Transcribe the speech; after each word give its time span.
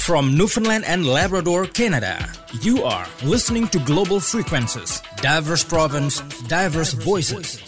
From 0.00 0.36
Newfoundland 0.36 0.84
and 0.86 1.06
Labrador, 1.06 1.66
Canada, 1.66 2.18
you 2.62 2.82
are 2.82 3.06
listening 3.22 3.68
to 3.68 3.78
Global 3.80 4.18
Frequencies, 4.18 5.02
diverse 5.16 5.62
province, 5.62 6.20
diverse 6.48 6.94
voices. 6.94 7.60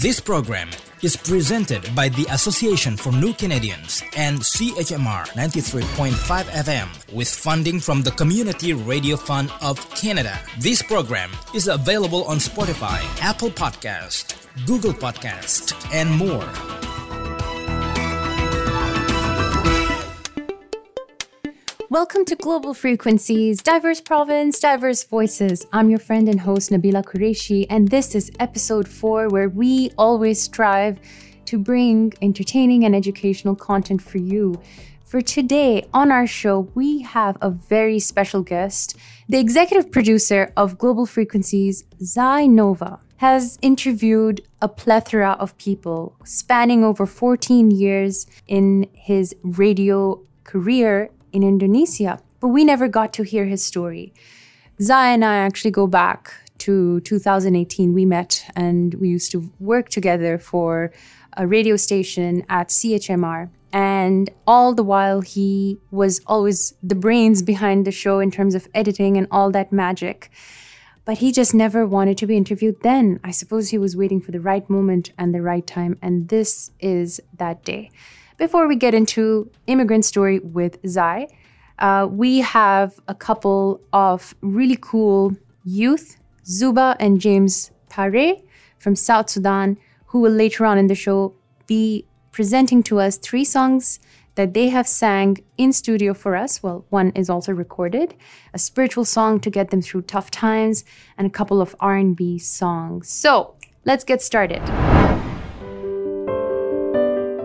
This 0.00 0.20
program 0.20 0.70
is 1.02 1.16
presented 1.16 1.92
by 1.94 2.08
the 2.08 2.24
Association 2.30 2.96
for 2.96 3.12
New 3.12 3.34
Canadians 3.34 4.02
and 4.16 4.38
CHMR 4.38 5.26
93.5 5.34 6.44
FM 6.44 7.12
with 7.12 7.28
funding 7.28 7.80
from 7.80 8.02
the 8.02 8.12
Community 8.12 8.72
Radio 8.72 9.16
Fund 9.16 9.50
of 9.60 9.76
Canada. 9.94 10.38
This 10.60 10.82
program 10.82 11.30
is 11.52 11.66
available 11.66 12.24
on 12.24 12.38
Spotify, 12.38 13.02
Apple 13.20 13.50
Podcast, 13.50 14.36
Google 14.66 14.94
Podcast, 14.94 15.74
and 15.92 16.10
more. 16.16 16.48
Welcome 21.92 22.24
to 22.24 22.36
Global 22.36 22.72
Frequencies, 22.72 23.60
diverse 23.60 24.00
province, 24.00 24.58
diverse 24.58 25.04
voices. 25.04 25.66
I'm 25.74 25.90
your 25.90 25.98
friend 25.98 26.26
and 26.26 26.40
host 26.40 26.70
Nabila 26.70 27.04
Qureshi, 27.04 27.66
and 27.68 27.88
this 27.88 28.14
is 28.14 28.30
episode 28.40 28.88
four, 28.88 29.28
where 29.28 29.50
we 29.50 29.90
always 29.98 30.40
strive 30.40 30.98
to 31.44 31.58
bring 31.58 32.14
entertaining 32.22 32.86
and 32.86 32.96
educational 32.96 33.54
content 33.54 34.00
for 34.00 34.16
you. 34.16 34.58
For 35.04 35.20
today 35.20 35.86
on 35.92 36.10
our 36.10 36.26
show, 36.26 36.60
we 36.74 37.02
have 37.02 37.36
a 37.42 37.50
very 37.50 37.98
special 37.98 38.40
guest. 38.42 38.96
The 39.28 39.38
executive 39.38 39.92
producer 39.92 40.50
of 40.56 40.78
Global 40.78 41.04
Frequencies, 41.04 41.84
Zai 42.02 42.46
Nova, 42.46 43.00
has 43.18 43.58
interviewed 43.60 44.40
a 44.62 44.68
plethora 44.68 45.32
of 45.32 45.58
people 45.58 46.16
spanning 46.24 46.84
over 46.84 47.04
14 47.04 47.70
years 47.70 48.26
in 48.48 48.88
his 48.94 49.36
radio 49.42 50.22
career 50.44 51.10
in 51.32 51.42
Indonesia, 51.42 52.20
but 52.40 52.48
we 52.48 52.64
never 52.64 52.88
got 52.88 53.12
to 53.14 53.22
hear 53.22 53.46
his 53.46 53.64
story. 53.64 54.12
Zai 54.80 55.12
and 55.12 55.24
I 55.24 55.36
actually 55.36 55.70
go 55.70 55.86
back 55.86 56.32
to 56.58 57.00
2018. 57.00 57.92
We 57.92 58.04
met 58.04 58.44
and 58.54 58.94
we 58.94 59.08
used 59.08 59.32
to 59.32 59.50
work 59.58 59.88
together 59.88 60.38
for 60.38 60.92
a 61.36 61.46
radio 61.46 61.76
station 61.76 62.44
at 62.48 62.68
CHMR. 62.68 63.50
And 63.72 64.30
all 64.46 64.74
the 64.74 64.82
while, 64.82 65.22
he 65.22 65.78
was 65.90 66.20
always 66.26 66.74
the 66.82 66.94
brains 66.94 67.42
behind 67.42 67.86
the 67.86 67.90
show 67.90 68.20
in 68.20 68.30
terms 68.30 68.54
of 68.54 68.68
editing 68.74 69.16
and 69.16 69.26
all 69.30 69.50
that 69.52 69.72
magic. 69.72 70.30
But 71.04 71.18
he 71.18 71.32
just 71.32 71.54
never 71.54 71.86
wanted 71.86 72.18
to 72.18 72.26
be 72.26 72.36
interviewed 72.36 72.82
then. 72.82 73.18
I 73.24 73.30
suppose 73.30 73.70
he 73.70 73.78
was 73.78 73.96
waiting 73.96 74.20
for 74.20 74.30
the 74.30 74.40
right 74.40 74.68
moment 74.68 75.12
and 75.18 75.34
the 75.34 75.42
right 75.42 75.66
time. 75.66 75.98
And 76.02 76.28
this 76.28 76.70
is 76.80 77.20
that 77.38 77.64
day. 77.64 77.90
Before 78.42 78.66
we 78.66 78.74
get 78.74 78.92
into 78.92 79.48
immigrant 79.68 80.04
story 80.04 80.40
with 80.40 80.76
Zai, 80.84 81.28
uh, 81.78 82.08
we 82.10 82.40
have 82.40 82.98
a 83.06 83.14
couple 83.14 83.80
of 83.92 84.34
really 84.40 84.76
cool 84.80 85.36
youth, 85.62 86.16
Zuba 86.44 86.96
and 86.98 87.20
James 87.20 87.70
Pare 87.88 88.34
from 88.80 88.96
South 88.96 89.30
Sudan, 89.30 89.78
who 90.06 90.18
will 90.18 90.32
later 90.32 90.66
on 90.66 90.76
in 90.76 90.88
the 90.88 90.96
show 90.96 91.36
be 91.68 92.04
presenting 92.32 92.82
to 92.82 92.98
us 92.98 93.16
three 93.16 93.44
songs 93.44 94.00
that 94.34 94.54
they 94.54 94.70
have 94.70 94.88
sang 94.88 95.38
in 95.56 95.72
studio 95.72 96.12
for 96.12 96.34
us. 96.34 96.64
Well, 96.64 96.84
one 96.90 97.12
is 97.14 97.30
also 97.30 97.52
recorded, 97.52 98.16
a 98.52 98.58
spiritual 98.58 99.04
song 99.04 99.38
to 99.38 99.50
get 99.50 99.70
them 99.70 99.82
through 99.82 100.02
tough 100.02 100.32
times, 100.32 100.84
and 101.16 101.28
a 101.28 101.30
couple 101.30 101.60
of 101.60 101.76
R&B 101.78 102.40
songs. 102.40 103.08
So, 103.08 103.54
let's 103.84 104.02
get 104.02 104.20
started. 104.20 104.66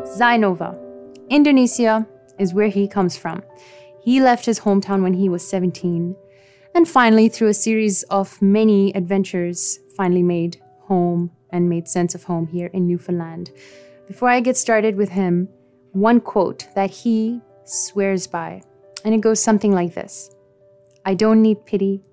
Zai 0.08 0.38
Nova. 0.38 0.87
Indonesia 1.30 2.08
is 2.40 2.54
where 2.54 2.70
he 2.70 2.88
comes 2.88 3.18
from. 3.18 3.44
He 4.02 4.22
left 4.22 4.46
his 4.46 4.62
hometown 4.62 5.04
when 5.04 5.14
he 5.14 5.28
was 5.28 5.48
17, 5.48 6.16
and 6.74 6.88
finally, 6.88 7.28
through 7.28 7.50
a 7.50 7.54
series 7.54 8.04
of 8.04 8.42
many 8.42 8.94
adventures, 8.96 9.80
finally 9.96 10.24
made 10.24 10.62
home 10.82 11.32
and 11.50 11.70
made 11.70 11.88
sense 11.88 12.16
of 12.16 12.24
home 12.24 12.48
here 12.48 12.68
in 12.68 12.88
Newfoundland. 12.88 13.52
Before 14.08 14.30
I 14.30 14.40
get 14.40 14.56
started 14.56 14.96
with 14.96 15.10
him, 15.10 15.50
one 15.92 16.22
quote 16.22 16.68
that 16.76 16.92
he 16.92 17.42
swears 17.66 18.28
by, 18.28 18.62
and 19.04 19.14
it 19.14 19.22
goes 19.22 19.42
something 19.42 19.74
like 19.74 19.94
this 19.94 20.30
I 21.06 21.14
don't 21.14 21.42
need 21.42 21.66
pity. 21.66 22.04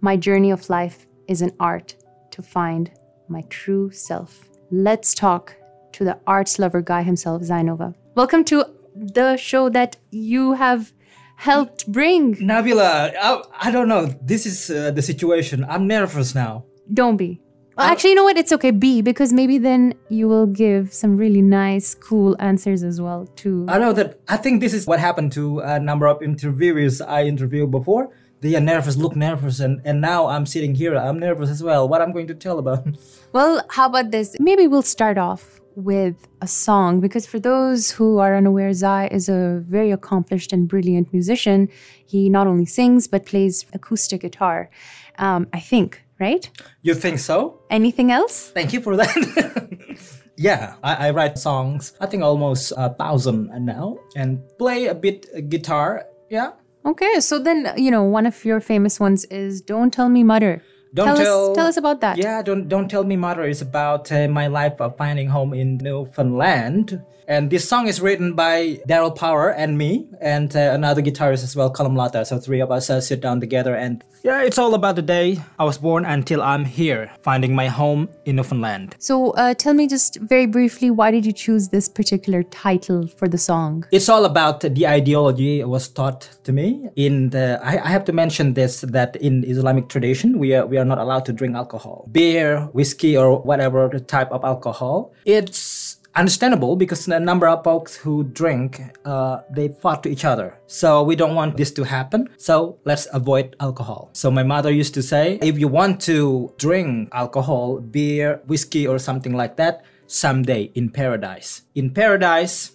My 0.00 0.16
journey 0.16 0.50
of 0.50 0.70
life 0.70 1.06
is 1.28 1.42
an 1.42 1.52
art 1.60 1.94
to 2.30 2.42
find 2.42 2.90
my 3.28 3.42
true 3.50 3.90
self. 3.90 4.48
Let's 4.70 5.14
talk 5.14 5.54
to 5.92 6.04
the 6.04 6.18
arts 6.26 6.58
lover 6.58 6.80
guy 6.80 7.02
himself, 7.02 7.44
Zai 7.44 7.62
Nova. 7.62 7.94
Welcome 8.14 8.44
to 8.44 8.66
the 8.94 9.38
show 9.38 9.70
that 9.70 9.96
you 10.10 10.52
have 10.52 10.92
helped 11.36 11.90
bring. 11.90 12.34
Nabila, 12.36 13.14
I, 13.18 13.42
I 13.58 13.70
don't 13.70 13.88
know. 13.88 14.14
This 14.20 14.44
is 14.44 14.68
uh, 14.68 14.90
the 14.90 15.00
situation. 15.00 15.64
I'm 15.66 15.86
nervous 15.86 16.34
now. 16.34 16.66
Don't 16.92 17.16
be. 17.16 17.40
Well, 17.78 17.86
actually, 17.90 18.10
you 18.10 18.16
know 18.16 18.24
what? 18.24 18.36
It's 18.36 18.52
okay. 18.52 18.70
Be 18.70 19.00
because 19.00 19.32
maybe 19.32 19.56
then 19.56 19.94
you 20.10 20.28
will 20.28 20.44
give 20.44 20.92
some 20.92 21.16
really 21.16 21.40
nice, 21.40 21.94
cool 21.94 22.36
answers 22.38 22.82
as 22.82 23.00
well 23.00 23.28
too. 23.34 23.64
I 23.66 23.78
know 23.78 23.94
that. 23.94 24.20
I 24.28 24.36
think 24.36 24.60
this 24.60 24.74
is 24.74 24.86
what 24.86 25.00
happened 25.00 25.32
to 25.32 25.60
a 25.60 25.80
number 25.80 26.06
of 26.06 26.22
interviewers 26.22 27.00
I 27.00 27.24
interviewed 27.24 27.70
before. 27.70 28.10
They 28.42 28.54
are 28.56 28.60
nervous, 28.60 28.98
look 28.98 29.16
nervous, 29.16 29.58
and, 29.58 29.80
and 29.86 30.02
now 30.02 30.26
I'm 30.26 30.44
sitting 30.44 30.74
here. 30.74 30.96
I'm 30.96 31.18
nervous 31.18 31.48
as 31.48 31.62
well. 31.62 31.88
What 31.88 32.02
I'm 32.02 32.12
going 32.12 32.26
to 32.26 32.34
tell 32.34 32.58
about? 32.58 32.86
Well, 33.32 33.64
how 33.70 33.86
about 33.86 34.10
this? 34.10 34.36
Maybe 34.38 34.66
we'll 34.68 34.82
start 34.82 35.16
off 35.16 35.61
with 35.76 36.28
a 36.40 36.46
song 36.46 37.00
because 37.00 37.26
for 37.26 37.38
those 37.38 37.90
who 37.90 38.18
are 38.18 38.36
unaware, 38.36 38.72
Zai 38.72 39.08
is 39.08 39.28
a 39.28 39.60
very 39.64 39.90
accomplished 39.90 40.52
and 40.52 40.68
brilliant 40.68 41.12
musician. 41.12 41.68
He 42.06 42.28
not 42.28 42.46
only 42.46 42.66
sings 42.66 43.06
but 43.06 43.26
plays 43.26 43.66
acoustic 43.72 44.22
guitar. 44.22 44.70
Um, 45.18 45.46
I 45.52 45.60
think, 45.60 46.02
right? 46.18 46.48
You 46.82 46.94
think 46.94 47.18
so? 47.18 47.60
Anything 47.70 48.10
else? 48.10 48.50
Thank 48.50 48.72
you 48.72 48.80
for 48.80 48.96
that. 48.96 50.18
yeah, 50.36 50.74
I, 50.82 51.08
I, 51.08 51.10
write 51.10 51.38
songs. 51.38 51.92
I 52.00 52.06
think 52.06 52.22
almost 52.22 52.72
a 52.76 52.94
thousand 52.94 53.50
now, 53.64 53.98
and 54.16 54.40
play 54.58 54.86
a 54.86 54.94
bit 54.94 55.48
guitar. 55.48 56.06
Yeah. 56.30 56.52
Okay, 56.84 57.20
so 57.20 57.38
then 57.38 57.72
you 57.76 57.90
know 57.90 58.02
one 58.02 58.26
of 58.26 58.44
your 58.44 58.60
famous 58.60 58.98
ones 58.98 59.24
is 59.26 59.60
"Don't 59.60 59.92
Tell 59.92 60.08
Me 60.08 60.24
Mother." 60.24 60.62
Don't 60.94 61.16
tell, 61.16 61.16
tell 61.16 61.50
us, 61.50 61.56
tell 61.56 61.66
us 61.66 61.76
about 61.78 62.00
that. 62.00 62.18
Yeah, 62.18 62.42
don't 62.42 62.68
don't 62.68 62.88
tell 62.88 63.04
me 63.04 63.16
mother. 63.16 63.44
It's 63.44 63.62
about 63.62 64.12
uh, 64.12 64.28
my 64.28 64.46
life 64.46 64.80
of 64.80 64.96
finding 64.96 65.28
home 65.28 65.54
in 65.54 65.78
Newfoundland. 65.78 67.02
And 67.28 67.50
this 67.50 67.68
song 67.68 67.86
is 67.86 68.00
written 68.00 68.34
by 68.34 68.80
Daryl 68.88 69.14
Power 69.14 69.50
and 69.50 69.78
me, 69.78 70.08
and 70.20 70.54
uh, 70.54 70.70
another 70.72 71.02
guitarist 71.02 71.44
as 71.44 71.54
well, 71.54 71.70
Colum 71.70 71.94
Lata. 71.94 72.24
So 72.24 72.38
three 72.38 72.60
of 72.60 72.70
us 72.70 72.90
uh, 72.90 73.00
sit 73.00 73.20
down 73.20 73.40
together, 73.40 73.74
and 73.74 74.02
yeah, 74.24 74.42
it's 74.42 74.58
all 74.58 74.74
about 74.74 74.96
the 74.96 75.02
day 75.02 75.40
I 75.58 75.64
was 75.64 75.78
born 75.78 76.04
until 76.04 76.42
I'm 76.42 76.64
here, 76.64 77.10
finding 77.22 77.54
my 77.54 77.68
home 77.68 78.08
in 78.24 78.36
Newfoundland. 78.36 78.94
So 78.98 79.30
uh, 79.32 79.54
tell 79.54 79.74
me 79.74 79.86
just 79.88 80.18
very 80.20 80.46
briefly, 80.46 80.90
why 80.90 81.10
did 81.10 81.26
you 81.26 81.32
choose 81.32 81.68
this 81.68 81.88
particular 81.88 82.42
title 82.44 83.06
for 83.06 83.28
the 83.28 83.38
song? 83.38 83.84
It's 83.90 84.08
all 84.08 84.24
about 84.24 84.60
the 84.60 84.86
ideology 84.86 85.64
was 85.64 85.88
taught 85.88 86.28
to 86.44 86.52
me. 86.52 86.88
In 86.96 87.30
the, 87.30 87.60
I, 87.62 87.84
I 87.84 87.88
have 87.88 88.04
to 88.06 88.12
mention 88.12 88.54
this 88.54 88.82
that 88.82 89.16
in 89.16 89.44
Islamic 89.44 89.88
tradition, 89.88 90.38
we 90.38 90.54
are 90.54 90.66
we 90.66 90.78
are 90.78 90.84
not 90.84 90.98
allowed 90.98 91.24
to 91.26 91.32
drink 91.32 91.56
alcohol, 91.56 92.08
beer, 92.12 92.68
whiskey, 92.72 93.16
or 93.16 93.40
whatever 93.42 93.88
type 93.98 94.30
of 94.30 94.44
alcohol. 94.44 95.12
It's 95.24 95.81
understandable 96.14 96.76
because 96.76 97.08
a 97.08 97.20
number 97.20 97.48
of 97.48 97.64
folks 97.64 97.96
who 97.96 98.24
drink 98.24 98.80
uh, 99.04 99.40
they 99.50 99.68
fought 99.68 100.02
to 100.02 100.08
each 100.08 100.24
other. 100.24 100.58
So 100.66 101.02
we 101.02 101.16
don't 101.16 101.34
want 101.34 101.56
this 101.56 101.70
to 101.72 101.84
happen. 101.84 102.28
So 102.36 102.78
let's 102.84 103.06
avoid 103.12 103.56
alcohol. 103.60 104.10
So 104.12 104.30
my 104.30 104.42
mother 104.42 104.70
used 104.70 104.94
to 104.94 105.02
say 105.02 105.38
if 105.42 105.58
you 105.58 105.68
want 105.68 106.00
to 106.02 106.52
drink 106.58 107.08
alcohol 107.12 107.80
beer 107.80 108.40
whiskey 108.46 108.86
or 108.86 108.98
something 108.98 109.34
like 109.34 109.56
that 109.56 109.84
someday 110.06 110.70
in 110.74 110.90
paradise. 110.90 111.62
In 111.74 111.90
paradise 111.90 112.72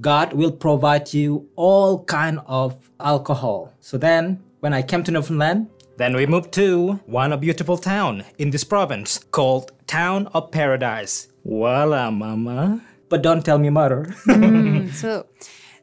god 0.00 0.32
will 0.32 0.52
provide 0.52 1.12
you 1.12 1.48
all 1.56 2.04
kind 2.04 2.40
of 2.46 2.90
alcohol. 3.00 3.72
So 3.80 3.98
then 3.98 4.42
when 4.60 4.74
i 4.74 4.82
came 4.82 5.02
to 5.02 5.10
newfoundland 5.10 5.68
then 5.96 6.16
we 6.16 6.24
moved 6.24 6.52
to 6.52 6.92
one 7.04 7.38
beautiful 7.40 7.76
town 7.76 8.24
in 8.38 8.50
this 8.50 8.64
province 8.64 9.18
called 9.30 9.72
Town 9.90 10.28
of 10.28 10.52
Paradise. 10.52 11.26
Voila, 11.44 12.12
mama. 12.12 12.80
But 13.08 13.22
don't 13.22 13.44
tell 13.44 13.58
me 13.58 13.70
mother. 13.70 14.04
mm, 14.24 14.88
so, 14.94 15.26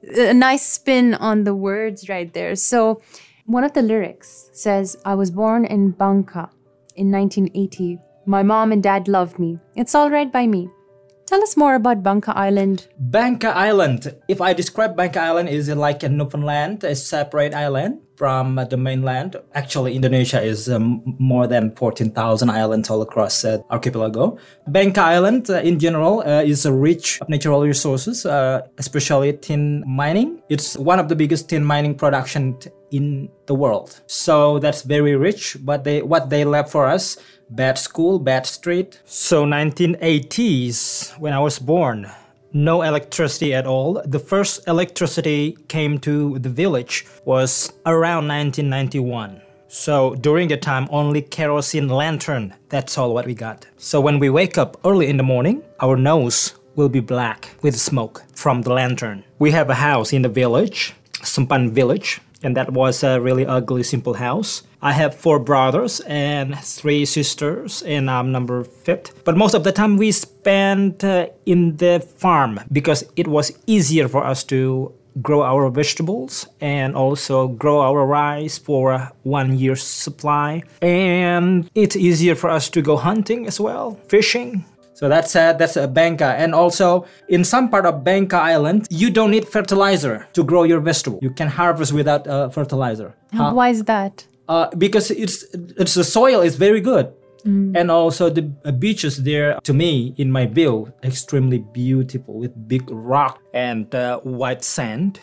a 0.01 0.33
nice 0.33 0.65
spin 0.65 1.13
on 1.13 1.43
the 1.43 1.53
words 1.53 2.07
right 2.07 2.31
there. 2.33 2.55
So, 2.55 3.01
one 3.47 3.65
of 3.65 3.73
the 3.73 3.81
lyrics 3.81 4.49
says, 4.53 4.95
I 5.03 5.13
was 5.15 5.29
born 5.29 5.65
in 5.65 5.91
Bangka 5.91 6.49
in 6.95 7.11
1980. 7.11 7.99
My 8.25 8.43
mom 8.43 8.71
and 8.71 8.81
dad 8.81 9.09
loved 9.09 9.39
me. 9.39 9.59
It's 9.75 9.93
all 9.93 10.09
right 10.09 10.31
by 10.31 10.47
me. 10.47 10.69
Tell 11.27 11.43
us 11.43 11.57
more 11.57 11.75
about 11.75 12.03
Bangka 12.03 12.33
Island. 12.37 12.87
Bangka 13.11 13.51
Island. 13.53 14.15
If 14.29 14.39
I 14.39 14.53
describe 14.53 14.95
Bangka 14.95 15.17
Island, 15.17 15.49
is 15.49 15.67
like 15.67 16.01
a 16.03 16.07
Newfoundland, 16.07 16.85
a 16.85 16.95
separate 16.95 17.53
island 17.53 17.99
from 18.15 18.55
the 18.69 18.77
mainland. 18.77 19.35
Actually, 19.53 19.93
Indonesia 19.93 20.41
is 20.41 20.69
um, 20.69 21.03
more 21.19 21.45
than 21.45 21.75
14,000 21.75 22.49
islands 22.49 22.89
all 22.89 23.01
across 23.01 23.43
uh, 23.43 23.57
archipelago. 23.69 24.37
Bangka 24.69 24.99
Island, 24.99 25.49
uh, 25.49 25.55
in 25.55 25.79
general, 25.79 26.21
uh, 26.21 26.43
is 26.43 26.65
rich 26.65 27.19
of 27.19 27.27
natural 27.27 27.61
resources, 27.61 28.25
uh, 28.25 28.61
especially 28.77 29.33
tin 29.33 29.83
mining. 29.85 30.41
It's 30.47 30.77
one 30.77 30.97
of 30.97 31.09
the 31.09 31.15
biggest 31.17 31.49
tin 31.49 31.65
mining 31.65 31.95
production 31.95 32.57
in 32.91 33.27
the 33.47 33.53
world. 33.53 33.99
So 34.07 34.59
that's 34.59 34.83
very 34.83 35.17
rich. 35.17 35.57
But 35.59 35.83
they, 35.83 36.01
what 36.01 36.29
they 36.29 36.45
left 36.45 36.71
for 36.71 36.85
us 36.85 37.17
bad 37.49 37.77
school, 37.77 38.19
bad 38.19 38.45
street. 38.45 39.01
So 39.05 39.45
1980s 39.45 41.17
when 41.19 41.33
I 41.33 41.39
was 41.39 41.59
born, 41.59 42.11
no 42.53 42.81
electricity 42.81 43.53
at 43.53 43.65
all. 43.65 44.01
The 44.05 44.19
first 44.19 44.67
electricity 44.67 45.57
came 45.67 45.99
to 45.99 46.39
the 46.39 46.49
village 46.49 47.05
was 47.25 47.73
around 47.85 48.27
1991. 48.27 49.41
So 49.67 50.15
during 50.15 50.47
the 50.47 50.57
time 50.57 50.87
only 50.89 51.21
kerosene 51.21 51.89
lantern, 51.89 52.53
that's 52.69 52.97
all 52.97 53.13
what 53.13 53.25
we 53.25 53.33
got. 53.33 53.67
So 53.77 53.99
when 53.99 54.17
we 54.19 54.29
wake 54.29 54.57
up 54.57 54.77
early 54.85 55.07
in 55.07 55.17
the 55.17 55.23
morning, 55.23 55.61
our 55.81 55.97
nose 55.97 56.53
will 56.75 56.89
be 56.89 57.01
black 57.01 57.49
with 57.61 57.77
smoke 57.77 58.23
from 58.33 58.61
the 58.61 58.71
lantern. 58.71 59.23
We 59.39 59.51
have 59.51 59.69
a 59.69 59.75
house 59.75 60.13
in 60.13 60.21
the 60.21 60.29
village, 60.29 60.93
Sempan 61.23 61.71
village, 61.71 62.21
and 62.43 62.55
that 62.55 62.71
was 62.71 63.03
a 63.03 63.19
really 63.19 63.45
ugly, 63.45 63.83
simple 63.83 64.13
house. 64.13 64.63
I 64.81 64.93
have 64.93 65.15
four 65.15 65.39
brothers 65.39 66.01
and 66.01 66.57
three 66.59 67.05
sisters, 67.05 67.81
and 67.81 68.09
I'm 68.11 68.31
number 68.31 68.63
fifth. 68.63 69.23
But 69.25 69.35
most 69.35 69.55
of 69.55 69.63
the 69.63 69.71
time 69.71 69.97
we 69.97 70.11
spent 70.11 71.03
uh, 71.03 71.29
in 71.45 71.77
the 71.77 71.99
farm 71.99 72.59
because 72.71 73.03
it 73.15 73.27
was 73.27 73.51
easier 73.65 74.07
for 74.07 74.23
us 74.23 74.43
to 74.45 74.93
grow 75.21 75.41
our 75.41 75.69
vegetables 75.69 76.47
and 76.61 76.95
also 76.95 77.47
grow 77.47 77.79
our 77.79 78.05
rice 78.05 78.59
for 78.59 79.11
one 79.23 79.57
year's 79.57 79.81
supply. 79.81 80.61
And 80.81 81.69
it's 81.73 81.95
easier 81.95 82.35
for 82.35 82.51
us 82.51 82.69
to 82.69 82.81
go 82.83 82.97
hunting 82.97 83.47
as 83.47 83.59
well, 83.59 83.99
fishing. 84.07 84.63
So 84.93 85.09
that's 85.09 85.35
a, 85.35 85.55
that's 85.57 85.75
a 85.75 85.87
Bangka. 85.87 86.35
And 86.37 86.53
also 86.53 87.05
in 87.29 87.43
some 87.43 87.69
part 87.69 87.85
of 87.85 88.03
Bangka 88.03 88.33
Island, 88.33 88.87
you 88.89 89.09
don't 89.09 89.31
need 89.31 89.47
fertilizer 89.47 90.27
to 90.33 90.43
grow 90.43 90.63
your 90.63 90.79
vegetable. 90.79 91.19
You 91.21 91.31
can 91.31 91.47
harvest 91.47 91.93
without 91.93 92.27
uh, 92.27 92.49
fertilizer. 92.49 93.15
Huh? 93.33 93.53
Why 93.53 93.69
is 93.69 93.83
that? 93.83 94.25
Uh, 94.47 94.69
because 94.77 95.11
it's, 95.11 95.43
it's 95.53 95.93
the 95.93 96.03
soil 96.03 96.41
is 96.41 96.55
very 96.55 96.81
good. 96.81 97.13
Mm. 97.45 97.77
And 97.77 97.91
also 97.91 98.29
the 98.29 98.51
uh, 98.65 98.71
beaches 98.71 99.23
there, 99.23 99.59
to 99.63 99.73
me, 99.73 100.13
in 100.17 100.31
my 100.31 100.45
view, 100.45 100.91
extremely 101.03 101.59
beautiful 101.59 102.39
with 102.39 102.67
big 102.67 102.89
rock 102.89 103.41
and 103.53 103.93
uh, 103.93 104.19
white 104.21 104.63
sand. 104.63 105.19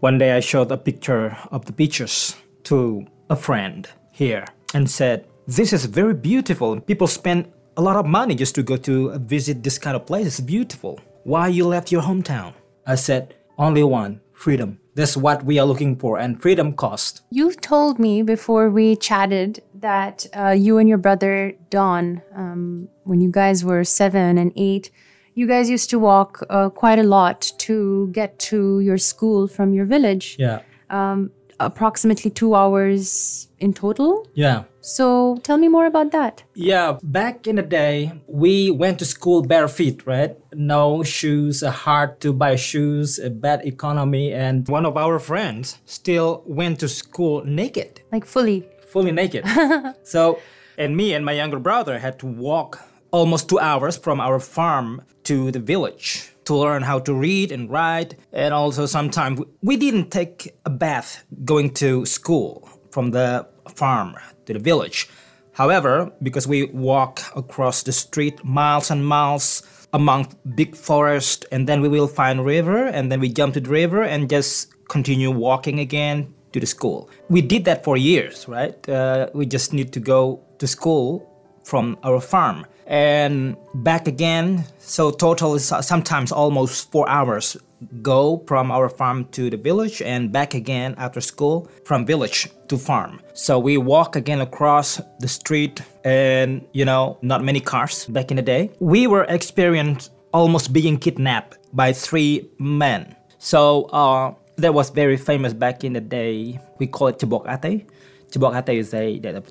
One 0.00 0.18
day 0.18 0.32
I 0.36 0.40
showed 0.40 0.70
a 0.70 0.76
picture 0.76 1.36
of 1.50 1.64
the 1.64 1.72
beaches 1.72 2.36
to 2.64 3.06
a 3.30 3.36
friend 3.36 3.88
here 4.12 4.44
and 4.74 4.90
said, 4.90 5.26
"This 5.46 5.72
is 5.72 5.86
very 5.86 6.14
beautiful. 6.14 6.78
People 6.80 7.06
spend 7.06 7.50
a 7.76 7.82
lot 7.82 7.96
of 7.96 8.06
money 8.06 8.34
just 8.34 8.54
to 8.54 8.62
go 8.62 8.76
to 8.76 9.18
visit 9.18 9.62
this 9.62 9.78
kind 9.78 9.96
of 9.96 10.06
place. 10.06 10.26
It's 10.26 10.40
beautiful. 10.40 11.00
Why 11.24 11.48
you 11.48 11.66
left 11.66 11.90
your 11.90 12.02
hometown? 12.02 12.52
I 12.86 12.96
said, 12.96 13.34
only 13.58 13.82
one, 13.82 14.20
freedom. 14.32 14.78
That's 14.94 15.16
what 15.16 15.44
we 15.44 15.58
are 15.58 15.66
looking 15.66 15.96
for, 15.96 16.18
and 16.18 16.40
freedom 16.40 16.72
cost. 16.72 17.22
You 17.30 17.52
told 17.52 17.98
me 17.98 18.22
before 18.22 18.70
we 18.70 18.96
chatted 18.96 19.62
that 19.74 20.26
uh, 20.36 20.50
you 20.50 20.78
and 20.78 20.88
your 20.88 20.98
brother 20.98 21.52
Don, 21.70 22.22
um, 22.34 22.88
when 23.02 23.20
you 23.20 23.30
guys 23.30 23.64
were 23.64 23.84
seven 23.84 24.38
and 24.38 24.52
eight, 24.56 24.90
you 25.34 25.46
guys 25.48 25.68
used 25.68 25.90
to 25.90 25.98
walk 25.98 26.46
uh, 26.48 26.70
quite 26.70 26.98
a 26.98 27.02
lot 27.02 27.50
to 27.58 28.08
get 28.12 28.38
to 28.38 28.80
your 28.80 28.98
school 28.98 29.48
from 29.48 29.74
your 29.74 29.84
village. 29.84 30.36
Yeah. 30.38 30.62
Um, 30.90 31.32
approximately 31.60 32.30
two 32.30 32.54
hours 32.54 33.48
in 33.58 33.72
total. 33.72 34.28
Yeah. 34.34 34.64
So 34.80 35.38
tell 35.42 35.56
me 35.56 35.68
more 35.68 35.86
about 35.86 36.12
that. 36.12 36.44
Yeah, 36.54 36.98
back 37.02 37.46
in 37.46 37.56
the 37.56 37.62
day, 37.62 38.12
we 38.26 38.70
went 38.70 38.98
to 38.98 39.06
school 39.06 39.42
bare 39.42 39.68
feet, 39.68 40.06
right? 40.06 40.36
No 40.52 41.02
shoes, 41.02 41.62
uh, 41.62 41.70
hard 41.70 42.20
to 42.20 42.32
buy 42.32 42.56
shoes, 42.56 43.18
a 43.18 43.30
bad 43.30 43.64
economy, 43.64 44.32
and 44.32 44.68
one 44.68 44.84
of 44.84 44.96
our 44.96 45.18
friends 45.18 45.78
still 45.86 46.42
went 46.46 46.80
to 46.80 46.88
school 46.88 47.44
naked. 47.44 48.02
Like 48.12 48.26
fully. 48.26 48.68
Fully 48.88 49.12
naked. 49.12 49.46
so, 50.02 50.38
and 50.76 50.96
me 50.96 51.14
and 51.14 51.24
my 51.24 51.32
younger 51.32 51.58
brother 51.58 51.98
had 51.98 52.18
to 52.18 52.26
walk 52.26 52.80
almost 53.10 53.48
two 53.48 53.58
hours 53.58 53.96
from 53.96 54.20
our 54.20 54.38
farm 54.38 55.02
to 55.22 55.50
the 55.50 55.60
village 55.60 56.33
to 56.44 56.54
learn 56.54 56.82
how 56.82 56.98
to 57.00 57.14
read 57.14 57.52
and 57.52 57.70
write. 57.70 58.16
And 58.32 58.54
also, 58.54 58.86
sometimes 58.86 59.40
we 59.62 59.76
didn't 59.76 60.10
take 60.10 60.54
a 60.64 60.70
bath 60.70 61.24
going 61.44 61.70
to 61.74 62.06
school 62.06 62.68
from 62.90 63.10
the 63.10 63.46
farm 63.74 64.14
to 64.46 64.52
the 64.52 64.58
village. 64.58 65.08
However, 65.52 66.12
because 66.22 66.46
we 66.48 66.64
walk 66.64 67.20
across 67.36 67.82
the 67.82 67.92
street 67.92 68.44
miles 68.44 68.90
and 68.90 69.06
miles 69.06 69.62
among 69.92 70.26
big 70.56 70.74
forest, 70.74 71.46
and 71.52 71.68
then 71.68 71.80
we 71.80 71.88
will 71.88 72.08
find 72.08 72.44
river, 72.44 72.86
and 72.86 73.12
then 73.12 73.20
we 73.20 73.28
jump 73.28 73.54
to 73.54 73.60
the 73.60 73.70
river 73.70 74.02
and 74.02 74.28
just 74.28 74.74
continue 74.88 75.30
walking 75.30 75.78
again 75.78 76.34
to 76.52 76.58
the 76.58 76.66
school. 76.66 77.08
We 77.28 77.40
did 77.42 77.64
that 77.66 77.84
for 77.84 77.96
years, 77.96 78.48
right? 78.48 78.88
Uh, 78.88 79.30
we 79.32 79.46
just 79.46 79.72
need 79.72 79.92
to 79.92 80.00
go 80.00 80.40
to 80.58 80.66
school 80.66 81.30
from 81.62 81.96
our 82.02 82.20
farm 82.20 82.66
and 82.86 83.56
back 83.74 84.06
again. 84.08 84.64
So 84.78 85.10
total 85.10 85.54
is 85.54 85.72
sometimes 85.80 86.32
almost 86.32 86.90
four 86.92 87.08
hours 87.08 87.56
go 88.02 88.42
from 88.46 88.70
our 88.70 88.88
farm 88.88 89.26
to 89.26 89.50
the 89.50 89.56
village 89.56 90.00
and 90.02 90.32
back 90.32 90.54
again 90.54 90.94
after 90.98 91.20
school 91.20 91.68
from 91.84 92.06
village 92.06 92.48
to 92.68 92.78
farm. 92.78 93.20
So 93.34 93.58
we 93.58 93.76
walk 93.76 94.16
again 94.16 94.40
across 94.40 95.00
the 95.20 95.28
street 95.28 95.82
and 96.04 96.66
you 96.72 96.84
know 96.84 97.18
not 97.22 97.42
many 97.44 97.60
cars 97.60 98.06
back 98.06 98.30
in 98.30 98.36
the 98.36 98.42
day. 98.42 98.70
We 98.80 99.06
were 99.06 99.24
experienced 99.24 100.12
almost 100.32 100.72
being 100.72 100.98
kidnapped 100.98 101.58
by 101.72 101.92
three 101.92 102.48
men. 102.58 103.14
So 103.38 103.84
uh, 103.84 104.34
that 104.56 104.74
was 104.74 104.90
very 104.90 105.16
famous 105.16 105.52
back 105.52 105.84
in 105.84 105.92
the 105.92 106.00
day. 106.00 106.60
We 106.78 106.86
call 106.86 107.08
it 107.08 107.18
Cebok 107.18 107.46
Ate. 107.46 107.86
Cebok 108.30 108.56
Ate 108.56 108.78
is 108.78 108.94
a, 108.94 109.20
a, 109.22 109.42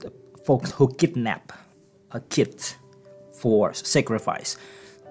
folks 0.44 0.72
who 0.72 0.94
kidnap 0.94 1.54
a 2.12 2.20
kid 2.20 2.76
for 3.44 3.74
sacrifice. 3.74 4.56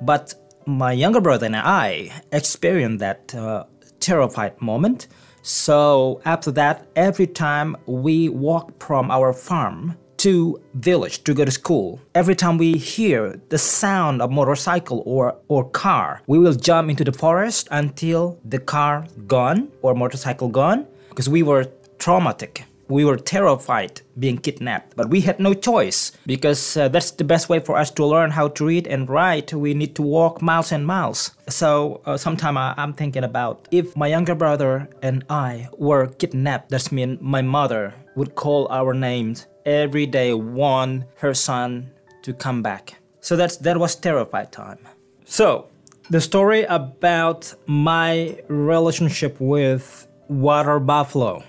But 0.00 0.24
my 0.64 0.92
younger 0.92 1.20
brother 1.20 1.46
and 1.46 1.56
I 1.56 2.10
experienced 2.40 3.00
that 3.00 3.34
uh, 3.34 3.64
terrified 4.00 4.54
moment. 4.60 5.08
So 5.42 6.22
after 6.24 6.50
that, 6.52 6.86
every 6.96 7.26
time 7.26 7.76
we 7.86 8.16
walk 8.30 8.66
from 8.86 9.10
our 9.10 9.34
farm 9.34 9.98
to 10.24 10.32
village 10.74 11.24
to 11.24 11.34
go 11.34 11.44
to 11.44 11.50
school, 11.50 12.00
every 12.14 12.36
time 12.42 12.56
we 12.56 12.70
hear 12.94 13.20
the 13.50 13.58
sound 13.58 14.22
of 14.22 14.30
motorcycle 14.30 15.02
or, 15.04 15.36
or 15.48 15.68
car, 15.70 16.22
we 16.26 16.38
will 16.38 16.54
jump 16.54 16.88
into 16.88 17.04
the 17.04 17.12
forest 17.12 17.68
until 17.70 18.40
the 18.46 18.60
car 18.74 19.06
gone 19.26 19.68
or 19.82 19.94
motorcycle 19.94 20.48
gone 20.48 20.86
because 21.10 21.28
we 21.28 21.42
were 21.42 21.64
traumatic 21.98 22.64
we 22.92 23.04
were 23.04 23.16
terrified 23.16 24.02
being 24.18 24.36
kidnapped, 24.36 24.94
but 24.96 25.08
we 25.08 25.22
had 25.22 25.40
no 25.40 25.54
choice 25.54 26.12
because 26.26 26.76
uh, 26.76 26.88
that's 26.88 27.10
the 27.12 27.24
best 27.24 27.48
way 27.48 27.58
for 27.58 27.76
us 27.76 27.90
to 27.90 28.04
learn 28.04 28.30
how 28.30 28.48
to 28.48 28.66
read 28.66 28.86
and 28.86 29.08
write. 29.08 29.52
We 29.52 29.72
need 29.72 29.94
to 29.96 30.02
walk 30.02 30.42
miles 30.42 30.72
and 30.72 30.86
miles. 30.86 31.32
So 31.48 32.02
uh, 32.04 32.16
sometime 32.16 32.58
I, 32.58 32.74
I'm 32.76 32.92
thinking 32.92 33.24
about 33.24 33.66
if 33.70 33.96
my 33.96 34.08
younger 34.08 34.34
brother 34.34 34.88
and 35.02 35.24
I 35.30 35.68
were 35.78 36.08
kidnapped, 36.08 36.68
that 36.68 36.92
means 36.92 37.18
my 37.22 37.40
mother 37.40 37.94
would 38.14 38.34
call 38.34 38.68
our 38.70 38.92
names 38.92 39.46
every 39.64 40.06
day, 40.06 40.34
want 40.34 41.04
her 41.16 41.32
son 41.32 41.90
to 42.22 42.34
come 42.34 42.62
back. 42.62 43.00
So 43.20 43.36
that's 43.36 43.56
that 43.58 43.78
was 43.78 43.96
terrified 43.96 44.52
time. 44.52 44.78
So 45.24 45.68
the 46.10 46.20
story 46.20 46.64
about 46.64 47.54
my 47.66 48.36
relationship 48.48 49.40
with 49.40 50.06
water 50.28 50.78
buffalo. 50.78 51.42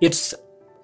It's 0.00 0.34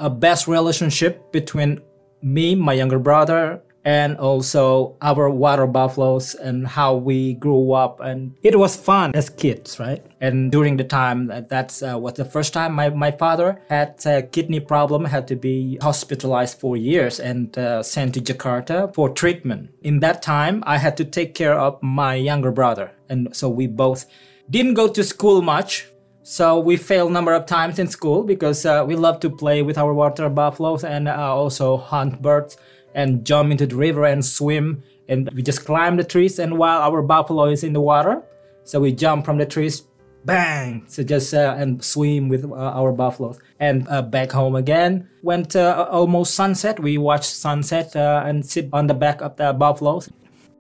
a 0.02 0.10
best 0.10 0.48
relationship 0.48 1.32
between 1.32 1.80
me, 2.22 2.54
my 2.54 2.72
younger 2.72 2.98
brother, 2.98 3.62
and 3.84 4.16
also 4.18 4.96
our 5.02 5.28
water 5.30 5.66
buffaloes 5.66 6.34
and 6.34 6.66
how 6.66 6.94
we 6.94 7.34
grew 7.34 7.72
up. 7.72 8.00
And 8.00 8.34
it 8.42 8.58
was 8.58 8.76
fun 8.76 9.12
as 9.14 9.28
kids 9.28 9.78
right? 9.78 10.04
And 10.20 10.52
during 10.52 10.76
the 10.76 10.84
time 10.84 11.26
that 11.26 11.48
that's 11.48 11.82
uh, 11.82 11.98
was 11.98 12.14
the 12.14 12.24
first 12.24 12.52
time 12.52 12.74
my, 12.74 12.90
my 12.90 13.10
father 13.10 13.60
had 13.68 14.00
a 14.06 14.22
kidney 14.22 14.60
problem 14.60 15.04
had 15.04 15.26
to 15.28 15.36
be 15.36 15.78
hospitalized 15.82 16.60
for 16.60 16.76
years 16.76 17.18
and 17.18 17.56
uh, 17.58 17.82
sent 17.82 18.14
to 18.14 18.20
jakarta 18.20 18.94
for 18.94 19.08
treatment. 19.08 19.70
In 19.82 20.00
that 20.00 20.22
time 20.22 20.62
i 20.66 20.78
had 20.78 20.96
to 20.98 21.04
take 21.04 21.34
care 21.34 21.58
of 21.58 21.82
my 21.82 22.14
younger 22.14 22.52
brother. 22.52 22.92
And 23.08 23.34
so 23.34 23.48
we 23.48 23.66
both 23.66 24.06
didn't 24.48 24.74
go 24.74 24.88
to 24.88 25.02
school 25.02 25.42
much 25.42 25.86
so 26.22 26.58
we 26.58 26.76
failed 26.76 27.10
a 27.10 27.12
number 27.12 27.32
of 27.32 27.46
times 27.46 27.78
in 27.78 27.88
school 27.88 28.22
because 28.22 28.64
uh, 28.64 28.84
we 28.86 28.94
love 28.94 29.20
to 29.20 29.30
play 29.30 29.62
with 29.62 29.76
our 29.76 29.92
water 29.92 30.28
buffaloes 30.28 30.84
and 30.84 31.08
uh, 31.08 31.34
also 31.34 31.76
hunt 31.76 32.22
birds 32.22 32.56
and 32.94 33.24
jump 33.24 33.50
into 33.50 33.66
the 33.66 33.76
river 33.76 34.04
and 34.04 34.24
swim 34.24 34.82
and 35.08 35.30
we 35.32 35.42
just 35.42 35.64
climb 35.64 35.96
the 35.96 36.04
trees. 36.04 36.38
And 36.38 36.58
while 36.58 36.80
our 36.80 37.02
buffalo 37.02 37.44
is 37.46 37.64
in 37.64 37.72
the 37.72 37.80
water, 37.80 38.22
so 38.64 38.80
we 38.80 38.92
jump 38.92 39.24
from 39.24 39.38
the 39.38 39.46
trees, 39.46 39.84
bang, 40.24 40.84
so 40.86 41.02
just 41.02 41.34
uh, 41.34 41.56
and 41.58 41.84
swim 41.84 42.28
with 42.28 42.44
uh, 42.44 42.54
our 42.54 42.92
buffaloes. 42.92 43.38
And 43.58 43.86
uh, 43.88 44.02
back 44.02 44.32
home 44.32 44.54
again, 44.54 45.08
went 45.22 45.56
uh, 45.56 45.88
almost 45.90 46.34
sunset. 46.34 46.80
We 46.80 46.98
watched 46.98 47.34
sunset 47.34 47.94
and 47.96 48.46
sit 48.46 48.68
on 48.72 48.86
the 48.86 48.94
back 48.94 49.20
of 49.20 49.36
the 49.36 49.52
buffaloes. 49.52 50.08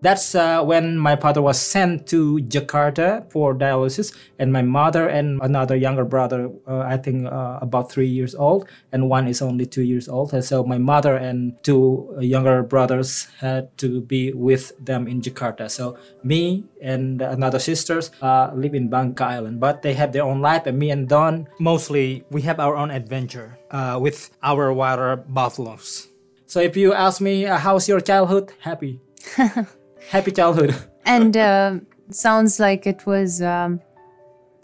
That's 0.02 0.34
uh, 0.34 0.64
when 0.64 0.98
my 0.98 1.14
father 1.14 1.40
was 1.40 1.62
sent 1.62 2.08
to 2.08 2.42
Jakarta 2.50 3.30
for 3.30 3.54
dialysis, 3.54 4.10
and 4.36 4.52
my 4.52 4.60
mother 4.60 5.06
and 5.06 5.38
another 5.40 5.76
younger 5.76 6.04
brother, 6.04 6.50
uh, 6.66 6.80
I 6.80 6.96
think 6.96 7.30
uh, 7.30 7.62
about 7.62 7.92
three 7.92 8.08
years 8.10 8.34
old, 8.34 8.66
and 8.90 9.08
one 9.08 9.28
is 9.28 9.40
only 9.40 9.64
two 9.64 9.86
years 9.86 10.08
old. 10.08 10.34
And 10.34 10.44
so 10.44 10.64
my 10.64 10.78
mother 10.78 11.14
and 11.14 11.54
two 11.62 12.10
younger 12.18 12.64
brothers 12.64 13.28
had 13.38 13.70
to 13.78 14.02
be 14.02 14.32
with 14.32 14.72
them 14.84 15.06
in 15.06 15.22
Jakarta. 15.22 15.70
So 15.70 15.96
me 16.24 16.64
and 16.82 17.22
another 17.22 17.60
sisters 17.60 18.10
uh, 18.20 18.50
live 18.54 18.74
in 18.74 18.90
Bangka 18.90 19.22
Island, 19.22 19.60
but 19.60 19.82
they 19.82 19.94
have 19.94 20.10
their 20.10 20.24
own 20.24 20.42
life, 20.42 20.66
and 20.66 20.80
me 20.80 20.90
and 20.90 21.08
Don 21.08 21.46
mostly 21.60 22.24
we 22.28 22.42
have 22.42 22.58
our 22.58 22.74
own 22.74 22.90
adventure 22.90 23.56
uh, 23.70 24.02
with 24.02 24.34
our 24.42 24.72
water 24.72 25.14
buffaloes. 25.14 26.08
So 26.46 26.58
if 26.58 26.76
you 26.76 26.92
ask 26.92 27.20
me, 27.20 27.46
uh, 27.46 27.56
how's 27.56 27.86
your 27.86 28.00
childhood? 28.00 28.50
Happy. 28.58 28.98
Happy 30.10 30.30
childhood. 30.30 30.74
And 31.04 31.36
uh, 31.36 31.80
sounds 32.10 32.60
like 32.60 32.86
it 32.86 33.06
was 33.06 33.42
um, 33.42 33.80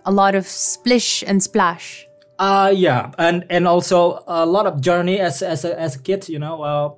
a 0.04 0.12
lot 0.12 0.34
of 0.34 0.46
splish 0.46 1.24
and 1.26 1.42
splash. 1.42 2.06
Uh 2.38 2.72
yeah, 2.74 3.10
and 3.18 3.44
and 3.50 3.66
also 3.66 4.22
a 4.28 4.46
lot 4.46 4.66
of 4.66 4.80
journey 4.80 5.18
as 5.18 5.42
as 5.42 5.64
a, 5.64 5.78
as 5.78 5.96
a 5.96 5.98
kid. 5.98 6.28
You 6.28 6.38
know, 6.38 6.62
uh, 6.62 6.94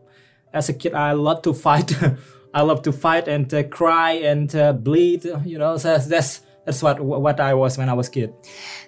as 0.52 0.68
a 0.68 0.74
kid, 0.74 0.92
I 0.92 1.12
love 1.12 1.40
to 1.42 1.54
fight. 1.54 1.94
I 2.54 2.62
love 2.62 2.82
to 2.82 2.92
fight 2.92 3.26
and 3.26 3.52
uh, 3.54 3.62
cry 3.62 4.12
and 4.12 4.54
uh, 4.54 4.74
bleed. 4.74 5.24
You 5.46 5.56
know, 5.56 5.78
so 5.78 5.96
that's 5.96 6.42
that's 6.66 6.82
what 6.82 7.00
what 7.00 7.40
I 7.40 7.54
was 7.54 7.78
when 7.78 7.88
I 7.88 7.94
was 7.94 8.10
kid. 8.10 8.34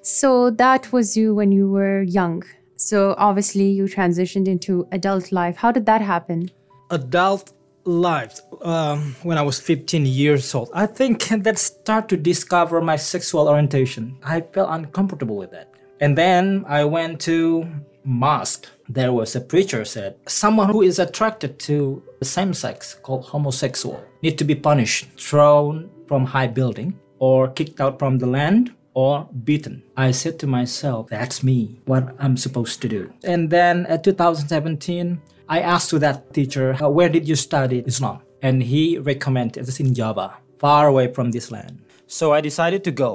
So 0.03 0.51
that 0.51 0.93
was 0.93 1.17
you 1.17 1.35
when 1.35 1.53
you 1.53 1.71
were 1.71 2.03
young. 2.03 2.43
So 2.77 3.15
obviously 3.17 3.71
you 3.71 3.85
transitioned 3.85 4.47
into 4.47 4.87
adult 4.93 5.33
life. 5.33 5.57
How 5.57 5.73
did 5.73 5.87
that 5.87 6.03
happen? 6.03 6.51
Adult 6.91 7.53
life 7.85 8.41
um, 8.63 9.17
when 9.23 9.39
I 9.39 9.43
was 9.43 9.59
15 9.61 10.07
years 10.07 10.55
old. 10.55 10.71
I 10.75 10.87
think 10.87 11.29
that 11.45 11.59
start 11.59 12.09
to 12.11 12.17
discover 12.17 12.81
my 12.81 12.97
sexual 12.97 13.49
orientation. 13.49 14.19
I 14.23 14.41
felt 14.41 14.71
uncomfortable 14.71 15.37
with 15.37 15.51
that. 15.53 15.73
And 16.01 16.19
then 16.19 16.65
I 16.67 16.85
went 16.85 17.21
to 17.23 17.67
mosque. 18.05 18.67
There 18.89 19.13
was 19.13 19.37
a 19.37 19.41
preacher 19.41 19.85
said, 19.85 20.17
someone 20.27 20.69
who 20.71 20.83
is 20.83 20.99
attracted 20.99 21.59
to 21.61 22.03
the 22.19 22.25
same 22.25 22.53
sex 22.55 22.95
called 22.95 23.25
homosexual 23.25 24.05
need 24.23 24.37
to 24.39 24.45
be 24.45 24.55
punished, 24.55 25.07
thrown 25.19 25.91
from 26.07 26.27
high 26.27 26.49
building 26.49 26.99
or 27.19 27.49
kicked 27.49 27.81
out 27.81 27.99
from 27.99 28.19
the 28.19 28.27
land 28.27 28.75
or 28.95 29.29
beaten. 29.45 29.83
I 29.97 30.11
said 30.11 30.39
to 30.41 30.47
myself, 30.47 31.09
that's 31.09 31.43
me, 31.43 31.81
what 31.87 32.15
I'm 32.19 32.37
supposed 32.37 32.83
to 32.83 32.89
do. 32.89 33.13
And 33.25 33.49
then 33.49 33.87
at 33.87 34.05
2017, 34.05 35.21
I 35.53 35.61
asked 35.61 35.91
to 35.91 35.99
that 35.99 36.33
teacher, 36.33 36.67
"Uh, 36.81 36.89
where 36.89 37.11
did 37.17 37.29
you 37.29 37.37
study 37.37 37.85
Islam? 37.93 38.19
And 38.41 38.63
he 38.73 38.97
recommended 38.97 39.69
it's 39.69 39.81
in 39.85 39.93
Java, 39.93 40.29
far 40.57 40.89
away 40.89 41.07
from 41.13 41.31
this 41.31 41.53
land. 41.55 41.75
So 42.07 42.33
I 42.33 42.41
decided 42.41 42.81
to 42.85 42.93
go. 43.05 43.13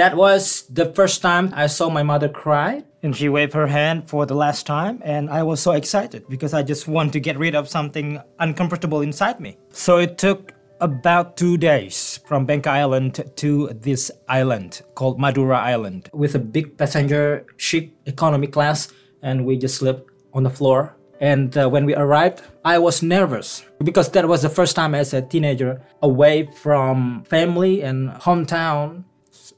That 0.00 0.16
was 0.16 0.64
the 0.78 0.86
first 0.96 1.20
time 1.20 1.52
I 1.52 1.66
saw 1.68 1.86
my 1.90 2.04
mother 2.12 2.30
cry. 2.42 2.72
And 3.02 3.16
she 3.16 3.28
waved 3.28 3.54
her 3.54 3.68
hand 3.78 3.98
for 4.12 4.22
the 4.26 4.36
last 4.44 4.66
time, 4.66 5.00
and 5.00 5.24
I 5.38 5.42
was 5.42 5.58
so 5.66 5.72
excited 5.72 6.28
because 6.28 6.52
I 6.52 6.62
just 6.72 6.84
want 6.96 7.12
to 7.14 7.20
get 7.28 7.36
rid 7.38 7.54
of 7.54 7.64
something 7.76 8.20
uncomfortable 8.38 9.00
inside 9.00 9.40
me. 9.40 9.56
So 9.72 9.96
it 9.96 10.12
took 10.18 10.52
about 10.80 11.36
two 11.40 11.56
days 11.56 12.20
from 12.28 12.46
Bangka 12.46 12.68
Island 12.82 13.24
to 13.42 13.50
this 13.88 14.10
island 14.28 14.82
called 14.94 15.16
Madura 15.18 15.58
Island 15.72 16.02
with 16.12 16.34
a 16.34 16.42
big 16.56 16.76
passenger 16.76 17.46
ship 17.56 17.88
economy 18.04 18.48
class, 18.48 18.92
and 19.22 19.46
we 19.46 19.56
just 19.56 19.76
slept 19.80 20.04
on 20.36 20.42
the 20.44 20.52
floor. 20.58 20.99
And 21.20 21.56
uh, 21.56 21.68
when 21.68 21.84
we 21.84 21.94
arrived, 21.94 22.42
I 22.64 22.78
was 22.78 23.02
nervous 23.02 23.62
because 23.84 24.10
that 24.12 24.26
was 24.26 24.42
the 24.42 24.48
first 24.48 24.74
time 24.74 24.94
as 24.94 25.12
a 25.12 25.20
teenager 25.20 25.82
away 26.02 26.46
from 26.46 27.24
family 27.24 27.82
and 27.82 28.08
hometown. 28.08 29.04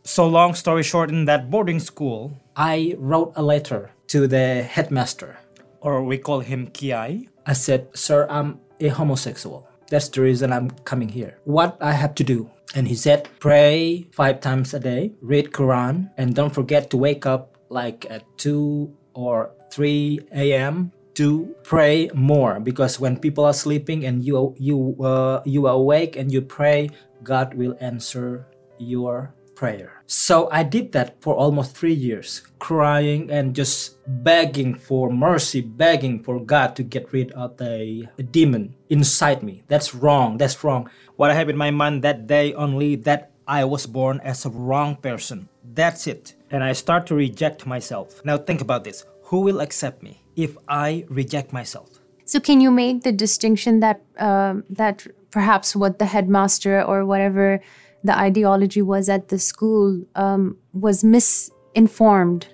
So, 0.04 0.26
long 0.26 0.54
story 0.54 0.82
short, 0.82 1.10
in 1.10 1.26
that 1.26 1.50
boarding 1.50 1.78
school, 1.78 2.32
I 2.56 2.96
wrote 2.98 3.32
a 3.36 3.42
letter 3.42 3.92
to 4.08 4.26
the 4.26 4.62
headmaster, 4.62 5.38
or 5.80 6.02
we 6.02 6.18
call 6.18 6.40
him 6.40 6.66
Kiai. 6.66 7.28
I 7.46 7.52
said, 7.52 7.88
Sir, 7.94 8.26
I'm 8.28 8.58
a 8.80 8.88
homosexual. 8.88 9.68
That's 9.88 10.08
the 10.08 10.22
reason 10.22 10.52
I'm 10.52 10.70
coming 10.84 11.08
here. 11.08 11.38
What 11.44 11.76
I 11.80 11.92
have 11.92 12.14
to 12.16 12.24
do? 12.24 12.50
And 12.74 12.88
he 12.88 12.94
said, 12.94 13.28
pray 13.38 14.06
five 14.12 14.40
times 14.40 14.72
a 14.72 14.80
day, 14.80 15.12
read 15.20 15.52
Quran, 15.52 16.10
and 16.16 16.34
don't 16.34 16.54
forget 16.54 16.88
to 16.90 16.96
wake 16.96 17.26
up 17.26 17.58
like 17.68 18.06
at 18.08 18.24
2 18.38 18.90
or 19.14 19.50
3 19.70 20.20
a.m. 20.32 20.92
to 21.14 21.54
pray 21.62 22.10
more 22.14 22.60
because 22.60 22.98
when 22.98 23.18
people 23.18 23.44
are 23.44 23.52
sleeping 23.52 24.04
and 24.04 24.24
you 24.24 24.54
you 24.58 24.96
uh, 25.00 25.42
you 25.44 25.66
are 25.66 25.74
awake 25.74 26.16
and 26.16 26.32
you 26.32 26.40
pray, 26.40 26.90
God 27.22 27.54
will 27.54 27.76
answer 27.80 28.46
your 28.78 29.34
prayer. 29.54 30.02
So 30.06 30.48
I 30.50 30.62
did 30.64 30.92
that 30.92 31.22
for 31.22 31.34
almost 31.34 31.76
three 31.76 31.94
years, 31.94 32.42
crying 32.58 33.30
and 33.30 33.54
just 33.54 33.96
begging 34.24 34.74
for 34.74 35.10
mercy, 35.10 35.60
begging 35.60 36.22
for 36.22 36.40
God 36.40 36.74
to 36.76 36.82
get 36.82 37.12
rid 37.12 37.30
of 37.32 37.56
the 37.58 38.08
demon 38.30 38.74
inside 38.90 39.42
me. 39.42 39.62
That's 39.68 39.94
wrong. 39.94 40.36
That's 40.36 40.64
wrong. 40.64 40.90
What 41.16 41.30
I 41.30 41.34
have 41.34 41.48
in 41.48 41.56
my 41.56 41.70
mind 41.70 42.02
that 42.02 42.26
day 42.26 42.54
only 42.54 42.96
that 43.06 43.30
I 43.46 43.64
was 43.64 43.86
born 43.86 44.20
as 44.24 44.44
a 44.44 44.50
wrong 44.50 44.96
person. 44.96 45.48
That's 45.62 46.06
it. 46.06 46.34
And 46.50 46.62
I 46.62 46.72
start 46.72 47.06
to 47.06 47.14
reject 47.14 47.66
myself. 47.66 48.20
Now 48.24 48.38
think 48.38 48.60
about 48.60 48.84
this. 48.84 49.04
Who 49.32 49.40
will 49.40 49.62
accept 49.62 50.02
me 50.02 50.22
if 50.36 50.58
I 50.68 51.06
reject 51.08 51.54
myself? 51.54 51.88
So 52.26 52.38
can 52.38 52.60
you 52.60 52.70
make 52.70 53.02
the 53.02 53.12
distinction 53.12 53.80
that 53.80 54.02
um, 54.18 54.64
that 54.68 55.06
perhaps 55.30 55.74
what 55.74 55.98
the 55.98 56.04
headmaster 56.04 56.82
or 56.82 57.06
whatever 57.06 57.62
the 58.04 58.14
ideology 58.14 58.82
was 58.82 59.08
at 59.08 59.28
the 59.28 59.38
school 59.38 60.04
um, 60.16 60.58
was 60.74 61.02
misinformed? 61.02 62.46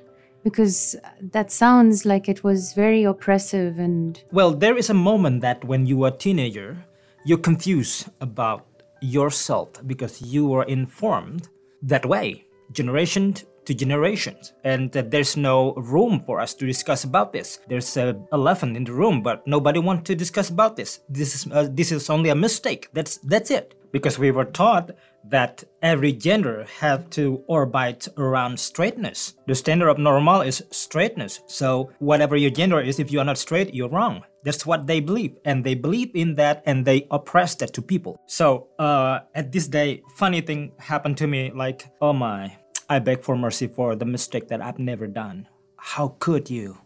Because 0.44 0.94
that 1.32 1.50
sounds 1.50 2.06
like 2.06 2.28
it 2.28 2.44
was 2.44 2.74
very 2.74 3.02
oppressive 3.02 3.80
and 3.80 4.22
Well, 4.30 4.52
there 4.52 4.78
is 4.78 4.88
a 4.88 4.94
moment 4.94 5.40
that 5.40 5.64
when 5.64 5.84
you 5.84 6.04
are 6.04 6.14
a 6.14 6.16
teenager, 6.16 6.76
you're 7.24 7.42
confused 7.50 8.08
about 8.20 8.64
yourself 9.02 9.68
because 9.84 10.22
you 10.22 10.46
were 10.46 10.62
informed 10.62 11.48
that 11.82 12.06
way, 12.06 12.44
generation 12.70 13.34
to 13.68 13.74
generations, 13.74 14.52
and 14.64 14.90
that 14.92 15.10
there's 15.12 15.36
no 15.36 15.74
room 15.74 16.20
for 16.26 16.40
us 16.40 16.54
to 16.54 16.66
discuss 16.66 17.04
about 17.04 17.32
this. 17.32 17.60
There's 17.68 17.96
a 17.96 18.16
elephant 18.32 18.76
in 18.76 18.84
the 18.84 18.92
room, 18.92 19.22
but 19.22 19.46
nobody 19.46 19.78
wants 19.78 20.08
to 20.08 20.16
discuss 20.16 20.48
about 20.50 20.76
this. 20.76 21.00
This 21.08 21.34
is 21.34 21.52
uh, 21.52 21.68
this 21.70 21.92
is 21.92 22.10
only 22.10 22.30
a 22.30 22.34
mistake. 22.34 22.88
That's 22.92 23.18
that's 23.18 23.50
it. 23.50 23.74
Because 23.90 24.18
we 24.18 24.30
were 24.30 24.44
taught 24.44 24.90
that 25.30 25.64
every 25.80 26.12
gender 26.12 26.66
have 26.80 27.08
to 27.10 27.42
orbit 27.46 28.06
around 28.18 28.60
straightness. 28.60 29.34
The 29.46 29.54
standard 29.54 29.88
of 29.88 29.98
normal 29.98 30.42
is 30.42 30.62
straightness. 30.70 31.40
So 31.46 31.90
whatever 31.98 32.36
your 32.36 32.50
gender 32.50 32.80
is, 32.80 32.98
if 32.98 33.10
you 33.10 33.18
are 33.20 33.24
not 33.24 33.38
straight, 33.38 33.72
you're 33.72 33.88
wrong. 33.88 34.24
That's 34.44 34.66
what 34.66 34.86
they 34.86 35.00
believe, 35.00 35.36
and 35.44 35.64
they 35.64 35.74
believe 35.74 36.10
in 36.14 36.36
that, 36.36 36.62
and 36.64 36.84
they 36.84 37.06
oppress 37.10 37.56
that 37.56 37.72
to 37.74 37.82
people. 37.82 38.20
So 38.26 38.68
uh, 38.78 39.20
at 39.34 39.52
this 39.52 39.66
day, 39.68 40.02
funny 40.16 40.42
thing 40.42 40.72
happened 40.78 41.16
to 41.18 41.26
me. 41.26 41.50
Like, 41.50 41.86
oh 42.00 42.12
my, 42.12 42.56
I 42.90 42.98
beg 43.00 43.20
for 43.22 43.36
mercy 43.36 43.66
for 43.66 43.94
the 43.94 44.06
mistake 44.06 44.48
that 44.48 44.62
I've 44.62 44.78
never 44.78 45.06
done. 45.06 45.46
How 45.76 46.16
could 46.18 46.48
you? 46.48 46.78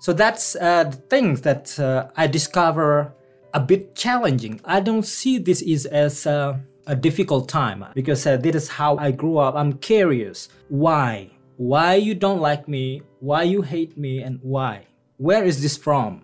So 0.00 0.14
that's 0.14 0.56
uh, 0.56 0.84
the 0.84 0.96
things 0.96 1.42
that 1.42 1.78
uh, 1.78 2.08
I 2.16 2.26
discover 2.26 3.12
a 3.52 3.60
bit 3.60 3.94
challenging. 3.94 4.60
I 4.64 4.80
don't 4.80 5.04
see 5.04 5.36
this 5.36 5.60
is 5.60 5.84
as 5.84 6.26
uh, 6.26 6.56
a 6.86 6.96
difficult 6.96 7.48
time 7.48 7.84
because 7.94 8.26
uh, 8.26 8.38
this 8.38 8.56
is 8.56 8.68
how 8.68 8.96
I 8.96 9.10
grew 9.10 9.36
up. 9.36 9.54
I'm 9.54 9.74
curious 9.74 10.48
why, 10.70 11.30
why 11.58 11.96
you 11.96 12.14
don't 12.14 12.40
like 12.40 12.66
me, 12.66 13.02
why 13.20 13.42
you 13.42 13.60
hate 13.60 13.98
me, 13.98 14.22
and 14.22 14.38
why. 14.40 14.86
Where 15.18 15.44
is 15.44 15.60
this 15.60 15.76
from? 15.76 16.22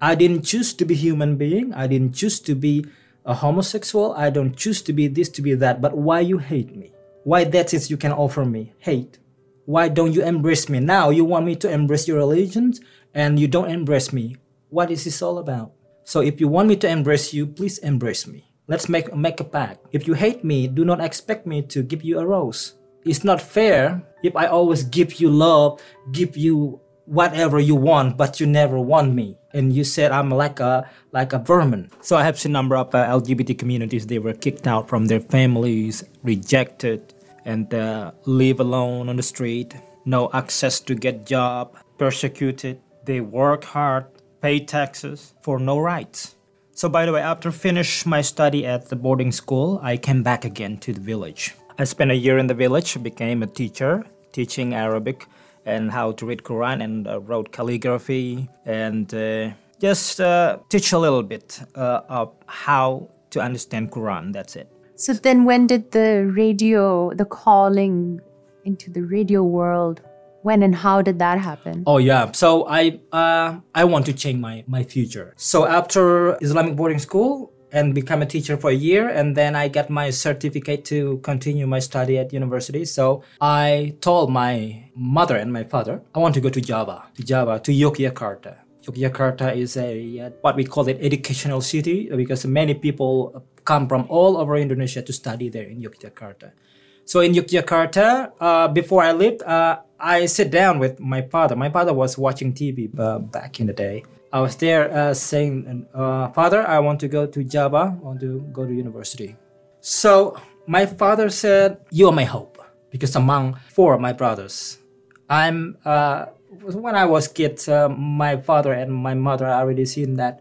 I 0.00 0.14
didn't 0.14 0.44
choose 0.44 0.72
to 0.72 0.86
be 0.86 0.94
human 0.94 1.36
being. 1.36 1.74
I 1.74 1.86
didn't 1.88 2.14
choose 2.14 2.40
to 2.40 2.54
be 2.54 2.86
a 3.26 3.34
homosexual. 3.34 4.14
I 4.14 4.30
don't 4.30 4.56
choose 4.56 4.80
to 4.82 4.94
be 4.94 5.08
this, 5.08 5.28
to 5.30 5.42
be 5.42 5.54
that. 5.56 5.82
But 5.82 5.94
why 5.98 6.20
you 6.20 6.38
hate 6.38 6.74
me? 6.74 6.92
Why 7.28 7.44
that 7.44 7.74
is 7.74 7.90
you 7.90 7.98
can 7.98 8.12
offer 8.12 8.46
me 8.46 8.72
hate? 8.78 9.18
Why 9.66 9.90
don't 9.90 10.14
you 10.14 10.24
embrace 10.24 10.70
me 10.70 10.80
now? 10.80 11.10
You 11.10 11.26
want 11.26 11.44
me 11.44 11.56
to 11.56 11.70
embrace 11.70 12.08
your 12.08 12.16
religions, 12.16 12.80
and 13.12 13.38
you 13.38 13.46
don't 13.46 13.68
embrace 13.68 14.14
me. 14.14 14.36
What 14.70 14.90
is 14.90 15.04
this 15.04 15.20
all 15.20 15.36
about? 15.36 15.72
So 16.04 16.22
if 16.22 16.40
you 16.40 16.48
want 16.48 16.68
me 16.68 16.76
to 16.76 16.88
embrace 16.88 17.34
you, 17.34 17.46
please 17.46 17.76
embrace 17.84 18.26
me. 18.26 18.48
Let's 18.66 18.88
make 18.88 19.14
make 19.14 19.40
a 19.40 19.44
pact. 19.44 19.84
If 19.92 20.08
you 20.08 20.14
hate 20.14 20.42
me, 20.42 20.68
do 20.68 20.86
not 20.86 21.04
expect 21.04 21.44
me 21.44 21.60
to 21.68 21.82
give 21.82 22.02
you 22.02 22.18
a 22.18 22.24
rose. 22.24 22.80
It's 23.04 23.24
not 23.24 23.42
fair 23.44 24.00
if 24.24 24.34
I 24.34 24.46
always 24.46 24.82
give 24.84 25.20
you 25.20 25.28
love, 25.28 25.84
give 26.12 26.34
you 26.34 26.80
whatever 27.04 27.60
you 27.60 27.76
want, 27.76 28.16
but 28.16 28.40
you 28.40 28.46
never 28.46 28.80
want 28.80 29.12
me. 29.12 29.36
And 29.52 29.70
you 29.76 29.84
said 29.84 30.12
I'm 30.12 30.30
like 30.30 30.60
a 30.60 30.88
like 31.12 31.34
a 31.34 31.38
vermin. 31.44 31.90
So 32.00 32.16
I 32.16 32.24
have 32.24 32.40
seen 32.40 32.52
a 32.52 32.56
number 32.56 32.76
of 32.76 32.94
uh, 32.94 33.04
LGBT 33.04 33.58
communities. 33.58 34.06
They 34.06 34.18
were 34.18 34.32
kicked 34.32 34.66
out 34.66 34.88
from 34.88 35.08
their 35.12 35.20
families, 35.20 36.08
rejected, 36.22 37.12
and 37.44 37.72
uh, 37.72 38.12
live 38.24 38.60
alone 38.60 39.08
on 39.08 39.16
the 39.16 39.22
street. 39.22 39.74
No 40.04 40.30
access 40.32 40.80
to 40.80 40.94
get 40.94 41.26
job, 41.26 41.76
persecuted. 41.98 42.80
They 43.04 43.20
work 43.20 43.64
hard, 43.64 44.06
pay 44.40 44.60
taxes 44.60 45.34
for 45.42 45.58
no 45.58 45.78
rights. 45.78 46.36
So 46.72 46.88
by 46.88 47.06
the 47.06 47.12
way, 47.12 47.20
after 47.20 47.50
finish 47.50 48.06
my 48.06 48.20
study 48.20 48.64
at 48.64 48.88
the 48.88 48.96
boarding 48.96 49.32
school, 49.32 49.80
I 49.82 49.96
came 49.96 50.22
back 50.22 50.44
again 50.44 50.78
to 50.78 50.92
the 50.92 51.00
village. 51.00 51.54
I 51.78 51.84
spent 51.84 52.10
a 52.10 52.14
year 52.14 52.38
in 52.38 52.46
the 52.46 52.54
village, 52.54 53.00
became 53.02 53.42
a 53.42 53.46
teacher, 53.46 54.04
teaching 54.32 54.74
Arabic 54.74 55.26
and 55.64 55.90
how 55.90 56.12
to 56.12 56.26
read 56.26 56.42
Quran 56.42 56.82
and 56.82 57.06
uh, 57.06 57.20
wrote 57.20 57.52
calligraphy 57.52 58.48
and 58.64 59.12
uh, 59.12 59.50
just 59.80 60.20
uh, 60.20 60.58
teach 60.68 60.92
a 60.92 60.98
little 60.98 61.22
bit 61.22 61.60
uh, 61.74 62.00
of 62.08 62.32
how 62.46 63.08
to 63.30 63.40
understand 63.40 63.90
Quran. 63.90 64.32
That's 64.32 64.56
it. 64.56 64.72
So 64.98 65.12
then, 65.12 65.44
when 65.44 65.68
did 65.68 65.92
the 65.92 66.28
radio, 66.34 67.12
the 67.14 67.24
calling 67.24 68.20
into 68.64 68.90
the 68.90 69.02
radio 69.02 69.44
world, 69.44 70.00
when 70.42 70.64
and 70.64 70.74
how 70.74 71.02
did 71.02 71.20
that 71.20 71.38
happen? 71.38 71.84
Oh 71.86 71.98
yeah. 71.98 72.32
So 72.32 72.66
I 72.68 72.98
uh, 73.12 73.60
I 73.76 73.84
want 73.84 74.06
to 74.06 74.12
change 74.12 74.40
my 74.40 74.64
my 74.66 74.82
future. 74.82 75.34
So 75.36 75.66
after 75.66 76.36
Islamic 76.42 76.74
boarding 76.74 76.98
school 76.98 77.52
and 77.70 77.94
become 77.94 78.22
a 78.22 78.26
teacher 78.26 78.56
for 78.56 78.70
a 78.70 78.74
year 78.74 79.08
and 79.08 79.36
then 79.36 79.54
I 79.54 79.68
got 79.68 79.88
my 79.88 80.10
certificate 80.10 80.84
to 80.86 81.18
continue 81.18 81.66
my 81.68 81.78
study 81.78 82.18
at 82.18 82.32
university. 82.32 82.84
So 82.84 83.22
I 83.40 83.94
told 84.00 84.32
my 84.32 84.90
mother 84.96 85.36
and 85.36 85.52
my 85.52 85.62
father 85.62 86.02
I 86.14 86.18
want 86.18 86.34
to 86.34 86.40
go 86.40 86.48
to 86.48 86.60
Java, 86.60 87.04
to 87.14 87.22
Java, 87.22 87.60
to 87.60 87.70
Yogyakarta. 87.70 88.56
Yogyakarta 88.86 89.54
is 89.54 89.76
a 89.76 90.20
uh, 90.20 90.30
what 90.40 90.56
we 90.56 90.64
call 90.64 90.88
it 90.88 90.98
educational 91.00 91.60
city 91.60 92.08
because 92.16 92.46
many 92.46 92.74
people 92.74 93.44
come 93.68 93.84
from 93.84 94.08
all 94.08 94.40
over 94.40 94.56
Indonesia 94.56 95.04
to 95.04 95.12
study 95.12 95.52
there 95.52 95.68
in 95.68 95.84
Yogyakarta. 95.84 96.56
So 97.04 97.20
in 97.20 97.36
Yogyakarta, 97.36 98.32
uh, 98.40 98.68
before 98.72 99.04
I 99.04 99.12
lived, 99.12 99.44
uh, 99.44 99.84
I 100.00 100.24
sit 100.24 100.48
down 100.50 100.80
with 100.80 100.96
my 100.96 101.20
father. 101.28 101.52
My 101.52 101.68
father 101.68 101.92
was 101.92 102.16
watching 102.16 102.56
TV 102.56 102.88
uh, 102.96 103.18
back 103.20 103.60
in 103.60 103.68
the 103.68 103.76
day. 103.76 104.08
I 104.32 104.40
was 104.40 104.56
there 104.56 104.88
uh, 104.92 105.12
saying, 105.12 105.88
uh, 105.92 106.28
Father, 106.32 106.64
I 106.64 106.80
want 106.80 107.00
to 107.00 107.08
go 107.08 107.24
to 107.26 107.44
Java, 107.44 107.96
I 107.96 108.04
want 108.04 108.20
to 108.20 108.40
go 108.52 108.64
to 108.64 108.72
university. 108.72 109.36
So 109.80 110.36
my 110.66 110.84
father 110.84 111.28
said, 111.28 111.80
You 111.90 112.08
are 112.08 112.16
my 112.16 112.24
hope. 112.24 112.56
Because 112.90 113.16
among 113.16 113.60
four 113.68 113.92
of 113.92 114.00
my 114.00 114.12
brothers, 114.12 114.80
I'm, 115.28 115.76
uh, 115.84 116.32
when 116.72 116.96
I 116.96 117.04
was 117.04 117.28
kid, 117.28 117.60
my 117.92 118.40
father 118.40 118.72
and 118.72 118.92
my 118.92 119.12
mother 119.12 119.44
already 119.44 119.84
seen 119.84 120.16
that 120.16 120.40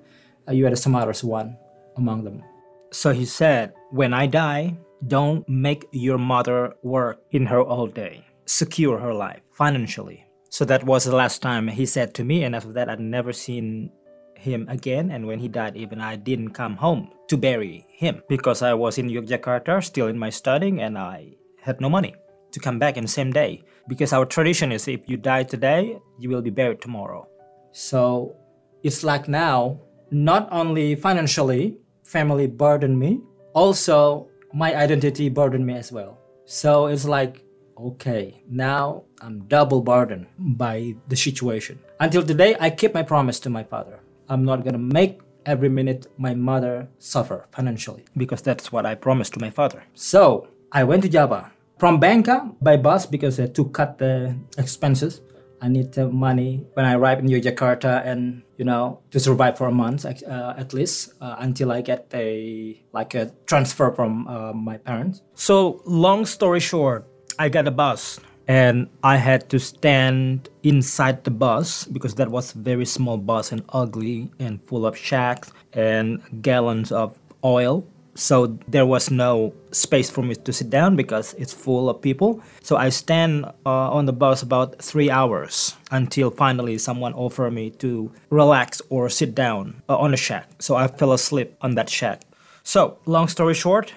you 0.52 0.68
are 0.68 0.72
the 0.72 0.80
smartest 0.80 1.24
one 1.24 1.60
among 1.96 2.24
them. 2.24 2.47
So 2.92 3.12
he 3.12 3.26
said, 3.26 3.74
When 3.92 4.14
I 4.14 4.28
die, 4.28 4.78
don't 5.08 5.48
make 5.48 5.86
your 5.92 6.18
mother 6.18 6.74
work 6.84 7.20
in 7.32 7.46
her 7.46 7.60
old 7.60 7.94
day. 7.94 8.26
Secure 8.46 8.98
her 8.98 9.14
life 9.14 9.42
financially 9.54 10.28
so 10.50 10.66
that 10.66 10.84
was 10.84 11.04
the 11.04 11.16
last 11.16 11.42
time 11.42 11.68
he 11.68 11.86
said 11.86 12.14
to 12.16 12.24
me, 12.24 12.44
and 12.44 12.56
after 12.56 12.72
that, 12.74 12.90
I'd 12.90 13.00
never 13.00 13.34
seen 13.34 13.92
him 14.36 14.66
again. 14.70 15.12
And 15.12 15.28
when 15.28 15.40
he 15.40 15.48
died, 15.48 15.76
even 15.76 16.00
I 16.00 16.16
didn't 16.16 16.52
come 16.52 16.76
home 16.78 17.12
to 17.28 17.38
bury 17.38 17.86
him 17.90 18.24
because 18.30 18.62
I 18.62 18.74
was 18.74 18.98
in 18.98 19.10
Yogyakarta, 19.10 19.84
still 19.84 20.08
in 20.08 20.18
my 20.18 20.30
studying, 20.30 20.82
and 20.82 20.98
I 20.98 21.36
had 21.62 21.82
no 21.82 21.90
money 21.90 22.16
to 22.52 22.60
come 22.60 22.80
back 22.80 22.98
in 22.98 23.04
the 23.04 23.10
same 23.10 23.32
day. 23.32 23.64
Because 23.88 24.14
our 24.14 24.26
tradition 24.26 24.72
is 24.72 24.88
if 24.88 25.02
you 25.08 25.18
die 25.18 25.44
today, 25.44 26.00
you 26.18 26.30
will 26.30 26.42
be 26.42 26.50
buried 26.50 26.82
tomorrow. 26.82 27.28
So 27.72 28.36
it's 28.84 29.04
like 29.04 29.28
now, 29.28 29.82
not 30.12 30.48
only 30.52 30.96
financially, 30.96 31.78
family 32.08 32.48
burdened 32.48 32.98
me, 32.98 33.20
also 33.54 34.28
my 34.54 34.74
identity 34.74 35.28
burdened 35.30 35.66
me 35.66 35.76
as 35.76 35.92
well. 35.92 36.18
So 36.46 36.88
it's 36.88 37.06
like 37.06 37.44
okay, 37.78 38.42
now 38.50 39.04
I'm 39.22 39.46
double 39.48 39.82
burdened 39.82 40.26
by 40.40 40.96
the 41.08 41.16
situation. 41.16 41.78
Until 42.00 42.24
today, 42.24 42.56
I 42.60 42.72
keep 42.72 42.94
my 42.94 43.04
promise 43.04 43.40
to 43.42 43.52
my 43.52 43.64
father. 43.64 44.00
I'm 44.30 44.44
not 44.44 44.64
gonna 44.66 44.82
make 44.82 45.22
every 45.46 45.70
minute 45.70 46.08
my 46.18 46.34
mother 46.34 46.88
suffer 46.98 47.46
financially 47.52 48.04
because 48.18 48.42
that's 48.42 48.72
what 48.72 48.86
I 48.86 48.96
promised 48.96 49.34
to 49.36 49.40
my 49.40 49.52
father. 49.52 49.84
So 49.94 50.48
I 50.72 50.84
went 50.84 51.04
to 51.04 51.10
Java 51.10 51.52
from 51.78 52.02
Bangka 52.02 52.56
by 52.62 52.78
bus 52.78 53.06
because 53.06 53.40
uh, 53.40 53.48
to 53.54 53.66
cut 53.70 53.98
the 54.00 54.36
expenses. 54.58 55.22
I 55.62 55.70
need 55.70 55.92
the 55.94 56.10
money 56.10 56.66
when 56.74 56.86
I 56.86 56.94
arrive 56.94 57.20
in 57.20 57.28
Yogyakarta 57.28 58.06
and 58.06 58.44
you 58.58 58.66
know 58.66 59.00
to 59.12 59.20
survive 59.20 59.58
for 59.58 59.68
a 59.68 59.72
month 59.72 60.06
uh, 60.06 60.54
at 60.58 60.74
least 60.74 61.14
uh, 61.22 61.36
until 61.40 61.72
I 61.72 61.82
get 61.82 62.10
a 62.14 62.84
like 62.92 63.16
a 63.16 63.32
transfer 63.46 63.92
from 63.92 64.28
uh, 64.28 64.54
my 64.54 64.78
parents. 64.78 65.22
So 65.36 65.82
long 65.86 66.26
story 66.26 66.60
short, 66.60 67.08
I 67.40 67.50
got 67.50 67.68
a 67.68 67.72
bus 67.72 68.20
and 68.48 68.88
I 69.04 69.18
had 69.18 69.50
to 69.50 69.60
stand 69.60 70.50
inside 70.64 71.24
the 71.24 71.32
bus 71.32 71.86
because 71.86 72.16
that 72.16 72.30
was 72.32 72.54
very 72.54 72.86
small 72.86 73.18
bus 73.18 73.52
and 73.52 73.64
ugly 73.70 74.32
and 74.40 74.64
full 74.64 74.86
of 74.86 74.98
shacks 74.98 75.52
and 75.74 76.22
gallons 76.42 76.92
of 76.92 77.20
oil. 77.44 77.86
So 78.18 78.58
there 78.68 78.86
was 78.86 79.12
no 79.12 79.54
space 79.72 80.10
for 80.10 80.24
me 80.24 80.34
to 80.34 80.52
sit 80.52 80.72
down 80.72 80.96
because 80.96 81.36
it's 81.36 81.54
full 81.54 81.88
of 81.88 82.02
people. 82.02 82.42
So 82.64 82.76
I 82.76 82.90
stand 82.90 83.46
uh, 83.46 83.52
on 83.92 84.08
the 84.08 84.14
bus 84.14 84.42
about 84.42 84.82
three 84.82 85.12
hours 85.12 85.76
until 85.92 86.32
finally 86.32 86.80
someone 86.80 87.14
offered 87.14 87.52
me 87.52 87.70
to 87.78 88.12
relax 88.32 88.82
or 88.90 89.08
sit 89.10 89.36
down 89.36 89.84
uh, 89.88 89.98
on 89.98 90.16
a 90.16 90.18
shack. 90.18 90.50
So 90.58 90.76
I 90.76 90.88
fell 90.88 91.14
asleep 91.14 91.56
on 91.62 91.76
that 91.76 91.92
shack. 91.92 92.24
So 92.64 92.98
long 93.06 93.28
story 93.28 93.54
short, 93.54 93.94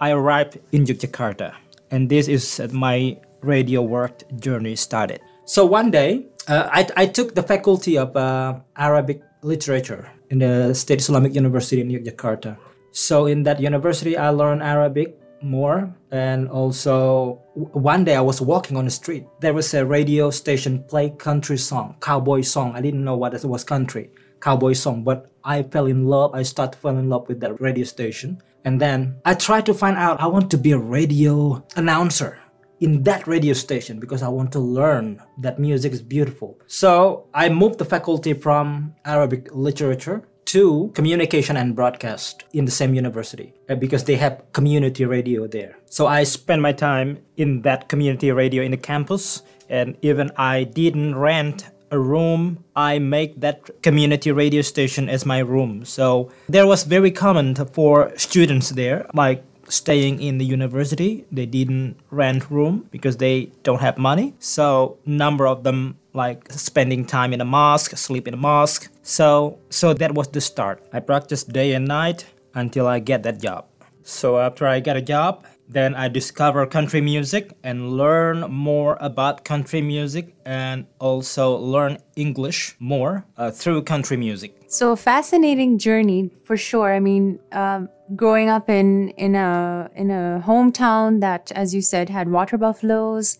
I 0.00 0.12
arrived 0.12 0.58
in 0.70 0.84
Yogyakarta 0.84 1.54
and 1.90 2.08
this 2.08 2.28
is 2.28 2.60
my 2.72 3.18
radio 3.42 3.82
work 3.82 4.22
journey 4.38 4.76
started. 4.76 5.20
So 5.46 5.66
one 5.66 5.90
day, 5.90 6.26
uh, 6.46 6.68
I, 6.70 6.88
I 6.96 7.06
took 7.06 7.34
the 7.34 7.42
faculty 7.42 7.98
of 7.98 8.16
uh, 8.16 8.54
Arabic 8.76 9.20
literature 9.42 10.10
in 10.30 10.38
the 10.38 10.74
State 10.74 11.00
Islamic 11.00 11.34
University 11.34 11.80
in 11.80 11.88
Yogyakarta. 11.88 12.56
So 12.94 13.26
in 13.26 13.42
that 13.42 13.58
university, 13.58 14.16
I 14.16 14.30
learned 14.30 14.62
Arabic 14.62 15.18
more, 15.42 15.92
and 16.12 16.48
also 16.48 17.42
one 17.54 18.04
day 18.04 18.14
I 18.14 18.20
was 18.20 18.40
walking 18.40 18.76
on 18.76 18.84
the 18.84 18.90
street. 18.90 19.26
There 19.40 19.52
was 19.52 19.74
a 19.74 19.84
radio 19.84 20.30
station 20.30 20.84
play 20.84 21.10
country 21.10 21.58
song, 21.58 21.96
cowboy 22.00 22.42
song. 22.42 22.76
I 22.76 22.80
didn't 22.80 23.04
know 23.04 23.16
what 23.16 23.34
it 23.34 23.44
was 23.44 23.64
country, 23.64 24.12
cowboy 24.40 24.74
song, 24.74 25.02
but 25.02 25.28
I 25.42 25.64
fell 25.64 25.86
in 25.86 26.06
love. 26.06 26.36
I 26.36 26.44
started 26.44 26.78
falling 26.78 27.00
in 27.00 27.08
love 27.08 27.26
with 27.26 27.40
that 27.40 27.60
radio 27.60 27.84
station. 27.84 28.40
And 28.64 28.80
then 28.80 29.16
I 29.24 29.34
tried 29.34 29.66
to 29.66 29.74
find 29.74 29.96
out 29.96 30.20
I 30.20 30.28
want 30.28 30.48
to 30.52 30.56
be 30.56 30.70
a 30.70 30.78
radio 30.78 31.66
announcer 31.74 32.38
in 32.78 33.02
that 33.02 33.26
radio 33.26 33.54
station 33.54 33.98
because 33.98 34.22
I 34.22 34.28
want 34.28 34.52
to 34.52 34.60
learn 34.60 35.20
that 35.38 35.58
music 35.58 35.92
is 35.92 36.00
beautiful. 36.00 36.60
So 36.68 37.26
I 37.34 37.48
moved 37.48 37.78
the 37.78 37.84
faculty 37.84 38.34
from 38.34 38.94
Arabic 39.04 39.48
literature 39.52 40.28
to 40.54 40.92
communication 40.94 41.56
and 41.56 41.74
broadcast 41.74 42.44
in 42.52 42.64
the 42.64 42.70
same 42.70 42.94
university 42.94 43.52
uh, 43.68 43.74
because 43.74 44.04
they 44.04 44.14
have 44.14 44.40
community 44.52 45.04
radio 45.04 45.48
there. 45.48 45.76
So 45.86 46.06
I 46.06 46.22
spent 46.22 46.62
my 46.62 46.70
time 46.70 47.18
in 47.36 47.62
that 47.62 47.88
community 47.88 48.30
radio 48.30 48.62
in 48.62 48.70
the 48.70 48.76
campus 48.76 49.42
and 49.68 49.96
even 50.02 50.30
I 50.36 50.62
didn't 50.62 51.16
rent 51.16 51.66
a 51.90 51.98
room, 51.98 52.62
I 52.76 53.00
make 53.00 53.40
that 53.40 53.82
community 53.82 54.30
radio 54.30 54.62
station 54.62 55.08
as 55.08 55.26
my 55.26 55.40
room. 55.40 55.84
So 55.84 56.30
there 56.48 56.68
was 56.68 56.84
very 56.84 57.10
common 57.10 57.54
for 57.56 58.12
students 58.16 58.70
there, 58.70 59.06
like 59.12 59.42
staying 59.68 60.22
in 60.22 60.38
the 60.38 60.44
university. 60.44 61.24
They 61.32 61.46
didn't 61.46 61.96
rent 62.10 62.50
room 62.50 62.86
because 62.92 63.16
they 63.16 63.50
don't 63.64 63.80
have 63.80 63.98
money. 63.98 64.34
So 64.38 64.98
number 65.04 65.46
of 65.46 65.64
them 65.64 65.98
like 66.14 66.50
spending 66.52 67.04
time 67.04 67.32
in 67.32 67.40
a 67.40 67.44
mosque, 67.44 67.96
sleep 67.96 68.26
in 68.26 68.34
a 68.34 68.38
mosque. 68.38 68.88
So 69.02 69.58
so 69.68 69.92
that 69.94 70.14
was 70.14 70.28
the 70.28 70.40
start. 70.40 70.82
I 70.92 71.00
practiced 71.00 71.52
day 71.52 71.74
and 71.74 71.86
night 71.86 72.26
until 72.54 72.86
I 72.86 73.00
get 73.00 73.22
that 73.24 73.40
job. 73.40 73.66
So 74.02 74.38
after 74.38 74.66
I 74.66 74.80
get 74.80 74.96
a 74.96 75.02
job, 75.02 75.44
then 75.68 75.94
I 75.94 76.08
discover 76.08 76.66
country 76.66 77.00
music 77.00 77.52
and 77.62 77.96
learn 77.96 78.40
more 78.50 78.98
about 79.00 79.44
country 79.44 79.80
music 79.80 80.34
and 80.44 80.86
also 80.98 81.56
learn 81.56 81.98
English 82.16 82.76
more 82.78 83.24
uh, 83.36 83.50
through 83.50 83.82
country 83.82 84.16
music. 84.16 84.54
So 84.68 84.92
a 84.92 84.96
fascinating 84.96 85.78
journey 85.78 86.30
for 86.44 86.56
sure. 86.56 86.94
I 86.94 87.00
mean, 87.00 87.40
um, 87.52 87.88
growing 88.14 88.48
up 88.50 88.68
in 88.68 89.10
in 89.10 89.34
a 89.34 89.90
in 89.94 90.10
a 90.10 90.42
hometown 90.44 91.20
that, 91.20 91.50
as 91.54 91.74
you 91.74 91.80
said, 91.80 92.10
had 92.10 92.30
water 92.30 92.58
buffaloes, 92.58 93.38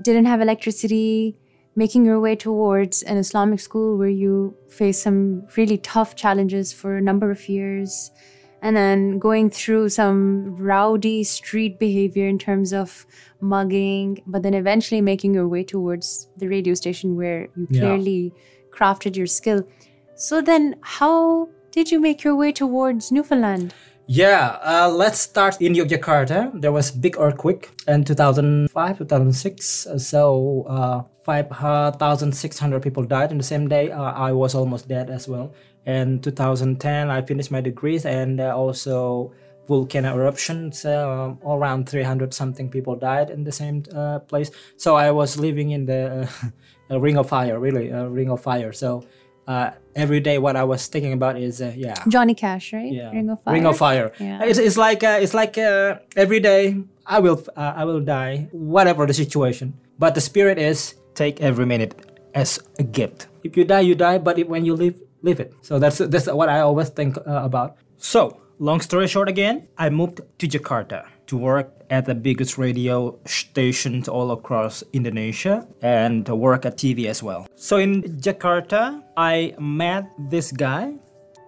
didn't 0.00 0.26
have 0.26 0.40
electricity, 0.40 1.36
making 1.78 2.04
your 2.04 2.18
way 2.26 2.34
towards 2.34 3.02
an 3.10 3.16
Islamic 3.24 3.60
school 3.60 3.96
where 4.00 4.14
you 4.24 4.32
face 4.68 4.98
some 5.06 5.20
really 5.56 5.78
tough 5.78 6.10
challenges 6.22 6.72
for 6.72 6.96
a 6.96 7.00
number 7.08 7.30
of 7.30 7.48
years 7.48 8.10
and 8.62 8.76
then 8.76 9.00
going 9.20 9.48
through 9.58 9.88
some 9.88 10.56
rowdy 10.70 11.22
street 11.22 11.78
behavior 11.78 12.26
in 12.26 12.38
terms 12.38 12.72
of 12.72 13.06
mugging, 13.40 14.20
but 14.26 14.42
then 14.42 14.54
eventually 14.54 15.00
making 15.00 15.32
your 15.34 15.46
way 15.54 15.62
towards 15.62 16.26
the 16.40 16.48
radio 16.48 16.74
station 16.74 17.14
where 17.20 17.40
you 17.56 17.66
Yeah. 17.70 17.80
clearly 17.80 18.32
crafted 18.76 19.14
your 19.20 19.28
skill. 19.38 19.60
So 20.16 20.40
then, 20.50 20.74
how 20.98 21.48
did 21.76 21.92
you 21.92 22.00
make 22.00 22.24
your 22.24 22.34
way 22.42 22.50
towards 22.62 23.12
Newfoundland? 23.12 23.72
Yeah, 24.08 24.56
uh, 24.72 24.88
let's 25.02 25.20
start 25.20 25.54
in 25.60 25.74
Yogyakarta. 25.74 26.50
There 26.62 26.72
was 26.72 26.90
big 26.90 27.14
earthquake 27.26 27.64
in 27.86 28.02
2005, 28.04 28.98
2006. 28.98 29.86
uh, 29.86 29.98
So 29.98 30.64
uh, 30.76 31.02
5,600 31.28 32.80
people 32.82 33.02
died 33.04 33.30
in 33.30 33.36
the 33.38 33.44
same 33.44 33.68
day. 33.68 33.90
Uh, 33.92 34.12
I 34.28 34.32
was 34.32 34.54
almost 34.54 34.88
dead 34.88 35.10
as 35.10 35.28
well. 35.28 35.52
In 35.84 36.20
2010, 36.20 37.10
I 37.10 37.20
finished 37.22 37.50
my 37.50 37.60
degrees 37.60 38.06
and 38.06 38.40
uh, 38.40 38.56
also 38.56 39.32
volcano 39.68 40.14
eruptions. 40.16 40.84
Uh, 40.86 41.34
around 41.46 41.86
300 41.88 42.32
something 42.32 42.70
people 42.70 42.96
died 42.96 43.28
in 43.28 43.44
the 43.44 43.52
same 43.52 43.82
uh, 43.94 44.20
place. 44.20 44.50
So 44.78 44.96
I 44.96 45.10
was 45.10 45.38
living 45.38 45.70
in 45.70 45.84
the 45.84 46.28
uh, 46.90 46.98
ring 47.04 47.18
of 47.18 47.28
fire, 47.28 47.58
really, 47.60 47.90
a 47.90 48.08
ring 48.08 48.30
of 48.30 48.40
fire. 48.40 48.72
So 48.72 49.04
uh, 49.46 49.70
every 49.94 50.20
day, 50.20 50.38
what 50.38 50.56
I 50.56 50.64
was 50.64 50.86
thinking 50.88 51.12
about 51.12 51.38
is, 51.38 51.60
uh, 51.60 51.72
yeah, 51.76 51.94
Johnny 52.08 52.34
Cash, 52.34 52.72
right? 52.72 52.92
yeah 52.92 53.10
Ring 53.10 53.28
of 53.30 53.42
Fire. 53.42 53.54
ring 53.54 53.66
of 53.66 53.76
fire 53.76 54.12
Yeah. 54.18 54.44
it's, 54.44 54.58
it's 54.58 54.76
like 54.78 55.04
uh, 55.04 55.18
it's 55.20 55.34
like 55.34 55.56
uh, 55.58 55.96
every 56.16 56.40
day 56.40 56.76
i 57.06 57.18
will 57.24 57.38
uh, 57.56 57.72
i 57.80 57.84
will 57.88 58.00
die 58.00 58.48
whatever 58.52 59.06
the 59.06 59.14
situation 59.14 59.72
but 59.98 60.14
the 60.14 60.20
spirit 60.20 60.58
is 60.58 60.94
take 61.22 61.40
every 61.50 61.66
minute 61.72 61.92
as 62.34 62.58
a 62.78 62.84
gift 62.98 63.26
if 63.42 63.56
you 63.56 63.64
die 63.64 63.84
you 63.90 63.94
die 63.94 64.18
but 64.18 64.38
if, 64.38 64.46
when 64.54 64.64
you 64.64 64.74
live 64.82 64.96
live 65.22 65.40
it 65.44 65.52
so 65.62 65.78
that's 65.78 65.98
that's 66.12 66.28
what 66.40 66.48
i 66.48 66.60
always 66.60 66.90
think 66.90 67.16
uh, 67.18 67.22
about 67.50 67.76
so 67.96 68.22
long 68.58 68.80
story 68.80 69.08
short 69.14 69.28
again 69.28 69.66
i 69.78 69.88
moved 70.00 70.20
to 70.38 70.46
jakarta 70.46 71.00
to 71.26 71.36
work 71.36 71.68
at 71.90 72.04
the 72.04 72.14
biggest 72.14 72.58
radio 72.58 73.18
stations 73.24 74.08
all 74.08 74.30
across 74.30 74.82
Indonesia 74.92 75.66
and 75.80 76.28
work 76.28 76.66
at 76.66 76.76
TV 76.76 77.06
as 77.06 77.22
well. 77.22 77.46
So 77.54 77.76
in 77.76 78.02
Jakarta, 78.20 79.02
I 79.16 79.54
met 79.58 80.04
this 80.18 80.52
guy 80.52 80.96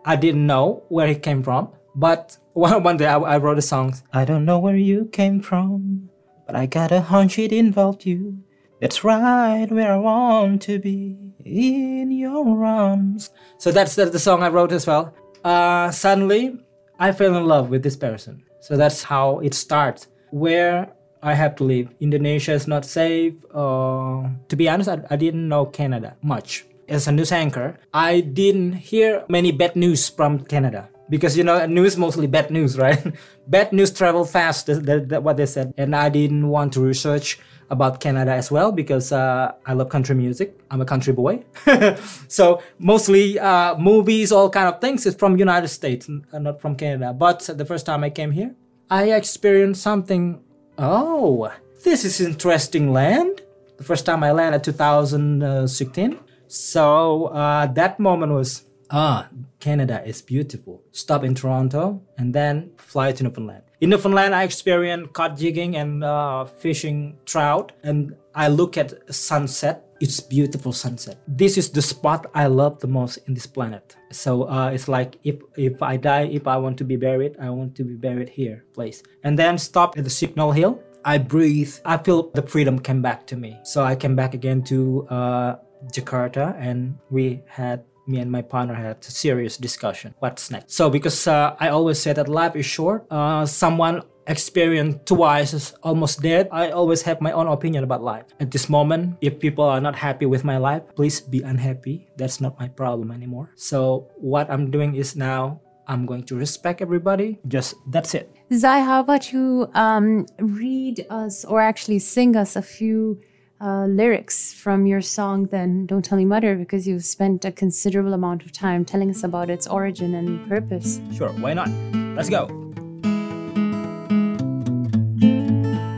I 0.05 0.17
didn't 0.17 0.47
know 0.47 0.83
where 0.89 1.07
he 1.07 1.15
came 1.15 1.43
from, 1.43 1.69
but 1.95 2.39
one, 2.55 2.83
one 2.83 2.97
day 2.97 3.07
I, 3.07 3.19
I 3.19 3.37
wrote 3.37 3.59
a 3.59 3.63
song. 3.63 3.95
I 4.13 4.25
don't 4.25 4.45
know 4.45 4.59
where 4.59 4.77
you 4.77 5.07
came 5.13 5.41
from, 5.41 6.09
but 6.47 6.57
I 6.57 6.67
got 6.67 6.91
a 6.93 7.01
hunch 7.01 7.39
it 7.39 7.53
involved 7.53 8.07
you. 8.07 8.43
It's 8.81 9.05
right 9.05 9.67
where 9.71 9.93
I 9.93 9.97
want 9.97 10.63
to 10.63 10.79
be 10.79 11.17
in 11.45 12.11
your 12.11 12.65
arms. 12.65 13.31
So 13.59 13.71
that's, 13.71 13.95
the 13.95 14.19
song 14.19 14.43
I 14.43 14.49
wrote 14.49 14.73
as 14.73 14.87
well. 14.87 15.15
Uh, 15.45 15.91
suddenly, 15.91 16.59
I 16.99 17.13
fell 17.13 17.37
in 17.37 17.47
love 17.47 17.69
with 17.69 17.83
this 17.83 17.97
person. 17.97 18.43
So 18.61 18.77
that's 18.77 19.03
how 19.03 19.41
it 19.41 19.55
starts. 19.55 20.09
Where 20.31 20.93
I 21.23 21.35
have 21.35 21.57
to 21.57 21.65
live. 21.65 21.89
Indonesia 22.01 22.53
is 22.53 22.67
not 22.67 22.85
safe. 22.85 23.35
Uh, 23.55 24.29
to 24.49 24.57
be 24.57 24.69
honest, 24.69 24.89
I, 24.89 25.03
I 25.11 25.17
didn't 25.17 25.49
know 25.49 25.67
Canada 25.67 26.17
much 26.23 26.65
as 26.91 27.07
a 27.07 27.13
news 27.13 27.33
anchor, 27.33 27.79
I 27.95 28.21
didn't 28.21 28.73
hear 28.73 29.25
many 29.29 29.53
bad 29.53 29.77
news 29.77 30.09
from 30.09 30.41
Canada 30.45 30.89
because 31.09 31.39
you 31.39 31.45
know 31.45 31.65
news 31.67 31.97
mostly 31.97 32.27
bad 32.27 32.51
news, 32.51 32.77
right? 32.85 33.01
bad 33.47 33.73
news 33.73 33.91
travel 33.93 34.25
fast. 34.25 34.67
That's, 34.67 34.81
that, 34.81 35.09
that 35.09 35.23
what 35.23 35.37
they 35.39 35.47
said, 35.47 35.73
and 35.79 35.95
I 35.95 36.09
didn't 36.11 36.49
want 36.49 36.75
to 36.75 36.81
research 36.81 37.39
about 37.71 38.01
Canada 38.01 38.33
as 38.33 38.51
well 38.51 38.73
because 38.73 39.13
uh, 39.13 39.53
I 39.65 39.73
love 39.73 39.89
country 39.89 40.15
music. 40.15 40.59
I'm 40.71 40.81
a 40.81 40.85
country 40.85 41.13
boy, 41.13 41.45
so 42.29 42.63
mostly 42.79 43.39
uh, 43.39 43.77
movies, 43.79 44.33
all 44.33 44.51
kind 44.51 44.69
of 44.69 44.81
things 44.81 45.07
is 45.07 45.15
from 45.15 45.39
United 45.39 45.69
States, 45.69 46.09
uh, 46.09 46.39
not 46.39 46.61
from 46.61 46.77
Canada. 46.77 47.13
But 47.13 47.41
the 47.41 47.65
first 47.65 47.87
time 47.87 48.05
I 48.05 48.11
came 48.11 48.33
here, 48.33 48.55
I 48.91 49.13
experienced 49.13 49.83
something. 49.83 50.43
Oh, 50.77 51.53
this 51.85 52.05
is 52.05 52.21
interesting 52.21 52.93
land. 52.93 53.43
The 53.79 53.85
first 53.85 54.05
time 54.05 54.23
I 54.23 54.33
landed 54.33 54.63
2016. 54.65 56.19
So 56.49 57.27
uh, 57.27 57.67
that 57.67 58.01
moment 58.01 58.33
was 58.33 58.65
ah, 58.91 59.29
Canada 59.61 60.03
is 60.05 60.21
beautiful. 60.21 60.83
Stop 60.91 61.25
in 61.25 61.35
Toronto 61.35 62.03
and 62.19 62.35
then 62.35 62.73
fly 62.77 63.13
to 63.13 63.25
Newfoundland. 63.25 63.63
In 63.81 63.89
Newfoundland, 63.89 64.35
I 64.35 64.43
experienced 64.43 65.15
cod 65.15 65.39
jigging 65.39 65.77
and 65.77 66.05
uh, 66.05 66.45
fishing 66.45 67.17
trout, 67.25 67.73
and 67.83 68.15
I 68.35 68.49
look 68.49 68.77
at 68.77 68.93
sunset. 69.13 69.87
It's 70.03 70.21
beautiful 70.21 70.75
sunset. 70.75 71.17
This 71.27 71.57
is 71.57 71.71
the 71.71 71.81
spot 71.81 72.31
I 72.35 72.45
love 72.45 72.79
the 72.81 72.89
most 72.89 73.17
in 73.27 73.33
this 73.33 73.47
planet. 73.47 73.97
So 74.13 74.45
uh, 74.51 74.69
it's 74.69 74.87
like 74.87 75.17
if 75.25 75.37
if 75.57 75.83
I 75.83 75.97
die, 75.97 76.29
if 76.29 76.47
I 76.47 76.59
want 76.59 76.77
to 76.79 76.85
be 76.85 76.97
buried, 76.97 77.37
I 77.41 77.49
want 77.49 77.75
to 77.77 77.85
be 77.85 77.95
buried 77.95 78.29
here, 78.29 78.65
place. 78.75 79.03
And 79.25 79.39
then 79.39 79.57
stop 79.57 79.97
at 79.97 80.05
the 80.05 80.11
Signal 80.11 80.53
Hill. 80.53 80.79
I 81.03 81.17
breathe. 81.17 81.73
I 81.87 81.97
feel 81.97 82.31
the 82.35 82.43
freedom 82.43 82.79
came 82.79 83.01
back 83.01 83.27
to 83.29 83.37
me. 83.37 83.57
So 83.65 83.83
I 83.83 83.97
came 83.97 84.15
back 84.15 84.35
again 84.35 84.63
to 84.65 85.09
uh, 85.09 85.57
Jakarta, 85.89 86.55
and 86.61 86.99
we 87.09 87.41
had 87.47 87.85
me 88.11 88.19
and 88.19 88.31
my 88.31 88.43
partner 88.43 88.75
had 88.75 88.99
a 89.01 89.11
serious 89.11 89.57
discussion. 89.57 90.15
What's 90.19 90.51
next? 90.51 90.73
So 90.73 90.91
because 90.91 91.27
uh, 91.27 91.57
I 91.59 91.69
always 91.69 92.01
say 92.01 92.13
that 92.13 92.29
life 92.29 92.57
is 92.57 92.67
short, 92.67 93.07
uh, 93.11 93.47
someone 93.47 94.03
experienced 94.27 95.07
twice 95.07 95.55
is 95.55 95.75
almost 95.83 96.23
dead. 96.23 96.49
I 96.53 96.71
always 96.71 97.03
have 97.03 97.21
my 97.21 97.33
own 97.33 97.47
opinion 97.47 97.85
about 97.85 98.03
life. 98.03 98.27
At 98.39 98.51
this 98.51 98.69
moment, 98.69 99.19
if 99.21 99.39
people 99.41 99.65
are 99.65 99.81
not 99.81 99.97
happy 99.97 100.27
with 100.27 100.45
my 100.45 100.59
life, 100.59 100.83
please 100.95 101.21
be 101.21 101.43
unhappy. 101.43 102.09
That's 102.17 102.41
not 102.41 102.59
my 102.59 102.69
problem 102.69 103.11
anymore. 103.11 103.51
So 103.57 104.11
what 104.17 104.51
I'm 104.51 104.71
doing 104.71 104.95
is 104.95 105.17
now 105.17 105.61
I'm 105.89 106.07
going 106.07 106.23
to 106.31 106.37
respect 106.37 106.81
everybody. 106.81 107.39
Just 107.49 107.75
that's 107.91 108.15
it. 108.15 108.31
Zai, 108.55 108.81
how 108.81 109.01
about 109.01 109.33
you 109.33 109.69
um, 109.75 110.27
read 110.39 111.07
us 111.11 111.45
or 111.45 111.61
actually 111.61 111.99
sing 111.99 112.37
us 112.37 112.55
a 112.55 112.63
few 112.63 113.21
uh, 113.61 113.85
lyrics 113.87 114.55
from 114.55 114.87
your 114.87 115.03
song, 115.03 115.47
then 115.47 115.87
Don't 115.87 116.05
Tell 116.05 116.17
Me 116.17 116.25
Mother, 116.25 116.57
because 116.57 116.89
you've 116.89 117.05
spent 117.05 117.45
a 117.45 117.53
considerable 117.53 118.15
amount 118.15 118.43
of 118.43 118.53
time 118.53 118.85
telling 118.85 119.11
us 119.11 119.23
about 119.23 119.51
its 119.51 119.67
origin 119.67 120.15
and 120.15 120.49
purpose. 120.49 121.01
Sure, 121.15 121.29
why 121.31 121.55
not? 121.55 121.69
Let's 122.17 122.31
go. 122.31 122.47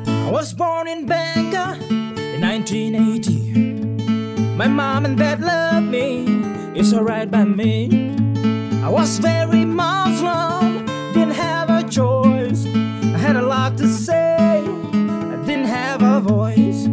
I 0.07 0.31
was 0.31 0.53
born 0.55 0.89
in 0.89 1.07
Bangka 1.07 1.81
in 2.19 2.41
1980. 2.41 4.57
My 4.57 4.67
mom 4.67 5.05
and 5.05 5.17
dad 5.17 5.41
loved 5.41 5.87
me, 5.87 6.25
it's 6.75 6.93
alright 6.93 7.31
by 7.31 7.45
me. 7.45 8.13
I 8.83 8.89
was 8.89 9.19
very 9.19 9.65
Muslim, 9.65 10.85
didn't 11.13 11.35
have 11.35 11.71
a 11.71 11.89
choice. 11.89 12.67
I 12.67 13.19
had 13.19 13.37
a 13.37 13.43
lot 13.43 13.79
to 13.79 13.87
say, 13.87 14.65
I 14.65 15.37
didn't 15.47 15.67
have 15.67 16.03
a 16.03 16.21
voice. 16.21 16.89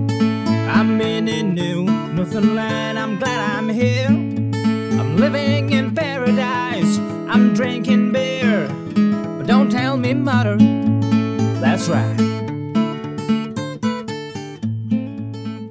In 1.29 1.59
a 1.59 1.75
Newfoundland, 2.15 2.97
I'm 2.97 3.19
glad 3.19 3.39
I'm 3.53 3.69
here. 3.69 4.07
I'm 4.07 5.15
living 5.15 5.69
in 5.69 5.93
paradise, 5.93 6.97
I'm 7.29 7.53
drinking 7.53 8.11
beer. 8.11 8.67
But 9.37 9.45
don't 9.45 9.69
tell 9.69 9.95
me, 9.95 10.15
mother, 10.15 10.57
that's 11.61 11.87
right. 11.87 12.17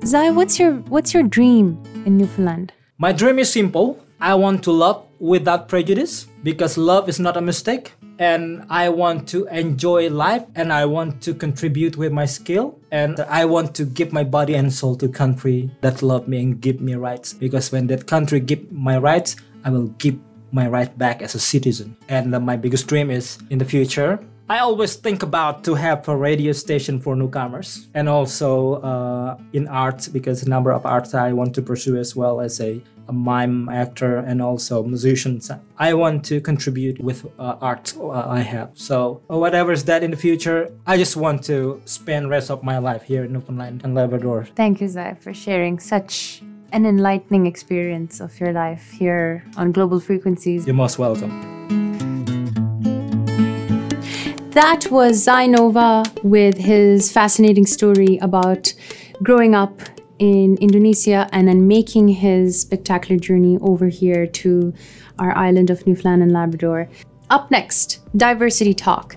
Zai, 0.07 0.31
what's 0.31 0.61
your 0.61 0.75
what's 0.95 1.13
your 1.13 1.25
dream 1.25 1.83
in 2.07 2.17
Newfoundland? 2.17 2.73
My 2.97 3.11
dream 3.11 3.41
is 3.41 3.51
simple. 3.51 3.99
I 4.21 4.35
want 4.37 4.63
to 4.63 4.71
love 4.71 5.09
without 5.19 5.67
prejudice 5.67 6.29
because 6.45 6.79
love 6.79 7.09
is 7.09 7.19
not 7.19 7.37
a 7.37 7.41
mistake. 7.43 7.98
And 8.19 8.65
I 8.69 8.89
want 8.89 9.29
to 9.29 9.47
enjoy 9.47 10.11
life 10.11 10.45
and 10.55 10.73
I 10.73 10.87
want 10.87 11.23
to 11.23 11.35
contribute 11.35 11.97
with 11.97 12.13
my 12.13 12.27
skill. 12.27 12.79
And 12.91 13.21
I 13.21 13.45
want 13.45 13.75
to 13.77 13.85
give 13.85 14.13
my 14.13 14.25
body 14.25 14.55
and 14.55 14.73
soul 14.73 14.97
to 14.97 15.09
country 15.09 15.71
that 15.81 16.03
love 16.03 16.27
me 16.27 16.43
and 16.43 16.61
give 16.61 16.81
me 16.81 16.95
rights. 16.95 17.33
Because 17.33 17.71
when 17.71 17.87
that 17.89 18.07
country 18.07 18.41
give 18.41 18.73
my 18.73 18.99
rights, 18.99 19.37
I 19.65 19.71
will 19.71 19.89
give 19.99 20.19
my 20.51 20.67
right 20.67 20.97
back 20.99 21.23
as 21.23 21.35
a 21.35 21.41
citizen. 21.41 21.97
And 22.09 22.35
uh, 22.35 22.41
my 22.41 22.57
biggest 22.57 22.87
dream 22.89 23.11
is 23.11 23.39
in 23.51 23.59
the 23.59 23.65
future, 23.65 24.19
I 24.51 24.61
always 24.61 24.97
think 24.97 25.23
about 25.23 25.63
to 25.65 25.75
have 25.75 26.09
a 26.09 26.17
radio 26.17 26.53
station 26.53 27.01
for 27.01 27.15
newcomers 27.15 27.87
and 27.93 28.09
also 28.09 28.81
uh, 28.81 29.37
in 29.53 29.69
arts 29.69 30.09
because 30.09 30.43
a 30.43 30.49
number 30.49 30.73
of 30.73 30.87
arts 30.87 31.13
I 31.13 31.35
want 31.35 31.55
to 31.57 31.63
pursue 31.63 31.99
as 31.99 32.17
well 32.17 32.41
as 32.41 32.59
a, 32.59 32.81
a 32.97 32.98
mime 33.13 33.69
actor 33.69 34.17
and 34.17 34.43
also 34.43 34.83
musicians. 34.83 35.51
I 35.79 35.95
want 35.95 36.25
to 36.27 36.41
contribute 36.41 37.01
with 37.01 37.27
uh, 37.39 37.57
art 37.61 37.95
uh, 37.99 38.29
I 38.29 38.41
have. 38.41 38.73
So 38.75 39.23
whatever 39.27 39.73
is 39.73 39.85
that 39.85 40.03
in 40.03 40.11
the 40.11 40.17
future, 40.17 40.71
I 40.87 40.97
just 40.97 41.17
want 41.17 41.45
to 41.45 41.81
spend 41.85 42.31
rest 42.31 42.51
of 42.51 42.63
my 42.63 42.79
life 42.79 43.03
here 43.03 43.25
in 43.25 43.33
Newfoundland 43.33 43.83
and 43.85 43.95
Labrador. 43.95 44.47
Thank 44.57 44.81
you, 44.81 44.89
Zai, 44.89 45.15
for 45.15 45.33
sharing 45.33 45.79
such 45.79 46.43
an 46.73 46.85
enlightening 46.85 47.47
experience 47.47 48.21
of 48.21 48.39
your 48.39 48.53
life 48.53 48.91
here 48.91 49.45
on 49.57 49.73
Global 49.73 50.01
Frequencies. 50.01 50.67
You're 50.67 50.75
most 50.75 50.99
welcome. 50.99 51.59
That 54.51 54.91
was 54.91 55.25
Zainova 55.25 56.25
with 56.25 56.59
his 56.59 57.13
fascinating 57.13 57.65
story 57.65 58.19
about 58.21 58.75
growing 59.23 59.55
up 59.55 59.81
in 60.19 60.57
Indonesia 60.59 61.29
and 61.33 61.49
then 61.49 61.69
making 61.69 62.09
his 62.09 62.61
spectacular 62.61 63.19
journey 63.19 63.59
over 63.61 63.89
here 63.89 64.27
to 64.27 64.75
our 65.19 65.37
island 65.37 65.71
of 65.71 65.87
Newfoundland 65.87 66.23
and 66.23 66.33
Labrador. 66.33 66.89
Up 67.31 67.51
next, 67.51 68.01
diversity 68.17 68.75
talk. 68.75 69.17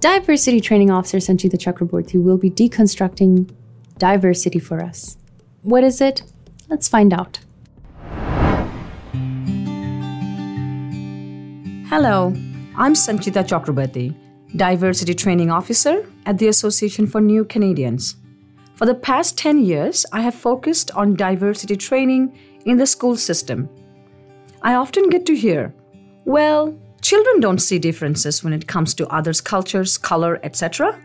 Diversity 0.00 0.60
training 0.60 0.90
officer 0.90 1.18
Sanchita 1.18 1.56
Chakraborty 1.56 2.22
will 2.22 2.36
be 2.36 2.50
deconstructing 2.50 3.50
diversity 3.98 4.58
for 4.58 4.82
us. 4.82 5.16
What 5.62 5.84
is 5.84 6.00
it? 6.00 6.22
Let's 6.68 6.88
find 6.88 7.12
out. 7.12 7.40
Hello, 11.88 12.34
I'm 12.76 12.94
Sanchita 12.94 13.42
Chakraborty, 13.46 14.14
Diversity 14.54 15.14
Training 15.14 15.50
Officer 15.50 16.06
at 16.26 16.38
the 16.38 16.48
Association 16.48 17.06
for 17.06 17.20
New 17.20 17.44
Canadians. 17.44 18.16
For 18.76 18.84
the 18.84 18.94
past 18.94 19.38
10 19.38 19.64
years, 19.64 20.04
I 20.12 20.20
have 20.20 20.34
focused 20.34 20.90
on 20.90 21.16
diversity 21.16 21.76
training 21.76 22.38
in 22.66 22.76
the 22.76 22.86
school 22.86 23.16
system. 23.16 23.70
I 24.60 24.74
often 24.74 25.08
get 25.08 25.24
to 25.26 25.34
hear, 25.34 25.74
well, 26.26 26.76
children 27.00 27.40
don't 27.40 27.58
see 27.58 27.78
differences 27.78 28.44
when 28.44 28.52
it 28.52 28.66
comes 28.66 28.92
to 28.94 29.08
others' 29.08 29.40
cultures, 29.40 29.96
color, 29.96 30.38
etc. 30.42 31.00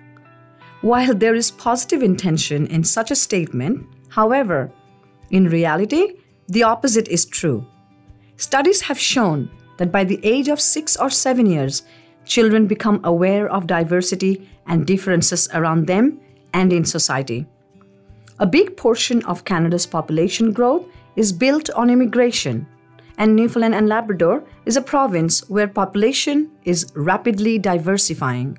While 0.81 1.13
there 1.15 1.33
is 1.33 1.49
positive 1.49 2.03
intention 2.03 2.67
in 2.67 2.83
such 2.83 3.09
a 3.09 3.15
statement, 3.15 3.87
however, 4.09 4.69
in 5.29 5.47
reality, 5.47 6.15
the 6.49 6.63
opposite 6.63 7.07
is 7.07 7.23
true. 7.23 7.65
Studies 8.35 8.81
have 8.81 8.99
shown 8.99 9.49
that 9.77 9.93
by 9.93 10.03
the 10.03 10.19
age 10.23 10.49
of 10.49 10.59
six 10.59 10.97
or 10.97 11.09
seven 11.09 11.45
years, 11.45 11.83
children 12.25 12.67
become 12.67 12.99
aware 13.05 13.49
of 13.49 13.65
diversity 13.65 14.49
and 14.67 14.85
differences 14.85 15.47
around 15.53 15.87
them 15.87 16.19
and 16.53 16.73
in 16.73 16.83
society. 16.83 17.47
A 18.41 18.47
big 18.47 18.75
portion 18.75 19.23
of 19.25 19.45
Canada's 19.45 19.85
population 19.85 20.51
growth 20.51 20.87
is 21.15 21.31
built 21.31 21.69
on 21.69 21.91
immigration, 21.91 22.65
and 23.19 23.35
Newfoundland 23.35 23.75
and 23.75 23.87
Labrador 23.87 24.43
is 24.65 24.75
a 24.75 24.81
province 24.81 25.47
where 25.47 25.67
population 25.67 26.49
is 26.63 26.91
rapidly 26.95 27.59
diversifying. 27.59 28.57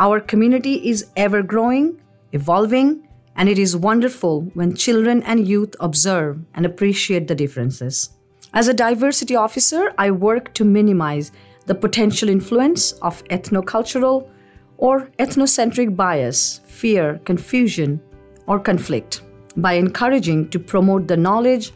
Our 0.00 0.18
community 0.18 0.88
is 0.88 1.06
ever 1.16 1.44
growing, 1.44 2.02
evolving, 2.32 3.06
and 3.36 3.48
it 3.48 3.56
is 3.56 3.76
wonderful 3.76 4.50
when 4.54 4.74
children 4.74 5.22
and 5.22 5.46
youth 5.46 5.76
observe 5.78 6.40
and 6.54 6.66
appreciate 6.66 7.28
the 7.28 7.36
differences. 7.36 8.10
As 8.52 8.66
a 8.66 8.74
diversity 8.74 9.36
officer, 9.36 9.92
I 9.96 10.10
work 10.10 10.52
to 10.54 10.64
minimize 10.64 11.30
the 11.66 11.76
potential 11.76 12.28
influence 12.28 12.90
of 12.94 13.22
ethnocultural 13.26 14.28
or 14.76 15.08
ethnocentric 15.20 15.94
bias, 15.94 16.62
fear, 16.66 17.20
confusion, 17.24 18.00
or 18.46 18.58
conflict 18.58 19.22
by 19.56 19.74
encouraging 19.74 20.48
to 20.50 20.58
promote 20.58 21.06
the 21.06 21.16
knowledge 21.16 21.72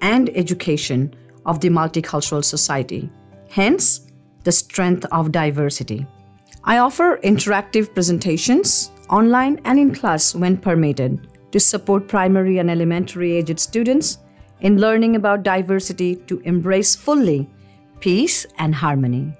and 0.00 0.30
education 0.36 1.14
of 1.46 1.60
the 1.60 1.68
multicultural 1.68 2.44
society, 2.44 3.10
hence, 3.50 4.10
the 4.44 4.52
strength 4.52 5.06
of 5.12 5.32
diversity. 5.32 6.06
I 6.64 6.78
offer 6.78 7.18
interactive 7.24 7.92
presentations 7.92 8.90
online 9.10 9.60
and 9.64 9.78
in 9.78 9.94
class 9.94 10.34
when 10.34 10.56
permitted 10.56 11.28
to 11.52 11.60
support 11.60 12.08
primary 12.08 12.58
and 12.58 12.70
elementary 12.70 13.36
aged 13.36 13.60
students 13.60 14.18
in 14.60 14.80
learning 14.80 15.16
about 15.16 15.42
diversity 15.42 16.16
to 16.16 16.40
embrace 16.40 16.94
fully 16.96 17.48
peace 18.00 18.44
and 18.58 18.74
harmony. 18.74 19.32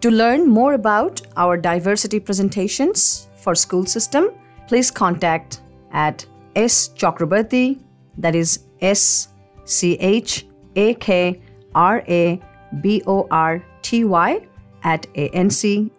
To 0.00 0.10
learn 0.10 0.48
more 0.48 0.74
about 0.74 1.22
our 1.36 1.56
diversity 1.56 2.20
presentations 2.20 3.28
for 3.36 3.54
school 3.54 3.86
system, 3.86 4.30
please 4.68 4.90
contact 4.90 5.61
at 5.92 6.26
S 6.56 6.88
Chakraborty, 6.88 7.80
that 8.18 8.34
is 8.34 8.64
S 8.80 9.28
C 9.64 9.94
H 9.94 10.46
A 10.76 10.94
K 10.94 11.40
R 11.74 12.02
A 12.08 12.40
B 12.80 13.02
O 13.06 13.26
R 13.30 13.64
T 13.82 14.04
Y 14.04 14.46
at 14.84 15.06
ancnl.ca 15.14 15.92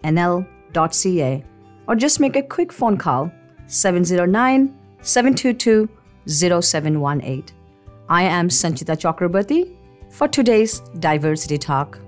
or 1.87 1.95
just 1.95 2.19
make 2.19 2.35
a 2.35 2.41
quick 2.41 2.71
phone 2.71 2.97
call 2.97 3.31
709 3.67 4.77
722 5.01 5.89
0718. 6.27 7.55
I 8.09 8.23
am 8.23 8.49
Sanchita 8.49 8.95
Chakraborty 8.97 9.75
for 10.09 10.27
today's 10.27 10.79
Diversity 10.99 11.57
Talk. 11.57 11.99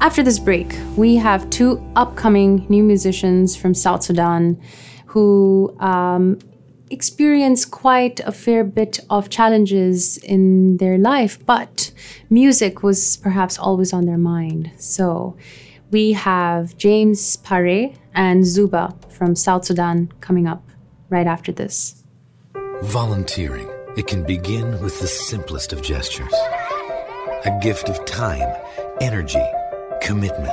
After 0.00 0.22
this 0.22 0.38
break, 0.38 0.76
we 0.96 1.16
have 1.16 1.50
two 1.50 1.84
upcoming 1.96 2.64
new 2.68 2.84
musicians 2.84 3.56
from 3.56 3.74
South 3.74 4.04
Sudan 4.04 4.60
who 5.08 5.74
um, 5.80 6.38
experience 6.90 7.64
quite 7.64 8.20
a 8.20 8.32
fair 8.32 8.62
bit 8.62 9.00
of 9.10 9.30
challenges 9.30 10.18
in 10.18 10.76
their 10.76 10.98
life, 10.98 11.44
but 11.46 11.90
music 12.30 12.82
was 12.82 13.16
perhaps 13.16 13.58
always 13.58 13.92
on 13.92 14.06
their 14.06 14.18
mind. 14.18 14.70
So 14.78 15.36
we 15.90 16.12
have 16.12 16.76
James 16.76 17.36
Pare 17.36 17.90
and 18.14 18.44
Zuba 18.44 18.94
from 19.08 19.34
South 19.34 19.64
Sudan 19.64 20.12
coming 20.20 20.46
up 20.46 20.62
right 21.08 21.26
after 21.26 21.52
this. 21.52 22.04
Volunteering. 22.82 23.68
It 23.96 24.06
can 24.06 24.22
begin 24.24 24.80
with 24.80 25.00
the 25.00 25.08
simplest 25.08 25.72
of 25.72 25.82
gestures 25.82 26.34
a 27.44 27.58
gift 27.62 27.88
of 27.88 28.04
time, 28.04 28.54
energy, 29.00 29.44
commitment. 30.02 30.52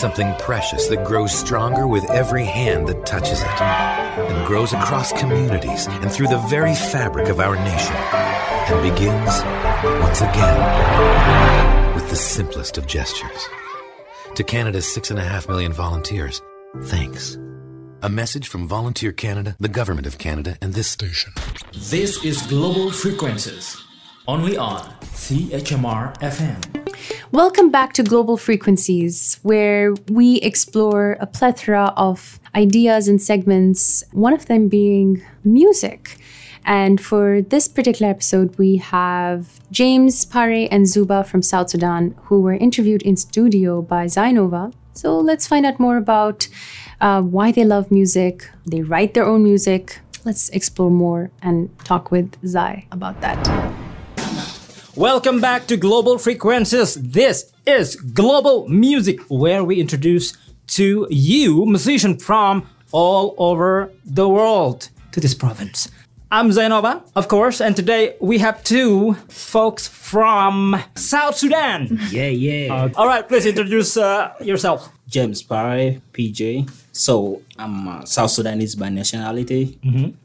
Something 0.00 0.34
precious 0.38 0.88
that 0.88 1.04
grows 1.04 1.30
stronger 1.30 1.86
with 1.86 2.10
every 2.10 2.46
hand 2.46 2.88
that 2.88 3.04
touches 3.04 3.42
it 3.42 3.60
and 3.60 4.46
grows 4.46 4.72
across 4.72 5.12
communities 5.12 5.88
and 5.88 6.10
through 6.10 6.28
the 6.28 6.38
very 6.48 6.74
fabric 6.74 7.28
of 7.28 7.38
our 7.38 7.54
nation 7.54 7.94
and 7.94 8.94
begins 8.94 9.42
once 10.02 10.22
again 10.22 11.94
with 11.94 12.08
the 12.08 12.16
simplest 12.16 12.78
of 12.78 12.86
gestures. 12.86 13.46
To 14.36 14.42
Canada's 14.42 14.90
six 14.90 15.10
and 15.10 15.20
a 15.20 15.22
half 15.22 15.50
million 15.50 15.74
volunteers, 15.74 16.40
thanks. 16.84 17.36
A 18.00 18.08
message 18.08 18.48
from 18.48 18.66
Volunteer 18.66 19.12
Canada, 19.12 19.54
the 19.60 19.68
Government 19.68 20.06
of 20.06 20.16
Canada, 20.16 20.56
and 20.62 20.72
this 20.72 20.88
station. 20.88 21.34
This 21.74 22.24
is 22.24 22.40
Global 22.46 22.90
Frequencies, 22.90 23.76
only 24.30 24.56
on 24.56 24.80
CHMR 25.26 26.16
FM. 26.20 26.56
Welcome 27.32 27.68
back 27.68 27.92
to 27.94 28.04
Global 28.04 28.36
Frequencies, 28.36 29.40
where 29.42 29.92
we 30.06 30.36
explore 30.36 31.16
a 31.18 31.26
plethora 31.26 31.92
of 31.96 32.38
ideas 32.54 33.08
and 33.08 33.20
segments, 33.20 34.04
one 34.12 34.32
of 34.32 34.46
them 34.46 34.68
being 34.68 35.20
music. 35.42 36.16
And 36.64 37.00
for 37.00 37.42
this 37.42 37.66
particular 37.66 38.08
episode, 38.08 38.56
we 38.56 38.76
have 38.76 39.58
James 39.72 40.24
Pare 40.24 40.68
and 40.70 40.86
Zuba 40.86 41.24
from 41.24 41.42
South 41.42 41.70
Sudan, 41.70 42.14
who 42.26 42.40
were 42.40 42.54
interviewed 42.54 43.02
in 43.02 43.16
studio 43.16 43.82
by 43.82 44.04
Zainova. 44.06 44.72
So 44.92 45.18
let's 45.18 45.48
find 45.48 45.66
out 45.66 45.80
more 45.80 45.96
about 45.96 46.46
uh, 47.00 47.20
why 47.20 47.50
they 47.50 47.64
love 47.64 47.90
music. 47.90 48.48
They 48.64 48.82
write 48.82 49.14
their 49.14 49.26
own 49.26 49.42
music. 49.42 49.98
Let's 50.24 50.50
explore 50.50 50.92
more 50.92 51.32
and 51.42 51.76
talk 51.80 52.12
with 52.12 52.36
Zai 52.46 52.86
about 52.92 53.20
that. 53.22 53.89
Welcome 55.00 55.40
back 55.40 55.66
to 55.68 55.78
Global 55.78 56.18
Frequencies. 56.18 56.94
This 56.94 57.50
is 57.66 57.96
Global 57.96 58.68
Music, 58.68 59.18
where 59.30 59.64
we 59.64 59.80
introduce 59.80 60.36
to 60.76 61.06
you 61.08 61.64
musicians 61.64 62.22
from 62.22 62.68
all 62.92 63.34
over 63.38 63.94
the 64.04 64.28
world 64.28 64.90
to 65.12 65.18
this 65.18 65.32
province. 65.32 65.90
I'm 66.32 66.50
Zainova, 66.50 67.02
of 67.16 67.26
course, 67.26 67.60
and 67.60 67.74
today 67.74 68.14
we 68.20 68.38
have 68.38 68.62
two 68.62 69.14
folks 69.28 69.88
from 69.88 70.80
South 70.94 71.36
Sudan. 71.36 71.98
Yeah, 72.10 72.28
yeah. 72.28 72.88
All 72.94 73.06
right, 73.08 73.26
please 73.26 73.46
introduce 73.46 73.96
uh, 73.96 74.32
yourself. 74.40 74.90
James 75.08 75.42
Barry, 75.42 76.00
PJ. 76.12 76.70
So 76.92 77.42
I'm 77.58 77.88
uh, 77.88 78.04
South 78.04 78.30
Sudanese 78.30 78.76
by 78.76 78.90
nationality. 78.90 79.76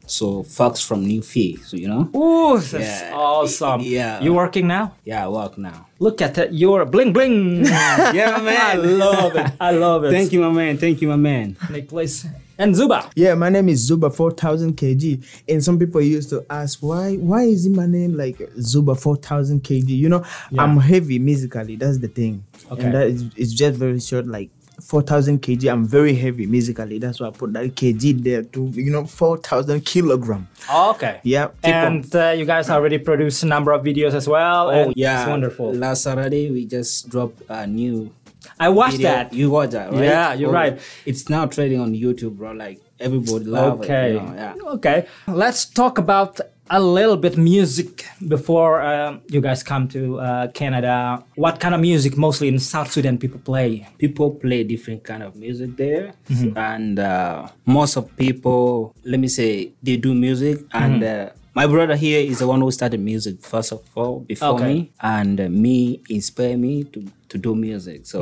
So 0.06 0.44
folks 0.44 0.80
from 0.80 1.04
Newfie, 1.04 1.58
so 1.64 1.76
you 1.76 1.88
know. 1.88 2.08
Ooh, 2.14 2.58
that's 2.60 3.02
Yeah. 3.02 3.10
awesome. 3.12 3.80
Yeah. 3.80 4.20
You 4.20 4.32
working 4.32 4.68
now? 4.68 4.94
Yeah, 5.04 5.24
I 5.24 5.28
work 5.28 5.58
now. 5.58 5.88
Look 5.98 6.22
at 6.22 6.34
that. 6.34 6.54
You're 6.54 6.84
bling 6.84 7.12
bling. 7.12 7.64
Yeah, 8.14 8.38
man. 8.42 8.56
I 8.60 8.74
love 8.76 9.34
it. 9.34 9.52
I 9.60 9.70
love 9.72 10.04
it. 10.04 10.12
Thank 10.12 10.32
you, 10.32 10.40
my 10.40 10.50
man. 10.52 10.78
Thank 10.78 11.02
you, 11.02 11.08
my 11.08 11.16
man. 11.16 11.56
Nick, 11.68 11.88
please. 11.88 12.26
And 12.58 12.74
Zuba. 12.74 13.10
Yeah, 13.14 13.34
my 13.34 13.48
name 13.50 13.68
is 13.68 13.80
Zuba 13.80 14.10
4000 14.10 14.76
kg, 14.76 15.24
and 15.48 15.62
some 15.62 15.78
people 15.78 16.00
used 16.00 16.30
to 16.30 16.44
ask 16.48 16.78
why 16.80 17.16
why 17.16 17.42
is 17.42 17.68
my 17.68 17.86
name 17.86 18.16
like 18.16 18.40
Zuba 18.60 18.94
4000 18.94 19.62
kg? 19.62 19.88
You 19.88 20.08
know, 20.08 20.24
I'm 20.58 20.78
heavy 20.78 21.18
musically. 21.18 21.76
That's 21.76 21.98
the 21.98 22.08
thing. 22.08 22.44
Okay. 22.70 22.84
And 22.84 22.94
that 22.94 23.06
is 23.08 23.24
it's 23.36 23.52
just 23.52 23.78
very 23.78 24.00
short, 24.00 24.26
like 24.26 24.50
4000 24.82 25.40
kg. 25.42 25.70
I'm 25.72 25.86
very 25.86 26.14
heavy 26.14 26.46
musically. 26.46 26.98
That's 26.98 27.20
why 27.20 27.28
I 27.28 27.30
put 27.30 27.52
that 27.52 27.74
kg 27.74 28.22
there 28.22 28.42
to 28.42 28.64
you 28.74 28.90
know 28.90 29.04
4000 29.06 29.80
kilogram. 29.84 30.48
Okay. 30.74 31.20
Yeah. 31.24 31.48
And 31.62 32.14
uh, 32.14 32.30
you 32.36 32.44
guys 32.46 32.70
already 32.70 32.98
produced 32.98 33.42
a 33.42 33.46
number 33.46 33.72
of 33.72 33.82
videos 33.84 34.14
as 34.14 34.26
well. 34.28 34.70
and 34.70 34.90
Oh, 34.90 34.92
yeah. 34.96 35.22
It's 35.22 35.28
wonderful. 35.28 35.72
Last 35.74 36.02
Saturday, 36.04 36.50
we 36.50 36.64
just 36.66 37.08
dropped 37.10 37.42
a 37.48 37.66
new 37.66 38.10
I 38.58 38.68
watched 38.68 38.96
video. 38.98 39.10
that. 39.10 39.32
You 39.32 39.50
watch 39.50 39.70
that, 39.70 39.92
right? 39.92 40.04
Yeah, 40.04 40.34
you're 40.34 40.50
Oh, 40.50 40.52
right. 40.52 40.78
It's 41.04 41.28
now 41.28 41.46
trading 41.46 41.80
on 41.80 41.92
YouTube, 41.94 42.36
bro. 42.36 42.52
Like 42.52 42.80
everybody 43.00 43.44
love 43.44 43.80
Okay. 43.80 44.10
it. 44.10 44.14
You 44.14 44.20
know? 44.20 44.34
Yeah. 44.34 44.72
Okay. 44.76 45.06
Let's 45.28 45.64
talk 45.66 45.98
about 45.98 46.40
a 46.68 46.80
little 46.82 47.16
bit 47.16 47.36
music 47.36 48.04
before 48.26 48.82
um, 48.82 49.20
you 49.28 49.40
guys 49.40 49.62
come 49.62 49.86
to 49.86 50.18
uh, 50.18 50.48
Canada. 50.48 51.22
What 51.36 51.60
kind 51.60 51.74
of 51.76 51.80
music 51.80 52.16
mostly 52.16 52.48
in 52.48 52.58
South 52.58 52.90
Sudan 52.90 53.18
people 53.18 53.38
play? 53.38 53.86
people 53.98 54.30
play 54.32 54.64
different 54.64 55.04
kind 55.04 55.22
of 55.22 55.36
music 55.36 55.76
there 55.76 56.14
and 56.56 56.98
uh, 56.98 57.46
most 57.66 57.96
of 57.96 58.04
people 58.16 58.94
let 59.04 59.20
me 59.20 59.28
say 59.28 59.70
they 59.82 59.96
do 59.96 60.12
music 60.12 60.58
and 60.72 61.04
uh, 61.04 61.30
my 61.56 61.66
brother 61.66 61.96
here 61.96 62.20
is 62.30 62.38
the 62.42 62.46
one 62.46 62.60
who 62.60 62.70
started 62.70 63.00
music 63.00 63.36
first 63.52 63.72
of 63.72 63.80
all 63.96 64.20
before 64.32 64.54
Okay. 64.60 64.66
me 64.74 64.78
and 65.00 65.40
uh, 65.40 65.48
me 65.48 65.76
inspire 66.18 66.56
me 66.66 66.84
to, 66.92 66.98
to 67.30 67.36
do 67.46 67.54
music. 67.68 68.00
So 68.12 68.18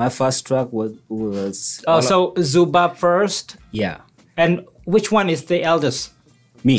my 0.00 0.08
first 0.18 0.46
track 0.46 0.68
was 0.78 0.92
was 1.08 1.82
Oh, 1.88 2.00
so 2.12 2.16
Zuba 2.50 2.84
first, 3.04 3.56
yeah. 3.72 3.96
And 4.36 4.52
which 4.94 5.08
one 5.18 5.28
is 5.34 5.40
the 5.50 5.58
eldest? 5.72 6.12
me. 6.64 6.78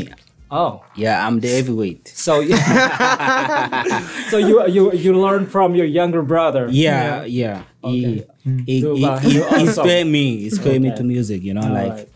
Oh, 0.52 0.82
yeah 0.96 1.16
i'm 1.28 1.38
the 1.46 1.50
heavyweight. 1.58 2.04
So 2.26 2.34
so 4.32 4.38
you 4.50 4.56
you 4.76 4.84
you 4.94 5.12
learn 5.26 5.46
from 5.56 5.76
your 5.80 5.86
younger 6.00 6.22
brother. 6.34 6.64
yeah 6.72 7.24
yeah, 7.26 7.64
he, 7.86 8.24
he, 8.66 8.82
So, 8.82 8.96
he, 8.96 9.06
uh, 9.06 9.20
he, 9.20 9.30
he 9.42 9.62
inspired 9.66 10.08
me. 10.08 10.26
He 10.38 10.46
inspired 10.50 10.82
me 10.82 10.90
to 10.96 11.04
music 11.04 11.44
you 11.44 11.54
know 11.54 11.68
like 11.80 11.92
right. 11.94 12.10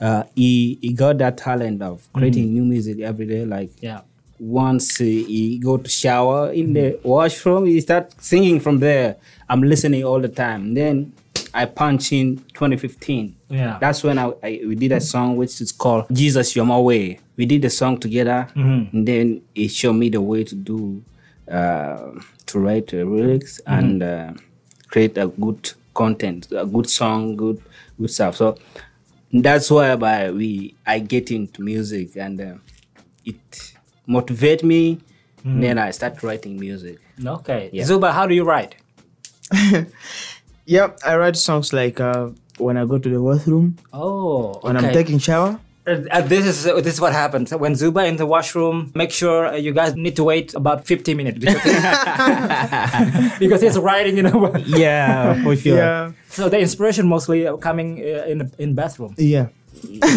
Uh, 0.00 0.22
he, 0.34 0.78
he 0.80 0.92
got 0.92 1.18
that 1.18 1.36
talent 1.38 1.82
of 1.82 2.08
creating 2.12 2.52
new 2.52 2.64
music 2.64 3.00
every 3.00 3.26
day 3.26 3.44
like 3.44 3.70
Yeah. 3.80 4.00
once 4.38 4.96
he, 4.98 5.24
he 5.24 5.58
go 5.58 5.76
to 5.76 5.88
shower 5.90 6.52
in 6.52 6.72
the 6.72 6.98
washroom 7.02 7.66
he 7.66 7.80
start 7.80 8.12
singing 8.22 8.60
from 8.60 8.78
there. 8.78 9.16
I'm 9.48 9.62
listening 9.62 10.04
all 10.04 10.20
the 10.20 10.28
time. 10.28 10.74
Then 10.74 11.12
i 11.54 11.64
punch 11.64 12.12
in 12.12 12.36
2015 12.52 13.34
Yeah. 13.48 13.78
that's 13.80 14.04
when 14.04 14.18
I, 14.18 14.26
I 14.42 14.60
we 14.66 14.74
did 14.74 14.92
a 14.92 15.00
song 15.00 15.36
which 15.36 15.60
is 15.62 15.72
called 15.72 16.04
jesus 16.12 16.54
you're 16.54 16.66
my 16.66 16.78
way. 16.78 17.20
We 17.36 17.46
did 17.46 17.62
the 17.62 17.70
song 17.70 17.98
together. 17.98 18.48
And 18.54 19.06
then 19.08 19.42
he 19.54 19.68
showed 19.68 19.94
me 19.94 20.08
the 20.10 20.20
way 20.20 20.44
to 20.44 20.54
do 20.54 21.02
uh, 21.50 22.10
to 22.46 22.58
write 22.58 22.88
the 22.88 23.04
lyrics 23.04 23.60
and 23.66 24.02
uh, 24.02 24.32
create 24.88 25.16
a 25.18 25.26
good 25.28 25.72
content 25.94 26.48
a 26.52 26.66
good 26.66 26.88
song 26.90 27.36
good 27.36 27.60
good 27.98 28.10
stuff. 28.10 28.36
So 28.36 28.56
that's 29.32 29.70
why 29.70 29.96
by 29.96 30.30
we 30.30 30.74
I 30.86 30.98
get 31.00 31.30
into 31.30 31.62
music 31.62 32.16
and 32.16 32.40
uh, 32.40 32.54
it 33.24 33.74
motivate 34.06 34.62
me. 34.64 35.00
Then 35.44 35.78
I 35.78 35.92
start 35.92 36.22
writing 36.22 36.58
music. 36.60 36.98
Okay. 37.24 37.70
Yeah. 37.72 37.84
Zuba, 37.84 38.12
how 38.12 38.26
do 38.26 38.34
you 38.34 38.44
write? 38.44 38.74
Yep, 40.66 40.98
I 41.06 41.16
write 41.16 41.36
songs 41.36 41.72
like 41.72 41.98
uh, 41.98 42.28
when 42.58 42.76
I 42.76 42.84
go 42.84 42.98
to 42.98 43.08
the 43.08 43.18
bathroom, 43.18 43.78
Oh, 43.90 44.58
when 44.60 44.76
I'm 44.76 44.92
taking 44.92 45.18
shower. 45.18 45.58
Uh, 45.88 46.04
uh, 46.10 46.20
this 46.20 46.44
is 46.44 46.66
uh, 46.66 46.80
this 46.80 46.94
is 46.94 47.00
what 47.00 47.12
happens 47.12 47.52
when 47.54 47.74
Zuba 47.74 48.04
in 48.04 48.16
the 48.16 48.26
washroom. 48.26 48.92
Make 48.94 49.10
sure 49.10 49.46
uh, 49.46 49.56
you 49.56 49.72
guys 49.72 49.94
need 49.96 50.16
to 50.16 50.24
wait 50.24 50.54
about 50.54 50.84
50 50.86 51.14
minutes 51.14 51.38
because, 51.38 51.62
because 53.38 53.62
he's 53.62 53.78
writing, 53.78 54.16
you 54.16 54.22
know. 54.24 54.52
Yeah, 54.66 55.42
for 55.42 55.56
sure. 55.56 55.76
Yeah, 55.76 56.12
so 56.28 56.48
the 56.48 56.58
inspiration 56.60 57.08
mostly 57.08 57.46
uh, 57.46 57.56
coming 57.56 58.00
uh, 58.04 58.26
in 58.28 58.50
in 58.58 58.74
bathroom. 58.74 59.14
yeah. 59.16 59.48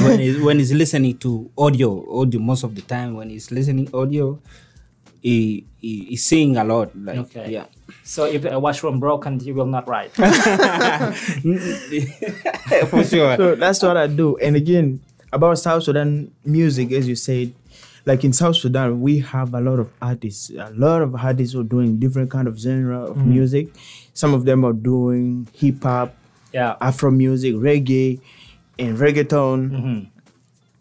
when 0.03 0.19
he's 0.19 0.39
when 0.41 0.57
he's 0.59 0.73
listening 0.73 1.17
to 1.19 1.49
audio, 1.57 2.03
audio 2.19 2.39
most 2.41 2.63
of 2.63 2.75
the 2.75 2.81
time 2.81 3.15
when 3.15 3.29
he's 3.29 3.51
listening 3.51 3.87
audio, 3.93 4.39
he, 5.21 5.65
he 5.77 6.05
he's 6.09 6.25
singing 6.25 6.57
a 6.57 6.63
lot. 6.65 6.89
Like 6.97 7.17
Okay. 7.29 7.51
yeah. 7.51 7.65
So 8.03 8.25
if 8.25 8.43
a 8.45 8.59
washroom 8.59 8.99
broken, 8.99 9.39
you 9.39 9.53
will 9.53 9.67
not 9.69 9.87
write. 9.87 10.11
for 12.89 13.03
sure. 13.03 13.35
So 13.37 13.55
that's 13.55 13.81
what 13.83 13.97
I 13.97 14.07
do. 14.07 14.37
And 14.37 14.55
again, 14.55 15.01
about 15.31 15.59
South 15.59 15.83
Sudan 15.83 16.31
music, 16.45 16.91
as 16.91 17.07
you 17.07 17.15
said, 17.15 17.53
like 18.05 18.23
in 18.23 18.33
South 18.33 18.55
Sudan, 18.55 19.01
we 19.01 19.19
have 19.19 19.53
a 19.53 19.61
lot 19.61 19.79
of 19.79 19.89
artists. 20.01 20.49
A 20.49 20.71
lot 20.75 21.01
of 21.01 21.15
artists 21.15 21.55
are 21.55 21.63
doing 21.63 21.97
different 21.99 22.31
kind 22.31 22.47
of 22.47 22.57
genre 22.57 23.03
of 23.03 23.17
mm. 23.17 23.25
music. 23.25 23.67
Some 24.13 24.33
of 24.33 24.45
them 24.45 24.65
are 24.65 24.73
doing 24.73 25.47
hip 25.53 25.83
hop, 25.83 26.15
yeah. 26.51 26.75
Afro 26.81 27.11
music, 27.11 27.55
reggae, 27.55 28.19
and 28.79 28.97
reggaeton. 28.97 29.69
Mm-hmm. 29.69 29.99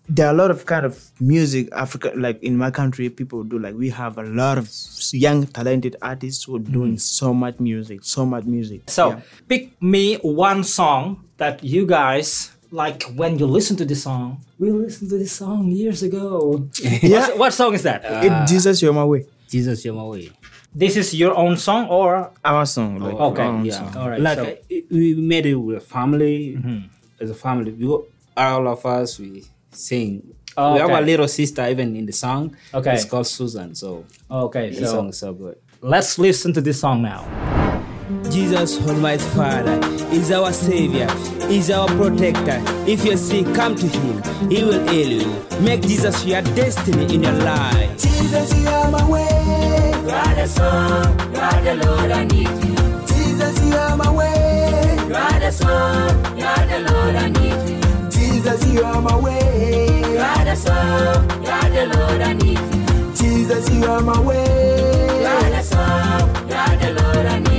There 0.08 0.26
are 0.26 0.34
a 0.34 0.36
lot 0.36 0.50
of 0.50 0.66
kind 0.66 0.84
of 0.84 1.10
music 1.20 1.68
Africa, 1.72 2.12
like 2.16 2.42
in 2.42 2.56
my 2.56 2.72
country, 2.72 3.08
people 3.10 3.44
do. 3.44 3.58
Like 3.58 3.74
we 3.76 3.90
have 3.90 4.18
a 4.18 4.24
lot 4.24 4.58
of 4.58 4.68
young 5.12 5.46
talented 5.46 5.96
artists 6.02 6.44
who 6.44 6.56
are 6.56 6.60
mm. 6.60 6.72
doing 6.72 6.98
so 6.98 7.32
much 7.32 7.60
music, 7.60 8.00
so 8.02 8.26
much 8.26 8.44
music. 8.44 8.90
So 8.90 9.10
Yeah. 9.10 9.20
pick 9.46 9.80
me 9.80 10.16
one 10.16 10.64
song 10.64 11.24
that 11.36 11.62
you 11.62 11.86
guys 11.86 12.50
like 12.70 13.02
when 13.16 13.38
you 13.38 13.46
listen 13.46 13.76
to 13.76 13.84
this 13.84 14.02
song. 14.04 14.44
We 14.58 14.70
listened 14.70 15.10
to 15.10 15.18
this 15.18 15.32
song 15.32 15.68
years 15.70 16.02
ago. 16.02 16.68
Yeah. 17.02 17.28
What, 17.28 17.38
what 17.38 17.52
song 17.52 17.74
is 17.74 17.82
that? 17.82 18.02
It, 18.24 18.48
Jesus, 18.48 18.80
you're 18.82 18.92
my 18.92 19.04
way. 19.04 19.26
Jesus, 19.48 19.84
you're 19.84 19.94
my 19.94 20.04
way. 20.04 20.30
this 20.74 20.96
is 20.96 21.12
your 21.14 21.34
own 21.36 21.56
song 21.56 21.88
or 21.88 22.30
Our 22.44 22.64
song. 22.66 22.98
Like, 23.00 23.14
Okay, 23.14 23.42
our 23.42 23.64
Yeah. 23.64 23.72
song. 23.78 23.96
All 23.96 24.08
right, 24.10 24.20
Like 24.20 24.38
so- 24.38 24.44
uh, 24.46 24.76
we 24.90 25.14
made 25.14 25.46
it 25.46 25.56
with 25.56 25.78
a 25.78 25.80
family 25.80 26.58
as 27.20 27.30
a 27.30 27.34
family. 27.34 27.72
We 27.72 27.86
all 28.36 28.68
of 28.68 28.86
us 28.86 29.18
we 29.18 29.44
sing. 29.72 30.34
Oh, 30.56 30.74
we 30.74 30.78
have 30.80 30.90
a 30.90 31.00
little 31.00 31.28
sister 31.28 31.66
even 31.68 31.96
in 31.96 32.06
the 32.06 32.12
song. 32.12 32.56
Okay. 32.74 32.94
It's 32.94 33.04
called 33.04 33.26
Susan. 33.26 33.74
So 33.74 34.04
okay? 34.30 34.70
the 34.70 34.86
So 34.86 34.92
song 34.92 35.08
is 35.08 35.18
so 35.18 35.32
good. 35.32 35.56
let's 35.82 36.18
listen 36.18 36.52
to 36.54 36.60
this 36.60 36.78
song 36.80 37.02
now. 37.02 37.26
Jesus, 38.30 38.80
Almighty 38.88 39.24
Father, 39.36 39.78
is 40.10 40.30
our 40.32 40.52
Savior, 40.52 41.06
is 41.48 41.70
our 41.70 41.86
protector. 41.88 42.60
If 42.86 43.04
you're 43.04 43.16
sick, 43.16 43.46
come 43.54 43.74
to 43.76 43.86
Him, 43.86 44.50
He 44.50 44.64
will 44.64 44.86
heal 44.88 45.22
you. 45.22 45.46
Make 45.60 45.82
Jesus 45.82 46.24
your 46.24 46.42
destiny 46.42 47.14
in 47.14 47.22
your 47.22 47.32
life. 47.32 47.90
Jesus, 48.00 48.52
you 48.58 48.68
are 48.68 48.90
my 48.90 49.08
way. 49.08 49.92
You 50.02 50.10
are 50.10 50.34
the 50.34 50.46
song, 50.46 51.18
you 51.32 51.40
are 51.40 51.62
the 51.62 51.74
Lord, 51.86 52.10
I 52.10 52.24
need 52.24 52.48
you. 52.48 52.76
Jesus, 53.06 53.64
you 53.64 53.74
are 53.76 53.96
my 53.96 54.10
way. 54.10 54.96
You 55.08 55.14
are 55.14 55.40
the 55.40 55.50
song, 55.50 56.38
you 56.38 56.44
are 56.44 56.66
the 56.66 56.92
Lord, 56.92 57.14
I 57.14 57.28
need 57.28 57.68
you. 57.70 58.10
Jesus, 58.10 58.72
you 58.72 58.82
are 58.82 59.00
my 59.00 59.16
way. 59.16 59.86
You 60.10 60.18
are 60.18 60.44
the 60.44 60.56
song, 60.56 61.30
you 61.42 61.48
are 61.48 61.70
the 61.70 61.86
Lord, 61.96 62.20
I 62.20 62.32
need 62.32 62.58
you. 62.58 63.14
Jesus, 63.14 63.70
you 63.70 63.84
are 63.84 64.00
my 64.02 64.20
way. 64.20 65.20
You 65.20 65.26
are 65.26 65.50
the 65.50 65.62
song, 65.62 66.48
you 66.48 66.54
are 66.54 66.76
the 66.76 66.92
Lord, 67.00 67.26
I 67.26 67.38
need 67.38 67.44
you. 67.44 67.49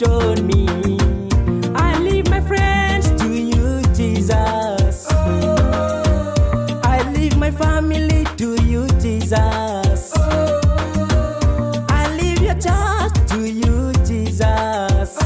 Have 0.00 0.08
shown 0.08 0.46
me. 0.46 0.66
I 1.74 1.98
leave 1.98 2.28
my 2.28 2.40
friends 2.40 3.10
to 3.22 3.28
you, 3.32 3.82
Jesus. 3.94 5.06
I 6.84 7.12
leave 7.14 7.36
my 7.36 7.50
family 7.50 8.24
to 8.36 8.62
you, 8.62 8.86
Jesus. 9.00 10.12
I 11.88 12.16
leave 12.20 12.40
your 12.42 12.54
church 12.54 13.12
to 13.30 13.48
you, 13.50 13.92
Jesus. 14.04 15.16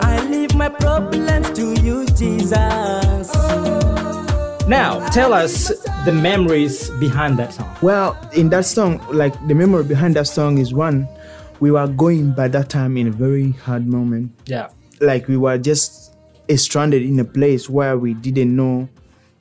I 0.00 0.26
leave 0.30 0.54
my 0.54 0.68
problems 0.68 1.50
to 1.50 1.74
you, 1.80 2.06
Jesus. 2.06 3.32
Now 4.66 5.08
tell 5.10 5.32
us 5.32 5.68
the 6.04 6.12
memories 6.12 6.90
behind 7.00 7.38
that 7.38 7.54
song. 7.54 7.76
Well, 7.80 8.18
in 8.34 8.50
that 8.50 8.66
song, 8.66 9.00
like 9.10 9.34
the 9.46 9.54
memory 9.54 9.84
behind 9.84 10.16
that 10.16 10.26
song 10.26 10.58
is 10.58 10.74
one, 10.74 11.08
we 11.60 11.70
were 11.70 11.86
going 11.86 12.32
by 12.32 12.48
that 12.48 12.68
time 12.68 12.96
in 12.96 13.08
a 13.08 13.10
very 13.10 13.52
hard 13.52 13.86
moment. 13.86 14.32
Yeah. 14.46 14.68
Like 15.00 15.28
we 15.28 15.36
were 15.36 15.58
just 15.58 16.16
eh, 16.48 16.56
stranded 16.56 17.02
in 17.02 17.18
a 17.20 17.24
place 17.24 17.68
where 17.68 17.98
we 17.98 18.14
didn't 18.14 18.54
know 18.54 18.88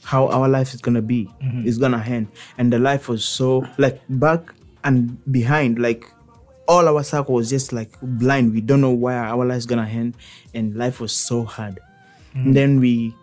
how 0.04 0.28
our 0.28 0.48
life 0.48 0.74
is 0.74 0.82
gonna 0.82 1.02
be, 1.02 1.26
mm-hmm. 1.44 1.68
it's 1.68 1.78
gonna 1.78 2.04
end, 2.06 2.28
and 2.58 2.72
the 2.72 2.80
life 2.80 3.10
was 3.10 3.26
so 3.26 3.68
like 3.78 4.02
back 4.10 4.54
and 4.84 5.18
behind, 5.32 5.80
like 5.80 6.10
all 6.68 6.88
our 6.88 7.04
circle 7.04 7.36
was 7.36 7.50
just 7.50 7.74
like 7.74 7.92
blind. 8.02 8.54
We 8.54 8.62
don't 8.62 8.82
know 8.82 8.94
where 8.94 9.24
our 9.24 9.46
life 9.46 9.58
is 9.58 9.66
gonna 9.66 9.88
end, 9.88 10.16
and 10.54 10.76
life 10.76 11.00
was 11.00 11.12
so 11.12 11.44
hard. 11.44 11.80
And 12.36 12.56
then 12.56 12.80
we 12.80 13.16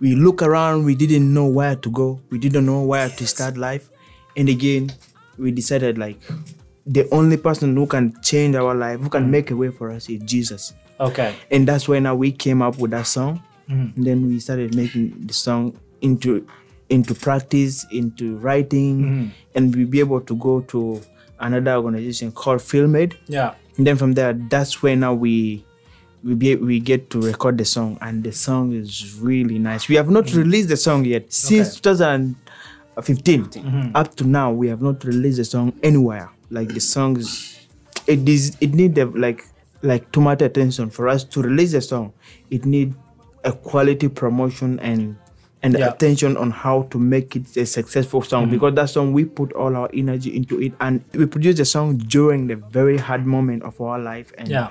we 0.00 0.14
look 0.14 0.42
around. 0.42 0.84
We 0.84 0.94
didn't 0.94 1.32
know 1.32 1.46
where 1.46 1.76
to 1.76 1.90
go. 1.90 2.20
We 2.30 2.38
didn't 2.38 2.64
know 2.64 2.82
where 2.82 3.08
to 3.08 3.26
start 3.26 3.56
life. 3.58 3.90
And 4.34 4.48
again, 4.48 4.90
we 5.36 5.52
decided 5.52 5.98
like 5.98 6.18
the 6.86 7.08
only 7.10 7.36
person 7.36 7.76
who 7.76 7.86
can 7.86 8.14
change 8.22 8.56
our 8.56 8.74
life, 8.74 9.00
who 9.00 9.08
can 9.08 9.26
mm. 9.26 9.30
make 9.30 9.50
a 9.50 9.56
way 9.56 9.70
for 9.70 9.90
us, 9.90 10.08
is 10.08 10.22
Jesus. 10.22 10.74
Okay. 11.00 11.34
And 11.50 11.66
that's 11.66 11.88
when 11.88 12.04
now 12.04 12.14
we 12.14 12.32
came 12.32 12.62
up 12.62 12.78
with 12.78 12.90
that 12.92 13.06
song. 13.06 13.42
Mm. 13.68 13.96
And 13.96 14.06
then 14.06 14.26
we 14.26 14.40
started 14.40 14.74
making 14.74 15.26
the 15.26 15.32
song 15.32 15.78
into 16.00 16.46
into 16.88 17.14
practice, 17.14 17.86
into 17.90 18.36
writing, 18.36 19.00
mm-hmm. 19.00 19.28
and 19.54 19.74
we 19.74 19.84
be 19.84 19.98
able 20.00 20.20
to 20.20 20.36
go 20.36 20.60
to 20.60 21.00
another 21.40 21.74
organization 21.74 22.30
called 22.32 22.60
Filmed 22.60 23.16
Yeah. 23.26 23.54
And 23.78 23.86
then 23.86 23.96
from 23.96 24.12
there, 24.12 24.34
that's 24.34 24.82
where 24.82 24.94
now 24.94 25.14
we 25.14 25.64
we 26.22 26.34
be, 26.34 26.54
we 26.56 26.78
get 26.78 27.10
to 27.10 27.20
record 27.20 27.58
the 27.58 27.64
song, 27.64 27.98
and 28.00 28.22
the 28.22 28.32
song 28.32 28.72
is 28.72 29.18
really 29.18 29.58
nice. 29.58 29.88
We 29.88 29.96
have 29.96 30.10
not 30.10 30.24
mm. 30.26 30.36
released 30.36 30.68
the 30.68 30.76
song 30.76 31.04
yet 31.04 31.32
since 31.32 31.80
2015 31.80 33.44
mm-hmm. 33.44 33.96
up 33.96 34.14
to 34.16 34.24
now. 34.24 34.52
We 34.52 34.68
have 34.68 34.82
not 34.82 35.02
released 35.04 35.38
the 35.38 35.44
song 35.44 35.72
anywhere. 35.82 36.30
Like 36.52 36.68
the 36.68 36.80
songs 36.80 37.58
it 38.06 38.28
is 38.28 38.56
it 38.60 38.74
need 38.74 38.94
the, 38.94 39.06
like 39.06 39.44
like 39.82 40.12
too 40.12 40.20
much 40.20 40.42
attention 40.42 40.90
for 40.90 41.08
us 41.08 41.24
to 41.24 41.42
release 41.42 41.72
the 41.72 41.80
song. 41.80 42.12
It 42.50 42.64
need 42.66 42.94
a 43.44 43.52
quality 43.52 44.08
promotion 44.08 44.78
and 44.80 45.16
and 45.64 45.74
Yeah. 45.78 45.90
attention 45.90 46.36
on 46.36 46.50
how 46.50 46.82
to 46.90 46.98
make 46.98 47.36
it 47.36 47.56
a 47.56 47.64
successful 47.64 48.20
song 48.22 48.50
because 48.50 48.74
that 48.74 48.90
song 48.90 49.12
we 49.12 49.24
put 49.24 49.52
all 49.54 49.76
our 49.76 49.88
energy 49.94 50.34
into 50.36 50.60
it 50.60 50.72
and 50.80 51.04
we 51.14 51.24
produce 51.26 51.56
the 51.56 51.64
song 51.64 51.96
during 51.98 52.48
the 52.48 52.56
very 52.56 52.98
hard 52.98 53.24
moment 53.26 53.62
of 53.62 53.80
our 53.80 53.98
life 53.98 54.32
and 54.38 54.48
Yeah. 54.48 54.68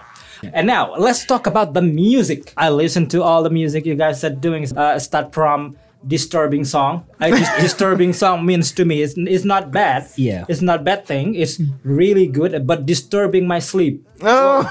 And 0.54 0.68
now 0.68 0.94
let's 0.98 1.24
talk 1.26 1.48
about 1.48 1.74
the 1.74 1.82
music. 1.82 2.52
I 2.58 2.70
listen 2.70 3.08
to 3.10 3.22
all 3.24 3.42
the 3.44 3.50
music 3.50 3.86
you 3.86 3.96
guys 3.96 4.24
are 4.24 4.36
doing. 4.48 4.66
Uh, 4.76 4.98
start 5.00 5.34
from 5.34 5.78
disturbing 6.08 6.66
song. 6.66 7.06
I, 7.20 7.30
dis- 7.32 7.50
disturbing 7.62 8.14
song 8.14 8.46
means 8.46 8.72
to 8.74 8.86
me 8.86 9.02
it's, 9.02 9.14
it's 9.18 9.46
not 9.46 9.72
bad. 9.72 10.08
Yeah. 10.16 10.46
It's 10.50 10.62
not 10.62 10.84
bad 10.84 11.06
thing. 11.06 11.36
It's 11.36 11.62
really 11.84 12.28
good. 12.28 12.66
But 12.66 12.86
disturbing 12.86 13.48
my 13.48 13.60
sleep. 13.60 14.06
Oh. 14.22 14.66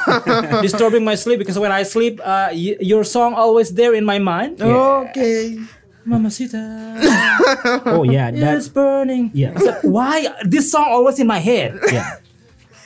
disturbing 0.63 1.05
my 1.05 1.15
sleep 1.15 1.39
because 1.39 1.59
when 1.59 1.73
I 1.73 1.83
sleep, 1.85 2.21
uh, 2.23 2.49
y- 2.51 2.77
your 2.81 3.05
song 3.05 3.35
always 3.35 3.73
there 3.75 3.95
in 3.95 4.05
my 4.05 4.19
mind. 4.19 4.61
okay 4.63 5.59
Mamacita. 6.07 6.97
Oh 7.87 8.03
yeah, 8.05 8.29
It's 8.31 8.67
that 8.69 8.75
burning. 8.75 9.31
Yeah. 9.35 9.53
I 9.57 9.61
said, 9.61 9.79
why 9.83 10.27
this 10.45 10.71
song 10.73 10.87
always 10.89 11.19
in 11.19 11.27
my 11.27 11.39
head? 11.39 11.79
yeah. 11.93 12.17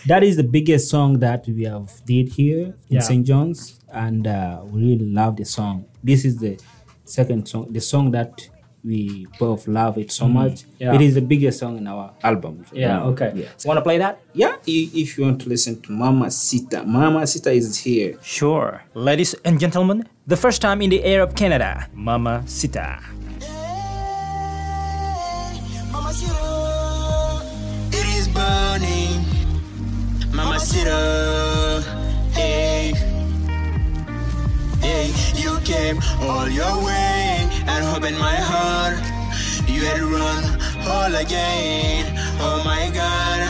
That 0.07 0.22
is 0.22 0.36
the 0.36 0.45
biggest 0.45 0.90
song 0.90 1.20
that 1.20 1.47
we 1.49 1.64
have 1.64 1.88
did 2.05 2.28
here 2.28 2.74
in 2.90 2.97
Yeah. 2.97 3.01
St. 3.01 3.24
John's, 3.26 3.80
and 3.90 4.26
uh, 4.26 4.61
we 4.64 4.80
really 4.92 5.07
love 5.07 5.36
the 5.36 5.45
song. 5.47 5.86
This 6.03 6.24
is 6.26 6.36
the 6.36 6.59
second 7.05 7.46
song, 7.48 7.72
the 7.72 7.80
song 7.80 8.11
that 8.12 8.48
we 8.84 9.26
both 9.38 9.66
love 9.66 9.96
it 9.96 10.12
so 10.12 10.28
much. 10.28 10.52
Mm-hmm. 10.52 10.70
Yeah. 10.82 10.94
It 10.94 11.00
is 11.00 11.14
the 11.14 11.22
biggest 11.22 11.59
song 11.61 11.78
in 11.78 11.86
our 11.86 12.12
album. 12.22 12.66
Yeah. 12.72 13.00
Um, 13.00 13.09
Okay. 13.14 13.32
Yeah. 13.34 13.48
Want 13.64 13.78
to 13.78 13.82
play 13.82 13.96
that? 13.98 14.20
Yeah. 14.34 14.57
If 14.66 15.16
you 15.16 15.24
want 15.24 15.40
to 15.42 15.48
listen 15.48 15.80
to 15.82 15.92
Mama 15.92 16.30
Sita, 16.30 16.82
Mama 16.84 17.26
Sita 17.26 17.50
is 17.50 17.78
here. 17.78 18.18
Sure. 18.22 18.82
Ladies 18.92 19.34
and 19.44 19.59
gentlemen, 19.59 20.07
the 20.26 20.36
first 20.36 20.61
time 20.61 20.82
in 20.82 20.90
the 20.90 21.02
air 21.02 21.22
of 21.22 21.34
Canada, 21.34 21.88
Mama 21.94 22.42
Sita. 22.46 23.00
Mama 25.92 26.12
Sita, 26.12 27.42
it 27.92 28.07
is 28.18 28.28
burning. 28.28 29.24
Mama 30.34 30.59
Sita, 30.61 31.82
hey, 32.34 32.92
hey, 34.80 35.07
you 35.07 35.23
came 35.64 35.98
all 36.20 36.48
your 36.48 36.76
way 36.84 37.48
and 37.66 37.84
opened 37.96 38.18
my 38.18 38.36
heart. 38.36 38.98
You 39.66 39.80
had 39.86 39.96
to 39.96 40.06
run 40.06 40.44
all 40.86 41.14
again. 41.14 42.04
Oh 42.40 42.60
my 42.64 42.90
God, 42.92 43.40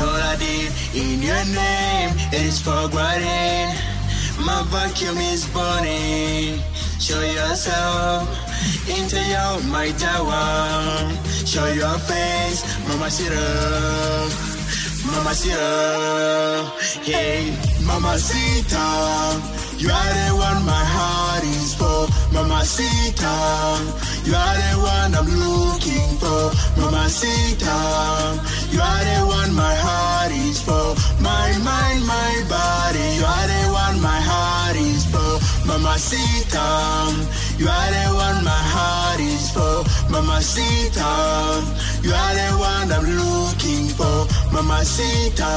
all 0.00 0.20
I 0.32 0.34
did 0.36 0.72
in 0.94 1.22
your 1.22 1.44
name 1.54 2.10
is 2.32 2.60
forgotten. 2.60 3.70
My 4.44 4.62
vacuum 4.74 5.18
is 5.18 5.46
burning. 5.54 6.60
Show 6.98 7.22
yourself 7.22 8.26
into 8.88 9.16
your 9.16 9.62
my 9.70 9.92
tower. 9.92 11.14
Show 11.46 11.66
your 11.68 11.98
face, 12.10 12.60
Mama 12.88 13.08
Sita. 13.08 13.46
Mama 15.06 15.32
Sita. 15.34 16.72
Hey, 17.04 17.54
Mama 17.86 18.18
Sita. 18.18 19.65
You 19.78 19.90
are 19.90 20.12
the 20.14 20.34
one 20.36 20.64
my 20.64 20.84
heart 20.96 21.44
is 21.44 21.74
for. 21.74 22.08
Mama 22.32 22.64
Sita. 22.64 23.36
You 24.24 24.34
are 24.34 24.56
the 24.56 24.72
one 24.80 25.14
I'm 25.14 25.28
looking 25.28 26.10
for. 26.16 26.50
Mama 26.80 27.08
Sita. 27.08 27.76
You 28.72 28.80
are 28.80 29.04
the 29.04 29.20
one 29.26 29.52
my 29.54 29.74
heart 29.74 30.32
is 30.32 30.62
for. 30.62 30.96
My 31.20 31.52
mind, 31.60 32.06
my 32.06 32.32
body. 32.48 33.06
You 33.20 33.24
are 33.24 33.46
the 33.52 33.64
one 33.84 34.00
my 34.00 34.20
heart 34.20 34.76
is 34.76 35.04
for. 35.12 35.66
Mama 35.68 35.98
Sita. 35.98 36.66
You 37.58 37.68
are 37.68 37.90
the 37.90 38.06
one 38.14 38.44
my 38.44 38.62
heart 38.74 39.20
is 39.20 39.50
for. 39.50 39.84
Mama 40.10 40.42
Sita. 40.42 41.64
You 42.02 42.12
are 42.12 42.34
the 42.34 42.50
one 42.60 42.92
I'm 42.92 43.08
looking 43.16 43.88
for. 43.96 44.28
Mama 44.52 44.84
Sita. 44.84 45.52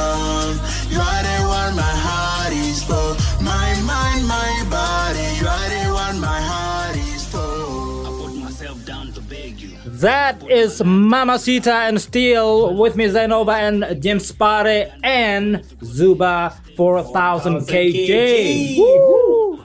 You 0.88 0.98
are 0.98 1.22
the 1.22 1.38
one 1.46 1.76
my 1.76 1.94
heart 2.06 2.52
is 2.54 2.82
for. 2.82 3.14
My 3.44 3.68
mind, 3.84 4.26
my 4.26 4.52
body. 4.70 5.28
You 5.40 5.46
are 5.46 5.68
the 5.68 5.92
one 5.92 6.20
my 6.20 6.40
heart 6.40 6.96
is 6.96 7.26
for. 7.26 7.38
I 7.38 8.10
put 8.18 8.34
myself 8.34 8.84
down 8.86 9.12
to 9.12 9.20
beg 9.20 9.60
you. 9.60 9.76
That 9.84 10.42
is 10.48 10.82
Mamacita 10.82 11.74
and 11.88 12.00
Steel 12.00 12.74
with 12.76 12.96
me 12.96 13.08
Zainova 13.08 13.56
and 13.60 14.02
James 14.02 14.32
Pare 14.32 14.94
and 15.04 15.62
Zuba 15.84 16.56
4000 16.76 17.60
kg. 17.68 18.78
Woo! 18.78 19.60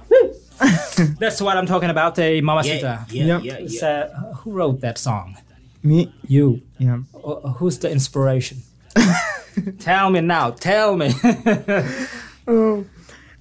That's 1.19 1.41
what 1.41 1.57
I'm 1.57 1.65
talking 1.65 1.89
about, 1.89 2.17
uh, 2.19 2.23
Mamacita. 2.41 3.05
Yeah, 3.09 3.25
Yep. 3.25 3.43
yeah, 3.43 3.53
It's, 3.55 3.81
yeah. 3.81 3.87
uh, 3.89 4.33
who 4.35 4.51
wrote 4.51 4.81
that 4.81 4.97
song? 4.97 5.37
me 5.83 6.11
You. 6.27 6.61
yeah 6.79 6.99
Uh, 7.23 7.51
who's 7.59 7.77
the 7.79 7.91
inspiration? 7.91 8.57
tell 9.79 10.09
me 10.09 10.21
now. 10.21 10.49
Tell 10.51 10.95
me. 10.97 11.13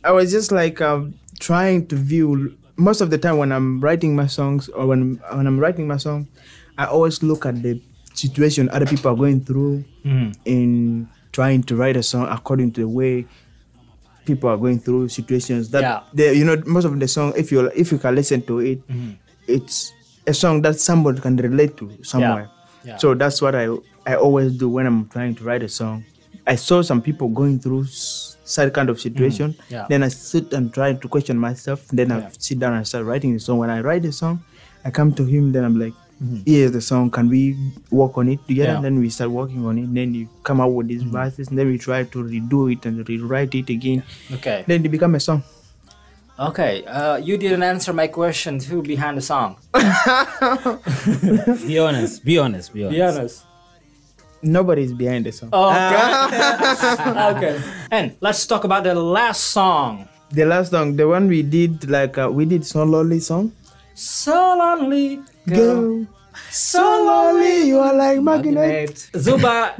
I 0.05 0.11
was 0.11 0.31
just 0.31 0.53
like 0.53 0.81
um, 0.81 1.15
trying 1.41 1.87
to 1.89 1.97
view 1.97 2.55
most 2.77 3.01
of 3.01 3.11
the 3.11 3.19
time 3.19 3.39
when 3.39 3.53
I'm 3.53 3.81
writing 3.81 4.15
my 4.17 4.27
songs 4.27 4.69
or 4.69 4.87
when 4.87 5.21
when 5.33 5.47
I'm 5.47 5.59
writing 5.59 5.87
my 5.89 5.97
song, 5.97 6.29
I 6.77 6.85
always 6.87 7.23
look 7.23 7.47
at 7.47 7.62
the 7.62 7.81
situation 8.15 8.69
other 8.71 8.87
people 8.87 9.11
are 9.11 9.17
going 9.17 9.41
through 9.45 9.85
in 10.45 11.09
trying 11.33 11.62
to 11.65 11.77
write 11.77 11.97
a 11.97 12.03
song 12.03 12.29
according 12.31 12.73
to 12.73 12.81
the 12.83 12.89
way 12.89 13.27
people 14.25 14.49
are 14.51 14.57
going 14.57 14.79
through 14.79 15.09
situations 15.09 15.70
that 15.70 15.83
Yeah. 15.83 16.01
the, 16.12 16.37
you 16.37 16.45
know 16.45 16.57
most 16.66 16.85
of 16.85 16.99
the 16.99 17.09
song 17.09 17.33
if 17.37 17.53
you 17.53 17.70
if 17.75 17.93
you 17.93 17.99
can 17.99 18.14
listen 18.14 18.43
to 18.43 18.61
it 18.61 18.87
mm-hmm. 18.89 19.12
it's 19.47 19.93
a 20.27 20.35
song 20.35 20.62
that 20.62 20.81
somebody 20.81 21.20
can 21.20 21.37
relate 21.37 21.77
to 21.77 21.91
somewhere. 22.03 22.49
Yeah. 22.85 22.97
so 22.97 23.14
that's 23.14 23.41
what 23.43 23.55
I 23.55 23.68
I 24.07 24.16
always 24.16 24.57
do 24.57 24.68
when 24.68 24.87
I'm 24.87 25.09
trying 25.09 25.35
to 25.37 25.45
write 25.45 25.62
a 25.62 25.68
song. 25.68 26.05
I 26.47 26.57
saw 26.57 26.83
some 26.83 27.01
people 27.01 27.29
going 27.29 27.59
through 27.59 27.87
such 27.87 28.72
kind 28.75 28.91
of 28.91 29.01
situation. 29.01 29.53
Mm-hmm. 29.53 29.75
Yeah. 29.75 29.87
then 29.89 30.03
I 30.03 30.09
sit 30.09 30.53
and 30.53 30.72
try 30.72 30.93
to 30.93 31.09
question 31.09 31.39
myself. 31.39 31.87
Then 31.89 32.12
I 32.12 32.29
sit 32.39 32.59
down 32.59 32.75
and 32.75 32.87
start 32.87 33.05
writing 33.07 33.33
the 33.33 33.41
song. 33.41 33.59
When 33.59 33.70
I 33.70 33.81
write 33.81 34.03
the 34.03 34.12
song 34.12 34.45
I 34.85 34.91
come 34.91 35.12
to 35.14 35.25
him 35.25 35.53
then 35.53 35.64
I'm 35.64 35.79
like 35.79 35.95
Mm-hmm. 36.23 36.43
here's 36.47 36.71
the 36.73 36.81
song 36.81 37.11
can 37.11 37.29
we 37.29 37.57
work 37.91 38.17
on 38.17 38.29
it 38.29 38.39
together 38.47 38.75
Yeah. 38.75 38.81
then 38.81 38.99
we 39.01 39.11
start 39.11 39.31
working 39.31 39.67
on 39.67 39.79
it 39.79 39.93
then 39.93 40.15
you 40.15 40.29
come 40.45 40.61
out 40.61 40.69
with 40.73 40.87
these 40.87 41.03
verses 41.03 41.49
and 41.49 41.59
then 41.59 41.67
we 41.67 41.77
try 41.77 42.05
to 42.05 42.19
redo 42.23 42.73
it 42.73 42.87
and 42.87 43.07
rewrite 43.09 43.55
it 43.55 43.69
again 43.69 44.03
okay. 44.33 44.62
then 44.69 44.85
it 44.85 44.89
become 44.91 45.15
a 45.17 45.21
song 45.21 45.43
Okay. 46.37 46.85
Uh, 46.85 47.15
you 47.15 47.39
didn't 47.39 47.62
answer 47.62 47.93
my 47.93 48.09
question. 48.09 48.59
Who 48.59 48.83
behind 48.83 49.19
the 49.19 49.23
song? 49.23 49.55
Be 51.67 51.79
honest, 51.79 52.25
be 52.25 52.39
honest, 52.39 52.73
be 52.75 52.83
honest. 52.85 52.97
Be 52.97 53.03
honest. 53.03 53.45
nobody 54.43 54.83
is 54.83 54.93
behind 54.93 55.25
the 55.27 55.33
song 55.33 55.49
Okay. 55.53 57.31
okay. 57.37 57.62
And 57.91 58.17
let's 58.21 58.45
talk 58.47 58.65
about 58.65 58.83
the 58.85 58.95
last 58.95 59.45
song. 59.55 60.09
the 60.35 60.45
last 60.45 60.71
song 60.75 60.97
the 60.97 61.07
one 61.07 61.29
we 61.29 61.43
did 61.43 61.89
like 61.89 62.19
uh, 62.19 62.29
we 62.29 62.45
did 62.45 62.67
so 62.67 62.83
lonely 62.83 63.21
song 63.21 63.53
So 63.95 64.57
lonely, 64.59 65.20
girl. 65.47 65.57
Girl, 65.57 66.07
so 66.51 66.82
lonely 66.82 67.68
you 67.68 67.78
are 67.78 67.95
like 67.95 68.20
magnet 68.20 69.09
Zuba, 69.16 69.74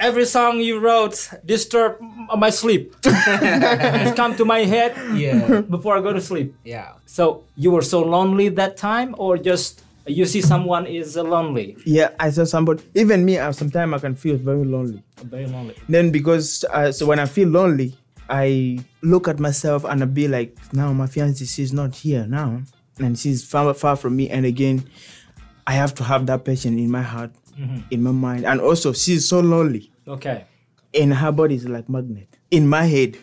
every 0.00 0.24
song 0.26 0.58
you 0.60 0.80
wrote 0.80 1.30
disturb 1.46 2.00
my 2.36 2.50
sleep. 2.50 2.94
it's 3.04 4.16
come 4.16 4.34
to 4.36 4.44
my 4.44 4.60
head 4.64 4.96
Yeah, 5.16 5.60
before 5.60 5.96
I 5.96 6.00
go 6.00 6.12
to 6.12 6.20
sleep. 6.20 6.54
yeah. 6.64 6.94
So 7.06 7.44
you 7.56 7.70
were 7.70 7.82
so 7.82 8.02
lonely 8.02 8.48
that 8.50 8.76
time, 8.76 9.14
or 9.16 9.38
just 9.38 9.82
you 10.06 10.24
see 10.26 10.40
someone 10.42 10.86
is 10.86 11.14
lonely? 11.16 11.76
yeah 11.86 12.08
I 12.18 12.30
saw 12.30 12.42
somebody 12.44 12.82
even 12.94 13.24
me 13.24 13.38
uh, 13.38 13.52
sometimes 13.52 13.94
I 13.94 13.98
can 13.98 14.16
feel 14.16 14.36
very 14.36 14.64
lonely 14.64 15.00
Very 15.22 15.46
lonely. 15.46 15.76
then 15.88 16.10
because 16.10 16.64
uh, 16.72 16.90
so 16.90 17.06
when 17.06 17.20
I 17.20 17.26
feel 17.26 17.48
lonely, 17.48 17.94
I 18.28 18.80
look 19.02 19.28
at 19.28 19.38
myself 19.38 19.84
and 19.84 20.02
I 20.02 20.06
be 20.06 20.26
like, 20.26 20.56
now 20.72 20.92
my 20.92 21.06
fiancée 21.06 21.58
is 21.60 21.72
not 21.72 21.94
here 21.94 22.26
now, 22.26 22.62
and 22.98 23.18
she's 23.18 23.44
far 23.44 23.72
far 23.74 23.96
from 23.96 24.16
me. 24.16 24.28
And 24.30 24.44
again, 24.46 24.84
I 25.66 25.72
have 25.72 25.94
to 25.96 26.04
have 26.04 26.26
that 26.26 26.44
passion 26.44 26.78
in 26.78 26.90
my 26.90 27.02
heart, 27.02 27.30
in 27.90 28.02
my 28.02 28.10
mind, 28.12 28.44
and 28.46 28.60
also 28.60 28.92
she's 28.92 29.28
so 29.28 29.40
lonely. 29.40 29.90
Okay. 30.06 30.44
And 30.94 31.14
her 31.14 31.32
body 31.32 31.54
is 31.54 31.66
like 31.68 31.88
magnet 31.88 32.28
in 32.50 32.66
my 32.68 32.84
head. 32.84 33.16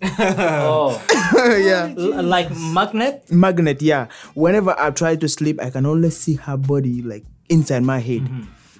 Oh, 0.18 1.02
yeah, 1.60 1.92
L- 1.98 2.22
like 2.22 2.50
magnet. 2.56 3.24
magnet. 3.32 3.82
Yeah. 3.82 4.06
Whenever 4.34 4.74
I 4.78 4.90
try 4.92 5.16
to 5.16 5.28
sleep, 5.28 5.60
I 5.60 5.70
can 5.70 5.86
only 5.86 6.10
see 6.10 6.34
her 6.34 6.56
body 6.56 7.02
like 7.02 7.24
inside 7.48 7.82
my 7.82 7.98
head. 7.98 8.28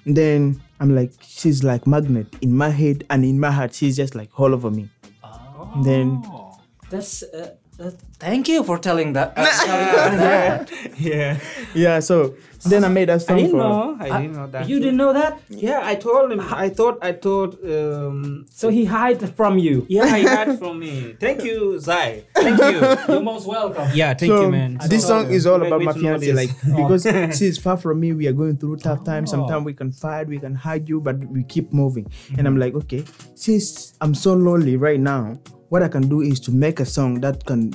Then 0.06 0.62
I'm 0.78 0.94
like, 0.94 1.12
she's 1.22 1.64
like 1.64 1.86
magnet 1.88 2.28
in 2.40 2.56
my 2.56 2.70
head 2.70 3.04
and 3.10 3.24
in 3.24 3.40
my 3.40 3.50
heart. 3.50 3.74
She's 3.74 3.96
just 3.96 4.14
like 4.14 4.30
all 4.38 4.54
over 4.54 4.70
me. 4.70 4.88
Oh. 5.24 5.82
Then 5.84 6.22
That's. 6.88 7.24
Uh, 7.24 7.54
uh, 7.78 7.90
thank 8.18 8.48
you 8.48 8.64
for 8.64 8.78
telling 8.78 9.12
that. 9.12 9.32
Uh, 9.36 9.46
telling 9.66 10.18
that. 10.18 10.70
Yeah. 10.98 11.38
yeah, 11.74 12.00
so 12.00 12.34
then 12.66 12.82
I 12.84 12.88
made 12.88 13.08
that 13.08 13.22
I 13.30 13.34
didn't 13.36 13.50
for 13.52 13.56
know. 13.58 13.96
I 14.00 14.20
didn't 14.22 14.32
know 14.36 14.46
that. 14.48 14.68
You 14.68 14.80
didn't 14.80 14.96
know 14.96 15.12
that? 15.12 15.40
Yeah, 15.48 15.80
I 15.84 15.94
told 15.94 16.32
him. 16.32 16.40
I 16.40 16.68
thought. 16.70 16.98
I 17.02 17.12
thought. 17.12 17.54
Um, 17.64 18.46
So 18.50 18.68
he 18.68 18.84
hid 18.84 19.34
from 19.36 19.58
you. 19.58 19.86
yeah, 19.88 20.16
he 20.16 20.22
had 20.36 20.58
from 20.58 20.80
me. 20.80 21.14
Thank 21.20 21.44
you, 21.44 21.78
Zai. 21.78 22.24
Thank 22.34 22.58
you. 22.58 22.80
You're 23.14 23.22
most 23.22 23.46
welcome. 23.46 23.88
Yeah, 23.94 24.14
thank 24.14 24.30
so 24.30 24.42
you, 24.42 24.50
man. 24.50 24.78
this 24.88 25.06
song 25.06 25.30
is 25.30 25.46
all 25.46 25.62
about 25.62 25.82
my 25.82 25.92
to 25.92 26.00
fiance, 26.00 26.32
like 26.32 26.50
because 26.64 27.04
she's 27.38 27.58
far 27.58 27.76
from 27.76 28.00
me. 28.00 28.12
We 28.12 28.26
are 28.26 28.32
going 28.32 28.56
through 28.56 28.78
tough 28.78 29.04
times. 29.04 29.30
Sometimes 29.30 29.64
we 29.64 29.72
can 29.74 29.92
fight, 29.92 30.26
we 30.26 30.38
can 30.40 30.54
hide 30.56 30.88
you, 30.88 31.00
but 31.00 31.16
we 31.30 31.44
keep 31.44 31.72
moving. 31.72 32.10
And 32.36 32.46
I'm 32.48 32.56
like, 32.58 32.74
okay, 32.74 33.04
since 33.36 33.94
I'm 34.00 34.14
so 34.14 34.34
lonely 34.34 34.76
right 34.76 34.98
now, 34.98 35.38
what 35.68 35.82
I 35.82 35.88
can 35.88 36.08
do 36.08 36.22
is 36.22 36.40
to 36.40 36.50
make 36.50 36.80
a 36.80 36.86
song 36.86 37.20
that 37.20 37.44
can 37.44 37.72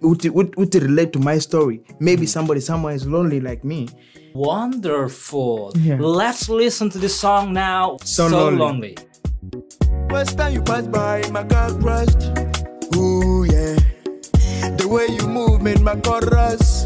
would, 0.00 0.24
would, 0.30 0.56
would 0.56 0.74
relate 0.74 1.12
to 1.12 1.18
my 1.18 1.38
story. 1.38 1.82
Maybe 1.98 2.26
somebody 2.26 2.60
somewhere 2.60 2.94
is 2.94 3.06
lonely 3.06 3.40
like 3.40 3.64
me. 3.64 3.88
Wonderful. 4.34 5.72
Yeah. 5.76 5.98
Let's 6.00 6.48
listen 6.48 6.90
to 6.90 6.98
the 6.98 7.08
song 7.08 7.52
now. 7.52 7.98
So 8.04 8.28
so 8.28 8.48
lonely. 8.48 8.58
lonely. 8.58 8.96
First 10.08 10.38
time 10.38 10.54
you 10.54 10.62
pass 10.62 10.86
by, 10.86 11.28
my 11.30 11.44
car 11.44 11.70
crushed. 11.78 12.22
Ooh, 12.96 13.44
yeah. 13.44 13.76
The 14.76 14.88
way 14.88 15.06
you 15.08 15.26
move 15.26 15.62
made 15.62 15.80
my 15.80 15.96
car 15.96 16.20
rush. 16.20 16.84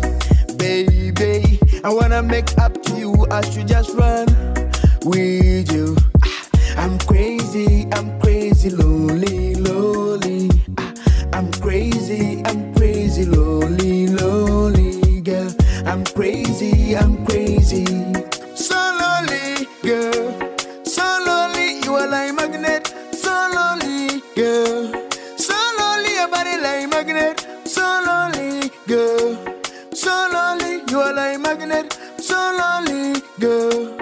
Baby, 0.56 1.58
I 1.82 1.88
wanna 1.88 2.22
make 2.22 2.56
up 2.58 2.82
to 2.82 2.98
you. 2.98 3.26
I 3.30 3.48
should 3.48 3.68
just 3.68 3.94
run 3.94 4.26
with 5.04 5.72
you. 5.72 5.96
Ah, 6.24 6.48
I'm 6.76 6.98
crazy, 6.98 7.86
I'm 7.92 8.18
crazy, 8.20 8.23
I'm 12.44 12.74
crazy, 12.74 13.24
lonely, 13.24 14.06
lonely, 14.08 15.20
girl. 15.20 15.50
I'm 15.86 16.04
crazy, 16.04 16.96
I'm 16.96 17.24
crazy. 17.26 17.84
So 18.54 18.76
lonely, 19.00 19.66
girl. 19.82 20.54
So 20.84 21.04
lonely, 21.26 21.80
you 21.84 21.94
are 21.94 22.08
like 22.08 22.34
magnet. 22.34 22.86
So 23.12 23.32
lonely, 23.54 24.22
girl. 24.36 24.92
So 25.36 25.56
lonely, 25.78 26.14
your 26.14 26.28
body 26.28 26.56
like 26.60 26.88
magnet. 26.90 27.46
So 27.64 27.82
lonely, 28.06 28.70
girl. 28.86 29.36
So 29.92 30.28
lonely, 30.32 30.82
you 30.90 31.00
are 31.00 31.12
like 31.14 31.40
magnet. 31.40 31.98
So 32.18 32.36
lonely, 32.58 33.20
girl. 33.40 33.93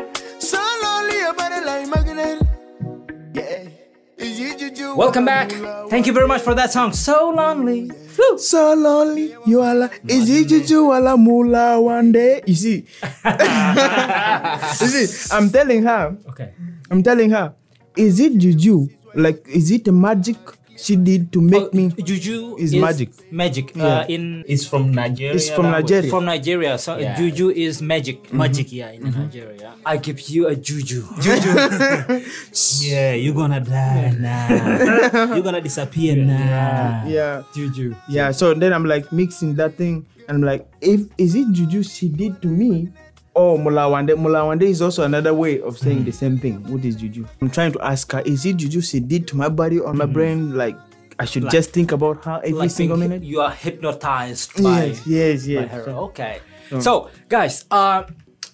Welcome 5.03 5.24
back. 5.24 5.50
Thank 5.90 6.07
you 6.07 6.12
very 6.12 6.28
much 6.28 6.42
for 6.42 6.55
that 6.55 6.70
song. 6.72 6.92
So 6.92 7.30
lonely. 7.30 7.90
So 8.36 8.72
lonely, 8.74 9.34
you 9.46 9.61
are 9.61 9.74
like, 9.74 10.00
is 10.07 10.30
it 10.30 10.46
juju 10.46 10.84
wala 10.94 11.16
mula 11.16 11.80
one 11.82 12.12
day? 12.12 12.40
You 12.46 12.55
see, 12.55 12.86
you 13.26 14.86
see, 14.86 15.34
I'm 15.34 15.50
telling 15.50 15.82
her, 15.82 16.16
Okay. 16.28 16.53
I'm 16.88 17.03
telling 17.03 17.30
her, 17.30 17.53
is 17.96 18.20
it 18.20 18.38
juju? 18.38 18.86
Like, 19.16 19.44
is 19.48 19.72
it 19.72 19.88
a 19.88 19.92
magic 19.92 20.36
she 20.76 20.96
did 20.96 21.32
to 21.32 21.40
make 21.40 21.68
Oh, 21.68 21.76
me? 21.76 21.90
Juju 21.94 22.56
is 22.58 22.74
magic. 22.74 23.10
Magic. 23.30 23.72
Yeah. 23.76 23.84
Uh, 24.02 24.04
in 24.08 24.44
It's 24.48 24.66
from 24.66 24.90
Nigeria. 24.92 25.34
It's 25.34 25.50
from 25.50 25.70
language. 25.70 25.90
Nigeria. 25.90 26.10
from 26.10 26.24
Nigeria. 26.24 26.72
So 26.78 26.96
Yeah. 26.98 27.16
juju 27.16 27.50
is 27.50 27.80
magic. 27.82 28.32
Magic, 28.32 28.72
yeah, 28.72 28.90
in 28.90 29.10
Nigeria. 29.10 29.74
I 29.86 29.96
give 29.98 30.18
you 30.28 30.48
a 30.48 30.56
juju. 30.56 31.04
Juju. 31.20 31.50
Yeah, 32.82 33.14
you're 33.14 33.34
gonna 33.34 33.60
die 33.60 34.10
now. 34.18 34.48
you're 35.34 35.42
gonna 35.44 35.60
disappear 35.60 36.16
now. 36.16 37.04
Yeah, 37.06 37.42
juju. 37.54 37.94
yeah. 38.08 38.30
So 38.32 38.54
then 38.54 38.72
I'm 38.72 38.84
like 38.84 39.12
mixing 39.12 39.54
that 39.56 39.76
thing, 39.76 40.04
and 40.28 40.38
I'm 40.38 40.44
like, 40.44 40.66
if 40.80 41.06
is 41.18 41.34
it 41.34 41.50
juju 41.52 41.82
she 41.82 42.08
did 42.08 42.40
to 42.42 42.48
me? 42.48 42.88
Oh, 43.34 43.56
Mulawande. 43.56 44.10
Mulawande 44.14 44.62
is 44.62 44.82
also 44.82 45.04
another 45.04 45.32
way 45.32 45.60
of 45.60 45.78
saying 45.78 46.04
the 46.04 46.12
same 46.12 46.38
thing. 46.38 46.62
What 46.70 46.84
is 46.84 46.96
juju? 46.96 47.26
I'm 47.40 47.50
trying 47.50 47.72
to 47.72 47.80
ask 47.80 48.10
her, 48.12 48.20
is 48.20 48.44
it 48.44 48.56
juju 48.58 48.80
she 48.82 49.00
did 49.00 49.26
to 49.28 49.36
my 49.36 49.48
body 49.48 49.78
or 49.78 49.94
my 49.94 50.04
brain? 50.06 50.54
Like, 50.54 50.76
I 51.18 51.24
should 51.24 51.48
just 51.50 51.70
think 51.70 51.92
about 51.92 52.24
her 52.24 52.40
every 52.44 52.52
Like 52.52 52.70
single 52.70 52.96
minute. 52.98 53.22
You 53.22 53.40
are 53.40 53.50
hypnotized 53.50 54.62
by, 54.62 54.84
Yes, 54.86 55.06
yes, 55.06 55.46
by 55.46 55.50
yes. 55.52 55.70
her. 55.70 55.84
So- 55.84 55.98
Okay. 56.12 56.38
So, 56.80 57.10
guys, 57.28 57.64
uh, 57.70 58.04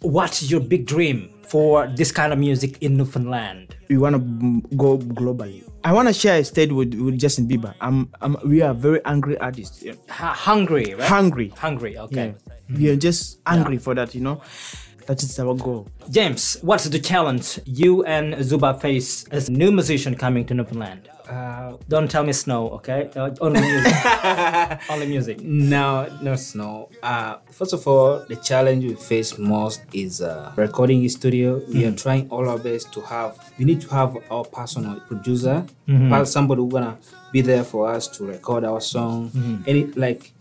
what's 0.00 0.50
your 0.50 0.60
big 0.60 0.86
dream 0.86 1.30
for 1.42 1.86
this 1.86 2.10
kind 2.12 2.32
of 2.32 2.38
music 2.38 2.78
in 2.82 2.96
Newfoundland? 2.96 3.74
we 3.88 3.96
want 3.96 4.14
to 4.16 4.76
go 4.76 4.98
globally. 4.98 5.62
I 5.84 5.92
want 5.92 6.08
to 6.08 6.14
share 6.14 6.38
a 6.40 6.44
stage 6.44 6.70
with, 6.72 6.94
with 6.94 7.16
Justin 7.18 7.48
Bieber. 7.48 7.74
I'm, 7.80 8.10
I'm, 8.20 8.36
we 8.44 8.60
are 8.60 8.74
very 8.74 9.00
angry 9.04 9.38
artists. 9.38 9.82
Yeah. 9.82 9.94
Ha- 10.10 10.34
hungry, 10.34 10.94
right? 10.94 11.08
Hungry. 11.08 11.48
Hungry. 11.56 11.96
Okay. 11.96 12.34
Yeah. 12.36 12.52
We 12.70 12.90
are 12.90 12.96
just 12.96 13.40
angry 13.46 13.78
for 13.78 13.94
that, 13.94 14.14
you 14.14 14.20
know. 14.20 14.42
That 15.06 15.22
is 15.22 15.38
our 15.40 15.54
goal. 15.54 15.88
James, 16.10 16.58
what's 16.60 16.84
the 16.84 16.98
challenge 16.98 17.60
you 17.64 18.04
and 18.04 18.44
Zuba 18.44 18.74
face 18.74 19.24
as 19.30 19.48
new 19.48 19.72
musician 19.72 20.14
coming 20.14 20.44
to 20.46 20.52
Newfoundland? 20.54 21.08
Uh, 21.26 21.76
Don't 21.88 22.10
tell 22.10 22.24
me 22.24 22.32
snow, 22.34 22.68
okay? 22.70 23.10
Uh, 23.16 23.30
only 23.40 23.60
music. 23.60 23.92
only 24.90 25.06
music. 25.06 25.40
no, 25.40 26.06
no 26.20 26.36
snow. 26.36 26.90
Uh, 27.02 27.36
first 27.50 27.72
of 27.72 27.86
all, 27.88 28.22
the 28.28 28.36
challenge 28.36 28.84
we 28.84 28.94
face 28.94 29.38
most 29.38 29.80
is 29.94 30.20
uh, 30.20 30.52
recording 30.56 31.02
in 31.02 31.08
studio. 31.08 31.62
We 31.72 31.86
are 31.86 31.92
trying 31.92 32.28
all 32.28 32.46
our 32.48 32.58
best 32.58 32.92
to 32.92 33.00
have. 33.02 33.38
We 33.58 33.64
need 33.64 33.80
to 33.82 33.88
have 33.90 34.14
our 34.30 34.44
personal 34.44 35.00
producer, 35.00 35.64
but 35.86 36.24
somebody 36.26 36.60
who 36.60 36.68
gonna 36.68 36.98
be 37.32 37.40
there 37.40 37.64
for 37.64 37.88
us 37.90 38.08
to 38.08 38.24
record 38.26 38.64
our 38.64 38.80
song. 38.80 39.62
Any 39.66 39.84
like, 39.96 40.32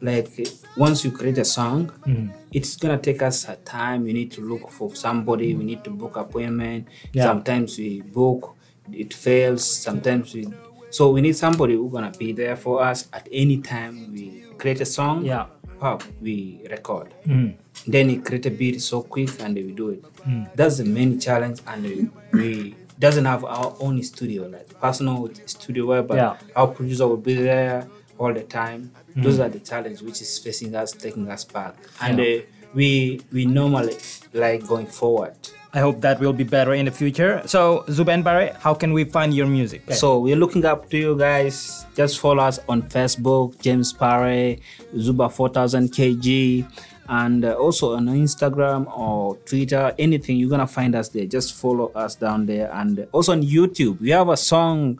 like 0.00 0.28
once 0.76 1.04
you 1.04 1.10
create 1.12 1.38
a 1.38 1.44
song, 1.44 1.88
hmm. 2.04 2.28
it's 2.52 2.76
gonna 2.76 2.98
take 2.98 3.22
us 3.22 3.48
a 3.48 3.56
time. 3.56 4.04
We 4.04 4.12
need 4.12 4.32
to 4.32 4.40
look 4.40 4.70
for 4.70 4.94
somebody. 4.94 5.54
We 5.54 5.64
need 5.64 5.84
to 5.84 5.90
book 5.90 6.16
appointment. 6.16 6.88
Yeah. 7.12 7.24
Sometimes 7.24 7.78
we 7.78 8.00
book, 8.02 8.56
it 8.92 9.12
fails. 9.14 9.64
Sometimes 9.64 10.34
we. 10.34 10.48
So 10.90 11.10
we 11.10 11.20
need 11.20 11.36
somebody 11.36 11.74
who's 11.74 11.92
gonna 11.92 12.10
be 12.18 12.32
there 12.32 12.56
for 12.56 12.82
us 12.82 13.08
at 13.12 13.28
any 13.30 13.58
time 13.58 14.12
we 14.12 14.44
create 14.58 14.80
a 14.80 14.86
song. 14.86 15.24
Yeah. 15.24 15.46
Pop, 15.78 16.02
we 16.20 16.60
record. 16.70 17.14
Hmm. 17.24 17.50
Then 17.86 18.08
we 18.08 18.18
create 18.18 18.44
a 18.46 18.50
beat 18.50 18.82
so 18.82 19.02
quick 19.02 19.30
and 19.40 19.54
we 19.54 19.72
do 19.72 19.90
it. 19.90 20.04
Hmm. 20.24 20.44
That's 20.54 20.76
the 20.78 20.84
main 20.84 21.18
challenge, 21.18 21.60
and 21.66 21.82
we, 21.84 22.10
we 22.32 22.76
doesn't 22.98 23.24
have 23.24 23.44
our 23.44 23.74
own 23.80 24.02
studio, 24.02 24.46
like 24.46 24.68
personal 24.78 25.30
studio 25.46 25.86
where, 25.86 26.02
but 26.02 26.16
Yeah. 26.16 26.36
our 26.54 26.66
producer 26.66 27.08
will 27.08 27.16
be 27.16 27.34
there 27.34 27.88
all 28.18 28.34
the 28.34 28.42
time. 28.42 28.90
Those 29.16 29.40
are 29.40 29.48
the 29.48 29.60
challenges 29.60 30.02
which 30.02 30.20
is 30.20 30.38
facing 30.38 30.74
us, 30.74 30.92
taking 30.92 31.28
us 31.28 31.44
back, 31.44 31.74
and 32.00 32.20
uh, 32.20 32.24
we 32.74 33.20
we 33.32 33.44
normally 33.46 33.96
like 34.32 34.66
going 34.66 34.86
forward. 34.86 35.34
I 35.72 35.78
hope 35.78 36.00
that 36.00 36.18
will 36.18 36.32
be 36.32 36.42
better 36.42 36.74
in 36.74 36.86
the 36.86 36.90
future. 36.90 37.42
So, 37.46 37.84
Zuba 37.88 38.10
and 38.10 38.24
Barre, 38.24 38.56
how 38.58 38.74
can 38.74 38.92
we 38.92 39.04
find 39.04 39.32
your 39.32 39.46
music? 39.46 39.82
So 39.92 40.18
we're 40.18 40.34
looking 40.34 40.64
up 40.64 40.90
to 40.90 40.98
you 40.98 41.16
guys. 41.16 41.86
Just 41.94 42.18
follow 42.18 42.42
us 42.42 42.58
on 42.68 42.82
Facebook, 42.82 43.60
James 43.62 43.92
Parre, 43.92 44.56
Zuba 44.98 45.28
4000 45.28 45.88
kg, 45.92 46.66
and 47.08 47.44
uh, 47.44 47.52
also 47.54 47.94
on 47.94 48.06
Instagram 48.06 48.86
or 48.98 49.36
Twitter. 49.46 49.94
Anything 49.96 50.38
you're 50.38 50.50
gonna 50.50 50.66
find 50.66 50.96
us 50.96 51.08
there. 51.10 51.26
Just 51.26 51.54
follow 51.54 51.92
us 51.94 52.16
down 52.16 52.46
there, 52.46 52.68
and 52.74 53.06
also 53.12 53.30
on 53.30 53.42
YouTube. 53.42 54.00
We 54.00 54.10
have 54.10 54.28
a 54.28 54.36
song. 54.36 54.98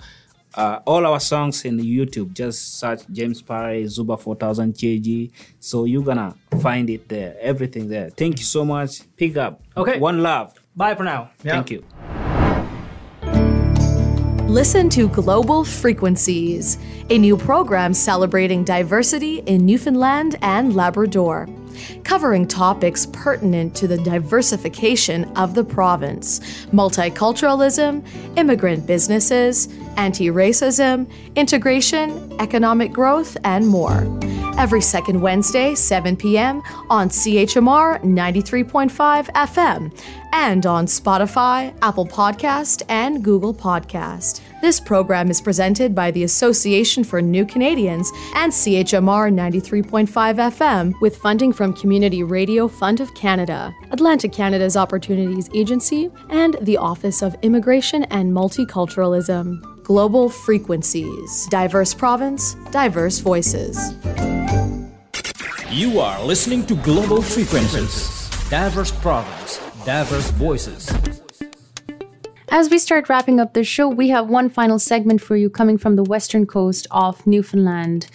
Uh, 0.54 0.80
all 0.86 1.06
our 1.06 1.20
songs 1.20 1.64
in 1.64 1.78
YouTube. 1.78 2.32
Just 2.32 2.78
search 2.78 3.00
James 3.10 3.40
Parre 3.42 3.86
Zuba 3.86 4.16
4000 4.16 4.74
kg. 4.74 5.30
So 5.60 5.84
you're 5.84 6.04
gonna 6.04 6.34
find 6.60 6.90
it 6.90 7.08
there. 7.08 7.36
Everything 7.40 7.88
there. 7.88 8.10
Thank 8.10 8.38
you 8.38 8.44
so 8.44 8.64
much. 8.64 9.02
Pick 9.16 9.36
up. 9.36 9.62
Okay. 9.76 9.98
One 9.98 10.22
love. 10.22 10.54
Bye 10.74 10.94
for 10.94 11.04
now. 11.04 11.30
Thank 11.38 11.70
you. 11.70 11.84
Listen 14.50 14.88
to 14.90 15.06
Global 15.06 15.64
Frequencies, 15.64 16.76
a 17.08 17.16
new 17.16 17.36
program 17.36 17.94
celebrating 17.94 18.64
diversity 18.64 19.38
in 19.46 19.64
Newfoundland 19.64 20.34
and 20.42 20.74
Labrador, 20.74 21.48
covering 22.02 22.48
topics 22.48 23.06
pertinent 23.12 23.76
to 23.76 23.86
the 23.86 23.98
diversification 23.98 25.24
of 25.36 25.54
the 25.54 25.62
province, 25.62 26.40
multiculturalism, 26.72 28.04
immigrant 28.36 28.88
businesses, 28.88 29.68
anti 29.96 30.26
racism, 30.26 31.08
integration, 31.36 32.36
economic 32.40 32.92
growth, 32.92 33.36
and 33.44 33.68
more. 33.68 34.02
Every 34.60 34.82
second 34.82 35.22
Wednesday, 35.22 35.74
7 35.74 36.18
p.m. 36.18 36.60
on 36.90 37.08
CHMR 37.08 37.98
93.5 38.02 39.26
FM 39.28 40.04
and 40.34 40.66
on 40.66 40.84
Spotify, 40.84 41.74
Apple 41.80 42.06
Podcast, 42.06 42.82
and 42.90 43.24
Google 43.24 43.54
Podcast. 43.54 44.42
This 44.60 44.78
program 44.78 45.30
is 45.30 45.40
presented 45.40 45.94
by 45.94 46.10
the 46.10 46.24
Association 46.24 47.04
for 47.04 47.22
New 47.22 47.46
Canadians 47.46 48.12
and 48.34 48.52
CHMR 48.52 49.32
93.5 49.32 50.06
FM 50.06 50.92
with 51.00 51.16
funding 51.16 51.54
from 51.54 51.72
Community 51.72 52.22
Radio 52.22 52.68
Fund 52.68 53.00
of 53.00 53.14
Canada, 53.14 53.74
Atlantic 53.92 54.30
Canada's 54.30 54.76
Opportunities 54.76 55.48
Agency, 55.54 56.10
and 56.28 56.58
the 56.60 56.76
Office 56.76 57.22
of 57.22 57.34
Immigration 57.40 58.04
and 58.04 58.30
Multiculturalism. 58.30 59.69
Global 59.90 60.28
Frequencies. 60.28 61.48
Diverse 61.50 61.94
province, 61.94 62.54
diverse 62.70 63.18
voices. 63.18 63.76
You 65.68 65.98
are 65.98 66.22
listening 66.22 66.64
to 66.66 66.76
Global 66.76 67.20
Frequencies. 67.20 68.30
Diverse 68.48 68.92
province, 68.92 69.58
diverse 69.84 70.30
voices. 70.30 70.94
As 72.50 72.70
we 72.70 72.78
start 72.78 73.08
wrapping 73.08 73.40
up 73.40 73.54
the 73.54 73.64
show, 73.64 73.88
we 73.88 74.10
have 74.10 74.28
one 74.28 74.48
final 74.48 74.78
segment 74.78 75.20
for 75.20 75.34
you 75.34 75.50
coming 75.50 75.76
from 75.76 75.96
the 75.96 76.04
western 76.04 76.46
coast 76.46 76.86
of 76.92 77.26
Newfoundland. 77.26 78.06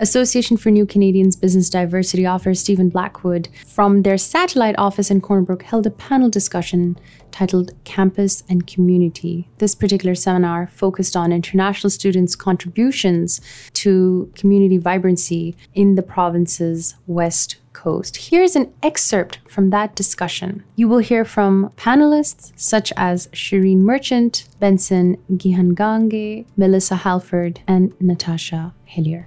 Association 0.00 0.56
for 0.56 0.70
New 0.70 0.86
Canadians 0.86 1.34
Business 1.34 1.68
Diversity 1.68 2.24
author 2.24 2.54
Stephen 2.54 2.88
Blackwood 2.88 3.48
from 3.66 4.02
their 4.02 4.16
satellite 4.16 4.76
office 4.78 5.10
in 5.10 5.20
Corner 5.20 5.42
Brook 5.42 5.64
held 5.64 5.86
a 5.88 5.90
panel 5.90 6.30
discussion 6.30 6.96
titled 7.32 7.72
Campus 7.82 8.44
and 8.48 8.64
Community. 8.64 9.48
This 9.58 9.74
particular 9.74 10.14
seminar 10.14 10.68
focused 10.68 11.16
on 11.16 11.32
international 11.32 11.90
students' 11.90 12.36
contributions 12.36 13.40
to 13.72 14.30
community 14.36 14.78
vibrancy 14.78 15.56
in 15.74 15.96
the 15.96 16.02
province's 16.02 16.94
west 17.08 17.56
coast. 17.72 18.28
Here's 18.28 18.54
an 18.54 18.72
excerpt 18.84 19.40
from 19.48 19.70
that 19.70 19.96
discussion. 19.96 20.62
You 20.76 20.86
will 20.86 20.98
hear 20.98 21.24
from 21.24 21.72
panelists 21.76 22.52
such 22.54 22.92
as 22.96 23.26
Shireen 23.28 23.78
Merchant, 23.78 24.48
Benson 24.60 25.16
Gihangange, 25.32 26.46
Melissa 26.56 26.96
Halford, 26.96 27.60
and 27.66 27.92
Natasha 28.00 28.74
Hillier. 28.84 29.26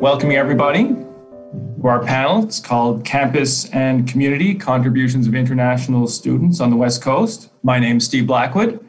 Welcoming 0.00 0.38
everybody 0.38 0.84
to 0.84 1.82
our 1.84 2.02
panel. 2.02 2.42
It's 2.42 2.58
called 2.58 3.04
Campus 3.04 3.68
and 3.68 4.08
Community 4.08 4.54
Contributions 4.54 5.26
of 5.26 5.34
International 5.34 6.06
Students 6.06 6.58
on 6.58 6.70
the 6.70 6.76
West 6.76 7.02
Coast. 7.02 7.50
My 7.62 7.78
name 7.78 7.98
is 7.98 8.06
Steve 8.06 8.26
Blackwood, 8.26 8.80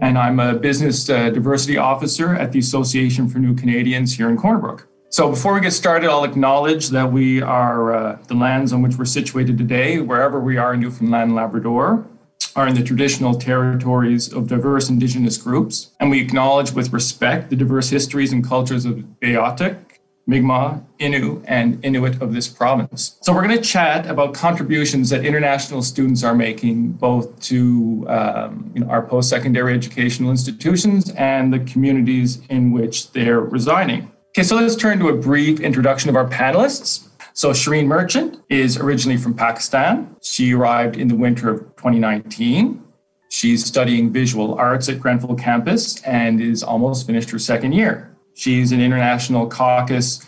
and 0.00 0.16
I'm 0.16 0.38
a 0.38 0.54
Business 0.54 1.10
uh, 1.10 1.30
Diversity 1.30 1.78
Officer 1.78 2.36
at 2.36 2.52
the 2.52 2.60
Association 2.60 3.28
for 3.28 3.40
New 3.40 3.56
Canadians 3.56 4.16
here 4.16 4.30
in 4.30 4.36
Corner 4.36 4.60
Brook. 4.60 4.86
So, 5.10 5.28
before 5.28 5.52
we 5.52 5.60
get 5.60 5.72
started, 5.72 6.08
I'll 6.08 6.22
acknowledge 6.22 6.90
that 6.90 7.10
we 7.10 7.42
are 7.42 7.92
uh, 7.92 8.18
the 8.28 8.34
lands 8.34 8.72
on 8.72 8.82
which 8.82 8.94
we're 8.94 9.04
situated 9.04 9.58
today, 9.58 9.98
wherever 9.98 10.38
we 10.38 10.58
are 10.58 10.74
in 10.74 10.80
Newfoundland 10.80 11.30
and 11.30 11.34
Labrador, 11.34 12.06
are 12.54 12.68
in 12.68 12.76
the 12.76 12.84
traditional 12.84 13.34
territories 13.34 14.32
of 14.32 14.46
diverse 14.46 14.88
Indigenous 14.88 15.38
groups. 15.38 15.90
And 15.98 16.08
we 16.08 16.20
acknowledge 16.20 16.70
with 16.70 16.92
respect 16.92 17.50
the 17.50 17.56
diverse 17.56 17.90
histories 17.90 18.32
and 18.32 18.46
cultures 18.46 18.84
of 18.84 18.98
Beothuk, 19.20 19.91
Mi'kmaq, 20.26 20.84
Innu, 21.00 21.44
and 21.46 21.84
Inuit 21.84 22.22
of 22.22 22.32
this 22.32 22.48
province. 22.48 23.18
So, 23.22 23.32
we're 23.32 23.42
going 23.42 23.56
to 23.56 23.62
chat 23.62 24.06
about 24.06 24.34
contributions 24.34 25.10
that 25.10 25.24
international 25.24 25.82
students 25.82 26.22
are 26.22 26.34
making 26.34 26.92
both 26.92 27.40
to 27.42 28.06
um, 28.08 28.70
you 28.74 28.80
know, 28.82 28.88
our 28.88 29.02
post 29.02 29.28
secondary 29.28 29.74
educational 29.74 30.30
institutions 30.30 31.10
and 31.10 31.52
the 31.52 31.58
communities 31.60 32.40
in 32.48 32.72
which 32.72 33.10
they're 33.12 33.40
residing. 33.40 34.10
Okay, 34.28 34.44
so 34.44 34.56
let's 34.56 34.76
turn 34.76 34.98
to 35.00 35.08
a 35.08 35.16
brief 35.16 35.60
introduction 35.60 36.08
of 36.08 36.16
our 36.16 36.28
panelists. 36.28 37.08
So, 37.34 37.50
Shireen 37.50 37.86
Merchant 37.86 38.40
is 38.48 38.76
originally 38.76 39.16
from 39.16 39.34
Pakistan. 39.34 40.14
She 40.22 40.54
arrived 40.54 40.96
in 40.96 41.08
the 41.08 41.16
winter 41.16 41.50
of 41.50 41.60
2019. 41.76 42.82
She's 43.30 43.64
studying 43.64 44.12
visual 44.12 44.54
arts 44.54 44.88
at 44.90 45.00
Grenfell 45.00 45.34
campus 45.36 46.00
and 46.02 46.40
is 46.40 46.62
almost 46.62 47.06
finished 47.06 47.30
her 47.30 47.38
second 47.38 47.72
year. 47.72 48.11
She's 48.34 48.72
an 48.72 48.80
international 48.80 49.46
caucus, 49.46 50.26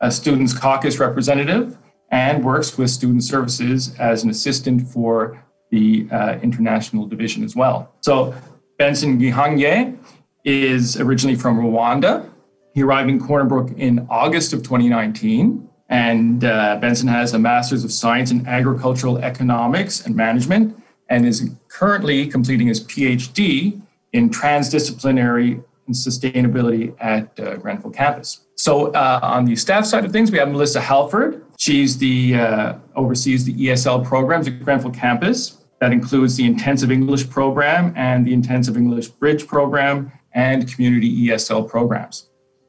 a 0.00 0.10
students 0.10 0.56
caucus 0.56 0.98
representative, 0.98 1.76
and 2.10 2.44
works 2.44 2.76
with 2.76 2.90
student 2.90 3.24
services 3.24 3.94
as 3.98 4.24
an 4.24 4.30
assistant 4.30 4.88
for 4.88 5.42
the 5.70 6.06
uh, 6.10 6.38
international 6.42 7.06
division 7.06 7.42
as 7.42 7.56
well. 7.56 7.94
So 8.00 8.34
Benson 8.78 9.18
Gihanye 9.18 9.96
is 10.44 11.00
originally 11.00 11.36
from 11.36 11.58
Rwanda. 11.58 12.28
He 12.74 12.82
arrived 12.82 13.08
in 13.08 13.18
Corner 13.18 13.44
Brook 13.44 13.70
in 13.76 14.06
August 14.10 14.52
of 14.52 14.62
2019. 14.62 15.68
And 15.88 16.44
uh, 16.44 16.78
Benson 16.80 17.08
has 17.08 17.34
a 17.34 17.38
Master's 17.38 17.84
of 17.84 17.92
Science 17.92 18.30
in 18.30 18.46
Agricultural 18.46 19.18
Economics 19.18 20.04
and 20.06 20.16
Management 20.16 20.82
and 21.08 21.26
is 21.26 21.50
currently 21.68 22.26
completing 22.26 22.68
his 22.68 22.82
PhD 22.82 23.80
in 24.12 24.30
transdisciplinary 24.30 25.62
and 25.86 25.94
sustainability 25.94 26.94
at 27.00 27.38
uh, 27.40 27.56
Grenfell 27.56 27.90
campus. 27.90 28.46
So 28.56 28.92
uh, 28.92 29.20
on 29.22 29.44
the 29.44 29.56
staff 29.56 29.84
side 29.84 30.04
of 30.04 30.12
things, 30.12 30.30
we 30.30 30.38
have 30.38 30.48
Melissa 30.50 30.80
Halford. 30.80 31.44
She's 31.58 31.98
the 31.98 32.36
uh, 32.36 32.74
oversees 32.94 33.44
the 33.44 33.54
ESL 33.54 34.04
programs 34.04 34.46
at 34.48 34.62
Grenfell 34.62 34.92
campus. 34.92 35.58
That 35.80 35.92
includes 35.92 36.36
the 36.36 36.44
intensive 36.44 36.92
English 36.92 37.28
program 37.28 37.92
and 37.96 38.24
the 38.24 38.32
intensive 38.32 38.76
English 38.76 39.08
bridge 39.08 39.46
program 39.46 40.12
and 40.32 40.72
community 40.72 41.26
ESL 41.26 41.68
programs. 41.68 42.28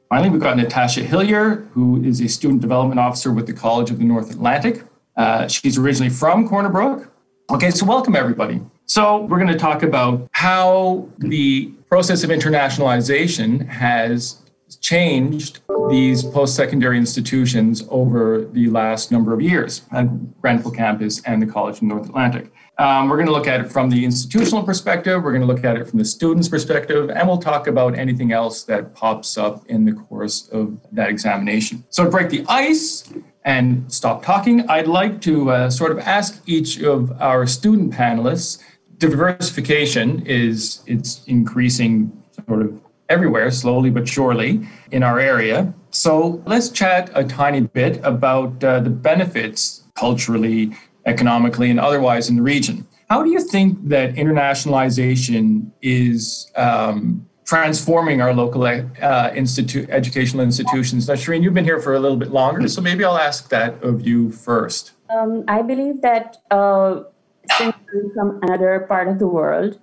Finally, 0.10 0.30
we've 0.30 0.42
got 0.42 0.58
Natasha 0.58 1.02
Hillier, 1.02 1.68
who 1.72 2.04
is 2.04 2.22
a 2.22 2.28
student 2.28 2.62
development 2.62 3.00
officer 3.00 3.32
with 3.32 3.48
the 3.48 3.54
College 3.54 3.90
of 3.90 4.00
the 4.00 4.06
North 4.06 4.32
Atlantic. 4.32 4.84
Uh, 5.16 5.48
she's 5.48 5.78
originally 5.78 6.10
from 6.10 6.48
Corner 6.48 6.70
Brook. 6.70 7.12
Okay, 7.52 7.72
so 7.72 7.86
welcome 7.86 8.16
everybody. 8.16 8.62
So 8.86 9.22
we're 9.22 9.40
going 9.40 9.52
to 9.52 9.58
talk 9.58 9.84
about 9.84 10.28
how 10.32 11.08
the 11.20 11.72
process 11.94 12.24
of 12.24 12.32
internationalization 12.32 13.70
has 13.70 14.42
changed 14.82 15.60
these 15.92 16.24
post-secondary 16.24 16.98
institutions 16.98 17.84
over 17.90 18.46
the 18.46 18.68
last 18.72 19.12
number 19.12 19.32
of 19.32 19.40
years 19.40 19.84
at 19.92 20.06
Grenfell 20.42 20.72
campus 20.72 21.22
and 21.28 21.40
the 21.40 21.46
College 21.46 21.76
of 21.76 21.84
North 21.84 22.10
Atlantic. 22.10 22.52
Um, 22.80 23.10
we're 23.10 23.18
going 23.18 23.28
to 23.28 23.32
look 23.32 23.46
at 23.46 23.62
it 23.62 23.72
from 23.72 23.92
the 23.92 24.04
institutional 24.04 24.64
perspective, 24.64 25.22
we're 25.22 25.34
going 25.34 25.48
to 25.48 25.54
look 25.54 25.64
at 25.64 25.76
it 25.76 25.88
from 25.88 26.00
the 26.00 26.06
student's 26.06 26.50
perspective, 26.50 27.12
and 27.12 27.28
we'll 27.28 27.38
talk 27.38 27.68
about 27.68 27.96
anything 27.96 28.32
else 28.32 28.64
that 28.64 28.96
pops 28.96 29.38
up 29.38 29.64
in 29.68 29.86
the 29.86 29.94
course 29.94 30.50
of 30.50 30.76
that 30.92 31.10
examination. 31.10 31.84
So 31.90 32.06
to 32.06 32.10
break 32.10 32.30
the 32.30 32.44
ice 32.50 33.14
and 33.46 33.86
stop 33.94 34.24
talking, 34.24 34.68
I'd 34.68 34.88
like 34.88 35.22
to 35.22 35.52
uh, 35.52 35.70
sort 35.70 35.92
of 35.92 36.00
ask 36.00 36.42
each 36.48 36.82
of 36.82 37.12
our 37.22 37.46
student 37.46 37.94
panelists 37.94 38.58
diversification 38.98 40.26
is 40.26 40.82
it's 40.88 41.24
increasing 41.26 42.24
sort 42.48 42.62
of 42.62 42.80
everywhere 43.10 43.52
slowly 43.52 43.90
but 43.90 44.08
surely 44.08 44.68
in 44.92 45.04
our 45.04 45.20
area. 45.20 45.74
So 45.92 46.42
let's 46.46 46.70
chat 46.70 47.12
a 47.14 47.24
tiny 47.24 47.62
bit 47.62 48.00
about 48.04 48.64
uh, 48.64 48.80
the 48.80 48.90
benefits 48.90 49.84
culturally 49.96 50.76
economically 51.06 51.70
and 51.70 51.80
otherwise 51.80 52.30
in 52.30 52.36
the 52.38 52.42
region. 52.42 52.88
How 53.10 53.22
do 53.24 53.30
you 53.30 53.42
think 53.42 53.90
that 53.90 54.16
internationalization 54.16 55.70
is 55.82 56.52
um, 56.56 57.28
transforming 57.46 58.22
our 58.22 58.34
local 58.34 58.64
uh, 58.64 59.32
institute, 59.36 59.88
educational 59.90 60.42
institutions? 60.42 61.08
Now 61.08 61.14
shireen 61.14 61.44
you've 61.44 61.54
been 61.54 61.66
here 61.66 61.80
for 61.80 61.94
a 61.94 62.00
little 62.00 62.18
bit 62.18 62.32
longer 62.32 62.68
so 62.68 62.82
maybe 62.82 63.04
i'll 63.04 63.18
ask 63.18 63.50
that 63.50 63.84
of 63.84 64.08
you 64.08 64.32
first. 64.32 64.94
Um, 65.10 65.44
i 65.48 65.62
believe 65.62 66.02
that 66.02 66.38
uh, 66.50 67.04
since 67.58 67.76
from 68.14 68.40
another 68.42 68.86
part 68.88 69.08
of 69.08 69.20
the 69.20 69.28
world, 69.28 69.80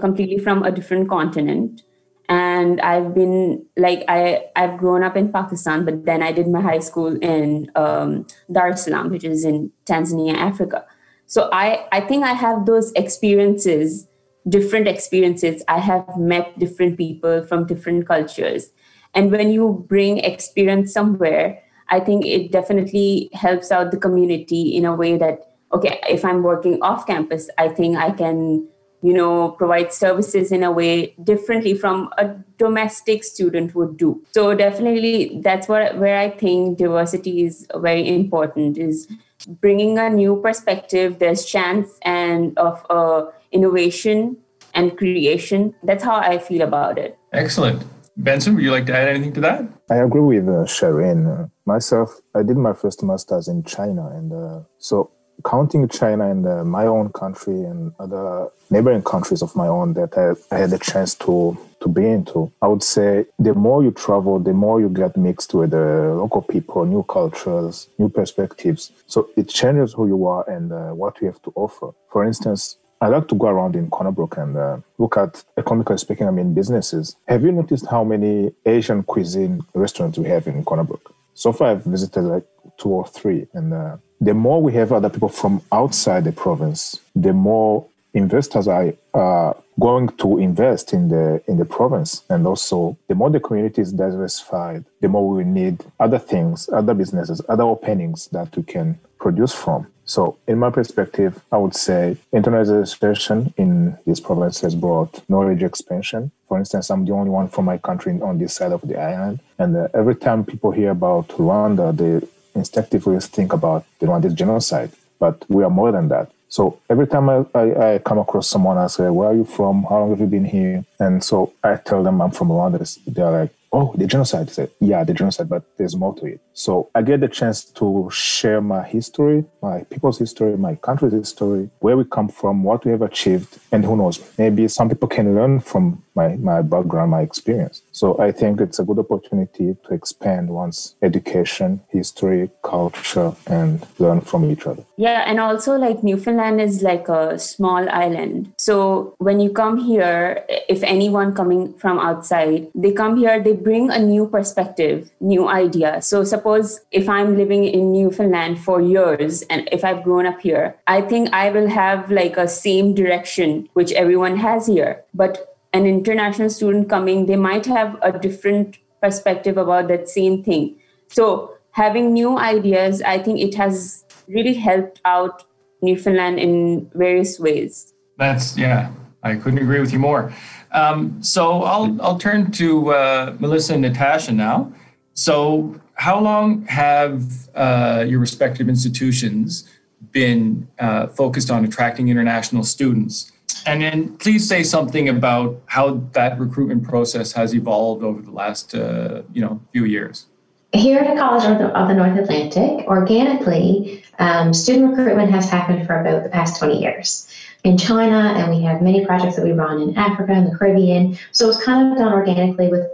completely 0.00 0.38
from 0.38 0.62
a 0.62 0.70
different 0.70 1.08
continent. 1.08 1.82
And 2.28 2.80
I've 2.82 3.14
been 3.14 3.64
like 3.76 4.04
I 4.06 4.44
I've 4.54 4.76
grown 4.76 5.02
up 5.02 5.16
in 5.16 5.32
Pakistan, 5.32 5.84
but 5.84 6.04
then 6.04 6.22
I 6.22 6.32
did 6.32 6.46
my 6.48 6.60
high 6.60 6.80
school 6.80 7.16
in 7.16 7.70
um, 7.74 8.26
Dar 8.52 8.68
es 8.68 8.84
Salaam, 8.84 9.10
which 9.10 9.24
is 9.24 9.44
in 9.44 9.72
Tanzania, 9.86 10.34
Africa. 10.34 10.84
So 11.26 11.48
I 11.52 11.86
I 11.90 12.00
think 12.00 12.24
I 12.24 12.34
have 12.34 12.66
those 12.66 12.92
experiences, 12.92 14.06
different 14.46 14.88
experiences. 14.88 15.62
I 15.68 15.78
have 15.78 16.18
met 16.18 16.58
different 16.58 16.98
people 16.98 17.46
from 17.46 17.66
different 17.66 18.06
cultures, 18.06 18.72
and 19.14 19.32
when 19.32 19.50
you 19.50 19.86
bring 19.88 20.18
experience 20.18 20.92
somewhere, 20.92 21.62
I 21.88 22.00
think 22.00 22.26
it 22.26 22.52
definitely 22.52 23.30
helps 23.32 23.72
out 23.72 23.90
the 23.90 23.96
community 23.96 24.76
in 24.76 24.84
a 24.84 24.94
way 24.94 25.16
that 25.16 25.47
okay, 25.72 26.00
if 26.08 26.24
I'm 26.24 26.42
working 26.42 26.80
off 26.82 27.06
campus, 27.06 27.48
I 27.58 27.68
think 27.68 27.96
I 27.96 28.10
can, 28.10 28.66
you 29.02 29.12
know, 29.12 29.50
provide 29.50 29.92
services 29.92 30.50
in 30.50 30.62
a 30.62 30.72
way 30.72 31.14
differently 31.22 31.74
from 31.74 32.10
a 32.18 32.34
domestic 32.56 33.24
student 33.24 33.74
would 33.74 33.96
do. 33.96 34.22
So 34.32 34.54
definitely 34.54 35.40
that's 35.42 35.68
what 35.68 35.98
where 35.98 36.18
I 36.18 36.30
think 36.30 36.78
diversity 36.78 37.44
is 37.44 37.66
very 37.76 38.08
important 38.08 38.78
is 38.78 39.08
bringing 39.46 39.98
a 39.98 40.10
new 40.10 40.40
perspective. 40.40 41.18
There's 41.18 41.44
chance 41.44 41.98
and 42.02 42.58
of 42.58 42.84
uh, 42.90 43.26
innovation 43.52 44.36
and 44.74 44.96
creation. 44.96 45.74
That's 45.82 46.02
how 46.02 46.16
I 46.16 46.38
feel 46.38 46.62
about 46.62 46.98
it. 46.98 47.18
Excellent. 47.32 47.84
Benson, 48.16 48.56
would 48.56 48.64
you 48.64 48.72
like 48.72 48.86
to 48.86 48.96
add 48.96 49.08
anything 49.08 49.32
to 49.34 49.40
that? 49.42 49.62
I 49.90 49.96
agree 49.96 50.20
with 50.20 50.48
uh, 50.48 50.66
Shireen. 50.66 51.44
Uh, 51.44 51.46
myself, 51.66 52.20
I 52.34 52.42
did 52.42 52.56
my 52.56 52.72
first 52.72 53.02
master's 53.04 53.46
in 53.46 53.62
China, 53.62 54.08
and 54.08 54.32
uh, 54.32 54.60
so 54.78 55.12
counting 55.44 55.88
China 55.88 56.30
and 56.30 56.46
uh, 56.46 56.64
my 56.64 56.86
own 56.86 57.10
country 57.12 57.62
and 57.64 57.92
other 57.98 58.48
neighboring 58.70 59.02
countries 59.02 59.42
of 59.42 59.54
my 59.56 59.66
own 59.66 59.94
that 59.94 60.16
I, 60.16 60.54
I, 60.54 60.58
had 60.58 60.70
the 60.70 60.78
chance 60.78 61.14
to 61.16 61.56
to 61.80 61.88
be 61.88 62.04
into, 62.06 62.50
I 62.60 62.66
would 62.66 62.82
say 62.82 63.26
the 63.38 63.54
more 63.54 63.84
you 63.84 63.92
travel, 63.92 64.40
the 64.40 64.52
more 64.52 64.80
you 64.80 64.88
get 64.88 65.16
mixed 65.16 65.54
with 65.54 65.70
the 65.70 66.12
local 66.16 66.42
people, 66.42 66.84
new 66.84 67.04
cultures, 67.04 67.88
new 67.98 68.08
perspectives. 68.08 68.90
So 69.06 69.30
it 69.36 69.48
changes 69.48 69.92
who 69.92 70.08
you 70.08 70.26
are 70.26 70.48
and 70.50 70.72
uh, 70.72 70.90
what 70.90 71.20
you 71.20 71.28
have 71.28 71.40
to 71.42 71.52
offer. 71.54 71.90
For 72.10 72.24
instance, 72.24 72.78
I 73.00 73.06
like 73.06 73.28
to 73.28 73.36
go 73.36 73.46
around 73.46 73.76
in 73.76 73.90
Corner 73.90 74.10
Brook 74.10 74.36
and 74.38 74.56
uh, 74.56 74.78
look 74.98 75.16
at, 75.16 75.44
economically 75.56 75.98
speaking, 75.98 76.26
I 76.26 76.32
mean, 76.32 76.52
businesses. 76.52 77.14
Have 77.28 77.44
you 77.44 77.52
noticed 77.52 77.86
how 77.86 78.02
many 78.02 78.52
Asian 78.66 79.04
cuisine 79.04 79.62
restaurants 79.72 80.18
we 80.18 80.28
have 80.28 80.48
in 80.48 80.64
Corner 80.64 80.82
Brook? 80.82 81.14
So 81.38 81.52
far, 81.52 81.68
I've 81.68 81.84
visited 81.84 82.22
like 82.22 82.44
two 82.78 82.88
or 82.88 83.06
three. 83.06 83.46
And 83.54 83.72
uh, 83.72 83.98
the 84.20 84.34
more 84.34 84.60
we 84.60 84.72
have 84.72 84.90
other 84.90 85.08
people 85.08 85.28
from 85.28 85.62
outside 85.70 86.24
the 86.24 86.32
province, 86.32 86.98
the 87.14 87.32
more 87.32 87.86
investors 88.12 88.66
are 88.66 88.92
uh, 89.14 89.52
going 89.78 90.08
to 90.08 90.38
invest 90.38 90.92
in 90.92 91.08
the 91.08 91.40
in 91.46 91.56
the 91.58 91.64
province 91.64 92.24
and 92.28 92.44
also 92.44 92.98
the 93.06 93.14
more 93.14 93.30
the 93.30 93.38
community 93.38 93.80
is 93.80 93.92
diversified 93.92 94.84
the 95.02 95.08
more 95.08 95.28
we 95.28 95.44
need 95.44 95.84
other 96.00 96.18
things 96.18 96.68
other 96.72 96.94
businesses 96.94 97.40
other 97.48 97.64
openings 97.64 98.28
that 98.32 98.48
we 98.56 98.62
can 98.62 98.98
produce 99.20 99.52
from 99.52 99.86
so 100.08 100.38
in 100.46 100.58
my 100.58 100.70
perspective 100.70 101.32
i 101.52 101.56
would 101.56 101.74
say 101.74 102.16
internationalization 102.32 103.52
in 103.56 103.96
this 104.06 104.20
province 104.20 104.60
has 104.60 104.74
brought 104.74 105.22
knowledge 105.28 105.62
expansion 105.62 106.30
for 106.48 106.58
instance 106.58 106.90
i'm 106.90 107.04
the 107.04 107.12
only 107.12 107.30
one 107.30 107.48
from 107.48 107.64
my 107.64 107.78
country 107.78 108.12
on 108.22 108.38
this 108.38 108.54
side 108.54 108.72
of 108.72 108.80
the 108.88 108.98
island 108.98 109.38
and 109.58 109.76
uh, 109.76 109.86
every 109.94 110.16
time 110.16 110.44
people 110.44 110.70
hear 110.70 110.90
about 110.90 111.28
rwanda 111.42 111.86
they 112.00 112.26
instinctively 112.54 113.20
think 113.20 113.52
about 113.52 113.84
the 113.98 114.06
rwandan 114.06 114.34
genocide 114.34 114.90
but 115.20 115.44
we 115.48 115.62
are 115.62 115.76
more 115.80 115.92
than 115.92 116.08
that 116.08 116.30
so 116.48 116.80
every 116.88 117.06
time 117.06 117.28
I, 117.28 117.44
I, 117.54 117.94
I, 117.94 117.98
come 117.98 118.18
across 118.18 118.48
someone, 118.48 118.78
I 118.78 118.86
say, 118.86 119.08
Where 119.10 119.28
are 119.28 119.34
you 119.34 119.44
from? 119.44 119.82
How 119.82 120.00
long 120.00 120.10
have 120.10 120.20
you 120.20 120.26
been 120.26 120.46
here? 120.46 120.82
And 120.98 121.22
so 121.22 121.52
I 121.62 121.76
tell 121.76 122.02
them 122.02 122.22
I'm 122.22 122.30
from 122.30 122.48
Rwanda. 122.48 122.98
They're 123.06 123.30
like, 123.30 123.52
oh, 123.72 123.94
the 123.96 124.06
genocide. 124.06 124.50
Said, 124.50 124.70
yeah, 124.80 125.04
the 125.04 125.14
genocide, 125.14 125.48
but 125.48 125.64
there's 125.76 125.96
more 125.96 126.14
to 126.16 126.26
it. 126.26 126.40
So 126.52 126.90
I 126.94 127.02
get 127.02 127.20
the 127.20 127.28
chance 127.28 127.64
to 127.64 128.08
share 128.12 128.60
my 128.60 128.82
history, 128.82 129.44
my 129.62 129.84
people's 129.84 130.18
history, 130.18 130.56
my 130.56 130.74
country's 130.76 131.12
history, 131.12 131.70
where 131.80 131.96
we 131.96 132.04
come 132.04 132.28
from, 132.28 132.62
what 132.62 132.84
we 132.84 132.90
have 132.92 133.02
achieved, 133.02 133.58
and 133.72 133.84
who 133.84 133.96
knows, 133.96 134.20
maybe 134.38 134.68
some 134.68 134.88
people 134.88 135.08
can 135.08 135.34
learn 135.34 135.60
from 135.60 136.02
my, 136.18 136.36
my 136.52 136.60
background, 136.62 137.12
my 137.12 137.22
experience. 137.22 137.82
So 137.92 138.18
I 138.18 138.32
think 138.32 138.60
it's 138.60 138.78
a 138.80 138.84
good 138.84 138.98
opportunity 138.98 139.76
to 139.84 139.94
expand 139.94 140.50
one's 140.50 140.96
education, 141.00 141.80
history, 141.88 142.50
culture, 142.64 143.32
and 143.46 143.86
learn 143.98 144.20
from 144.20 144.50
each 144.50 144.66
other. 144.66 144.84
Yeah, 144.96 145.20
and 145.28 145.38
also 145.38 145.78
like 145.78 146.02
Newfoundland 146.02 146.60
is 146.60 146.82
like 146.82 147.08
a 147.08 147.38
small 147.38 147.88
island. 147.88 148.52
So 148.58 149.14
when 149.18 149.38
you 149.38 149.50
come 149.50 149.76
here, 149.78 150.44
if 150.68 150.82
anyone 150.82 151.34
coming 151.34 151.62
from 151.74 152.00
outside, 152.00 152.66
they 152.74 152.92
come 152.92 153.16
here, 153.16 153.40
they 153.40 153.52
bring 153.52 153.90
a 153.90 153.98
new 153.98 154.26
perspective, 154.26 155.10
new 155.20 155.48
idea. 155.48 156.02
So 156.02 156.24
suppose 156.24 156.80
if 156.90 157.08
I'm 157.08 157.36
living 157.36 157.64
in 157.64 157.92
Newfoundland 157.92 158.58
for 158.58 158.80
years 158.80 159.42
and 159.42 159.68
if 159.70 159.84
I've 159.84 160.02
grown 160.02 160.26
up 160.26 160.40
here, 160.40 160.76
I 160.86 161.00
think 161.00 161.32
I 161.32 161.50
will 161.50 161.68
have 161.68 162.10
like 162.10 162.36
a 162.36 162.48
same 162.48 162.94
direction 162.94 163.68
which 163.74 163.92
everyone 163.92 164.36
has 164.36 164.66
here. 164.66 165.04
But 165.14 165.47
an 165.72 165.86
international 165.86 166.50
student 166.50 166.88
coming, 166.88 167.26
they 167.26 167.36
might 167.36 167.66
have 167.66 167.96
a 168.02 168.18
different 168.18 168.78
perspective 169.02 169.56
about 169.56 169.88
that 169.88 170.08
same 170.08 170.42
thing. 170.42 170.76
So 171.08 171.54
having 171.72 172.12
new 172.12 172.38
ideas, 172.38 173.02
I 173.02 173.18
think 173.18 173.40
it 173.40 173.54
has 173.54 174.04
really 174.28 174.54
helped 174.54 175.00
out 175.04 175.44
Newfoundland 175.82 176.38
in 176.38 176.90
various 176.94 177.38
ways. 177.38 177.94
That's 178.16 178.56
yeah, 178.58 178.90
I 179.22 179.36
couldn't 179.36 179.60
agree 179.60 179.80
with 179.80 179.92
you 179.92 179.98
more. 179.98 180.32
Um, 180.72 181.22
so 181.22 181.62
I'll 181.62 182.00
I'll 182.02 182.18
turn 182.18 182.50
to 182.52 182.92
uh, 182.92 183.36
Melissa 183.38 183.74
and 183.74 183.82
Natasha 183.82 184.32
now. 184.32 184.72
So 185.14 185.80
how 185.94 186.20
long 186.20 186.64
have 186.66 187.48
uh, 187.54 188.04
your 188.08 188.20
respective 188.20 188.68
institutions 188.68 189.68
been 190.12 190.68
uh, 190.78 191.08
focused 191.08 191.50
on 191.50 191.64
attracting 191.64 192.08
international 192.08 192.64
students? 192.64 193.32
And 193.66 193.82
then 193.82 194.16
please 194.18 194.48
say 194.48 194.62
something 194.62 195.08
about 195.08 195.60
how 195.66 196.02
that 196.12 196.38
recruitment 196.38 196.84
process 196.84 197.32
has 197.32 197.54
evolved 197.54 198.02
over 198.02 198.22
the 198.22 198.30
last 198.30 198.74
uh, 198.74 199.22
you 199.32 199.42
know 199.42 199.60
few 199.72 199.84
years. 199.84 200.26
Here 200.72 200.98
at 200.98 201.14
the 201.14 201.18
College 201.18 201.44
of 201.44 201.58
the, 201.58 201.68
of 201.68 201.88
the 201.88 201.94
North 201.94 202.18
Atlantic, 202.18 202.86
organically, 202.86 204.04
um, 204.18 204.52
student 204.52 204.90
recruitment 204.90 205.30
has 205.30 205.48
happened 205.48 205.86
for 205.86 205.98
about 205.98 206.24
the 206.24 206.28
past 206.28 206.58
20 206.58 206.78
years 206.78 207.32
in 207.64 207.78
China, 207.78 208.34
and 208.36 208.54
we 208.54 208.62
have 208.62 208.82
many 208.82 209.04
projects 209.06 209.36
that 209.36 209.44
we 209.44 209.52
run 209.52 209.80
in 209.80 209.96
Africa 209.96 210.32
and 210.32 210.46
the 210.46 210.56
Caribbean. 210.56 211.16
So 211.32 211.48
it's 211.48 211.62
kind 211.64 211.90
of 211.90 211.98
done 211.98 212.12
organically 212.12 212.68
with 212.68 212.86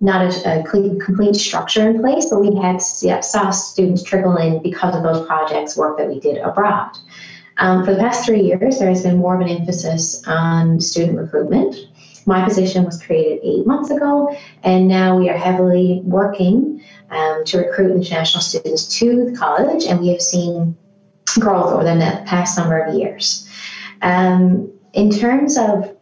not 0.00 0.22
a, 0.44 0.60
a 0.60 0.62
complete 0.64 1.36
structure 1.36 1.88
in 1.88 2.00
place, 2.00 2.28
but 2.28 2.40
we 2.40 2.54
had 2.56 2.82
yeah, 3.00 3.20
saw 3.20 3.50
students 3.50 4.02
trickle 4.02 4.36
in 4.36 4.62
because 4.62 4.94
of 4.94 5.02
those 5.02 5.24
projects 5.26 5.76
work 5.76 5.96
that 5.98 6.08
we 6.08 6.20
did 6.20 6.38
abroad. 6.38 6.90
Um, 7.58 7.84
for 7.84 7.92
the 7.92 8.00
past 8.00 8.24
three 8.24 8.40
years, 8.40 8.78
there 8.78 8.88
has 8.88 9.02
been 9.02 9.18
more 9.18 9.34
of 9.34 9.40
an 9.40 9.48
emphasis 9.48 10.26
on 10.26 10.80
student 10.80 11.18
recruitment. 11.18 11.76
My 12.26 12.44
position 12.44 12.84
was 12.84 13.02
created 13.02 13.40
eight 13.42 13.66
months 13.66 13.90
ago, 13.90 14.34
and 14.62 14.88
now 14.88 15.18
we 15.18 15.28
are 15.28 15.36
heavily 15.36 16.00
working 16.04 16.82
um, 17.10 17.44
to 17.46 17.58
recruit 17.58 17.92
international 17.92 18.42
students 18.42 18.86
to 18.98 19.30
the 19.30 19.36
college, 19.36 19.84
and 19.84 20.00
we 20.00 20.08
have 20.08 20.22
seen 20.22 20.76
growth 21.38 21.72
over 21.72 21.84
the 21.84 22.22
past 22.26 22.56
number 22.56 22.78
of 22.78 22.94
years. 22.94 23.48
Um, 24.02 24.72
in 24.92 25.10
terms 25.10 25.56
of 25.56 25.96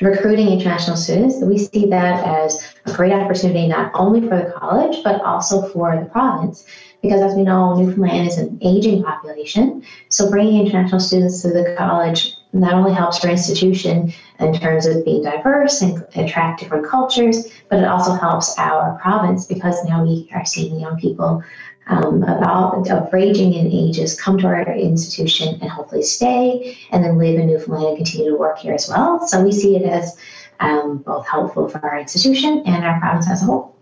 recruiting 0.00 0.48
international 0.48 0.96
students, 0.96 1.36
we 1.42 1.58
see 1.58 1.86
that 1.86 2.26
as 2.26 2.74
a 2.86 2.92
great 2.92 3.12
opportunity 3.12 3.68
not 3.68 3.90
only 3.94 4.20
for 4.20 4.36
the 4.36 4.52
college, 4.56 5.02
but 5.04 5.20
also 5.22 5.68
for 5.68 5.96
the 5.96 6.06
province. 6.06 6.64
Because 7.02 7.22
as 7.22 7.34
we 7.34 7.42
know, 7.42 7.74
Newfoundland 7.76 8.28
is 8.28 8.38
an 8.38 8.58
aging 8.62 9.02
population. 9.02 9.82
So 10.08 10.30
bringing 10.30 10.66
international 10.66 11.00
students 11.00 11.42
to 11.42 11.48
the 11.48 11.74
college 11.78 12.36
not 12.52 12.74
only 12.74 12.92
helps 12.92 13.24
our 13.24 13.30
institution 13.30 14.12
in 14.38 14.54
terms 14.54 14.86
of 14.86 15.04
being 15.04 15.22
diverse 15.22 15.80
and 15.82 16.04
attract 16.14 16.60
different 16.60 16.86
cultures, 16.86 17.46
but 17.68 17.78
it 17.78 17.86
also 17.86 18.12
helps 18.14 18.58
our 18.58 18.98
province 19.00 19.46
because 19.46 19.82
now 19.84 20.04
we 20.04 20.28
are 20.34 20.44
seeing 20.44 20.80
young 20.80 20.98
people 20.98 21.42
um, 21.86 22.22
about 22.22 22.88
of 22.90 23.12
ranging 23.12 23.54
in 23.54 23.66
ages 23.66 24.20
come 24.20 24.38
to 24.38 24.46
our 24.46 24.74
institution 24.74 25.58
and 25.60 25.70
hopefully 25.70 26.02
stay 26.02 26.76
and 26.90 27.04
then 27.04 27.18
live 27.18 27.38
in 27.38 27.46
Newfoundland 27.46 27.88
and 27.88 27.96
continue 27.96 28.30
to 28.30 28.36
work 28.36 28.58
here 28.58 28.74
as 28.74 28.88
well. 28.88 29.26
So 29.26 29.42
we 29.42 29.52
see 29.52 29.76
it 29.76 29.82
as 29.82 30.16
um, 30.60 30.98
both 30.98 31.26
helpful 31.26 31.68
for 31.68 31.84
our 31.84 31.98
institution 31.98 32.62
and 32.66 32.84
our 32.84 33.00
province 33.00 33.28
as 33.28 33.42
a 33.42 33.46
whole. 33.46 33.76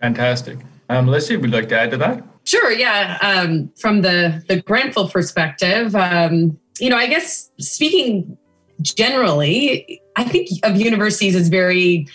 Fantastic. 0.00 0.58
Um, 0.88 1.06
would 1.06 1.28
you 1.28 1.38
like 1.38 1.68
to 1.68 1.78
add 1.78 1.90
to 1.90 1.96
that? 1.98 2.24
Sure. 2.44 2.72
Yeah. 2.72 3.18
Um, 3.22 3.70
from 3.78 4.02
the 4.02 4.42
the 4.48 4.60
Grenfell 4.62 5.08
perspective, 5.08 5.94
um, 5.94 6.58
you 6.78 6.88
know, 6.88 6.96
I 6.96 7.06
guess 7.06 7.50
speaking 7.58 8.36
generally, 8.82 10.00
I 10.16 10.24
think 10.24 10.48
of 10.64 10.76
universities 10.76 11.36
as 11.36 11.48
very 11.48 12.06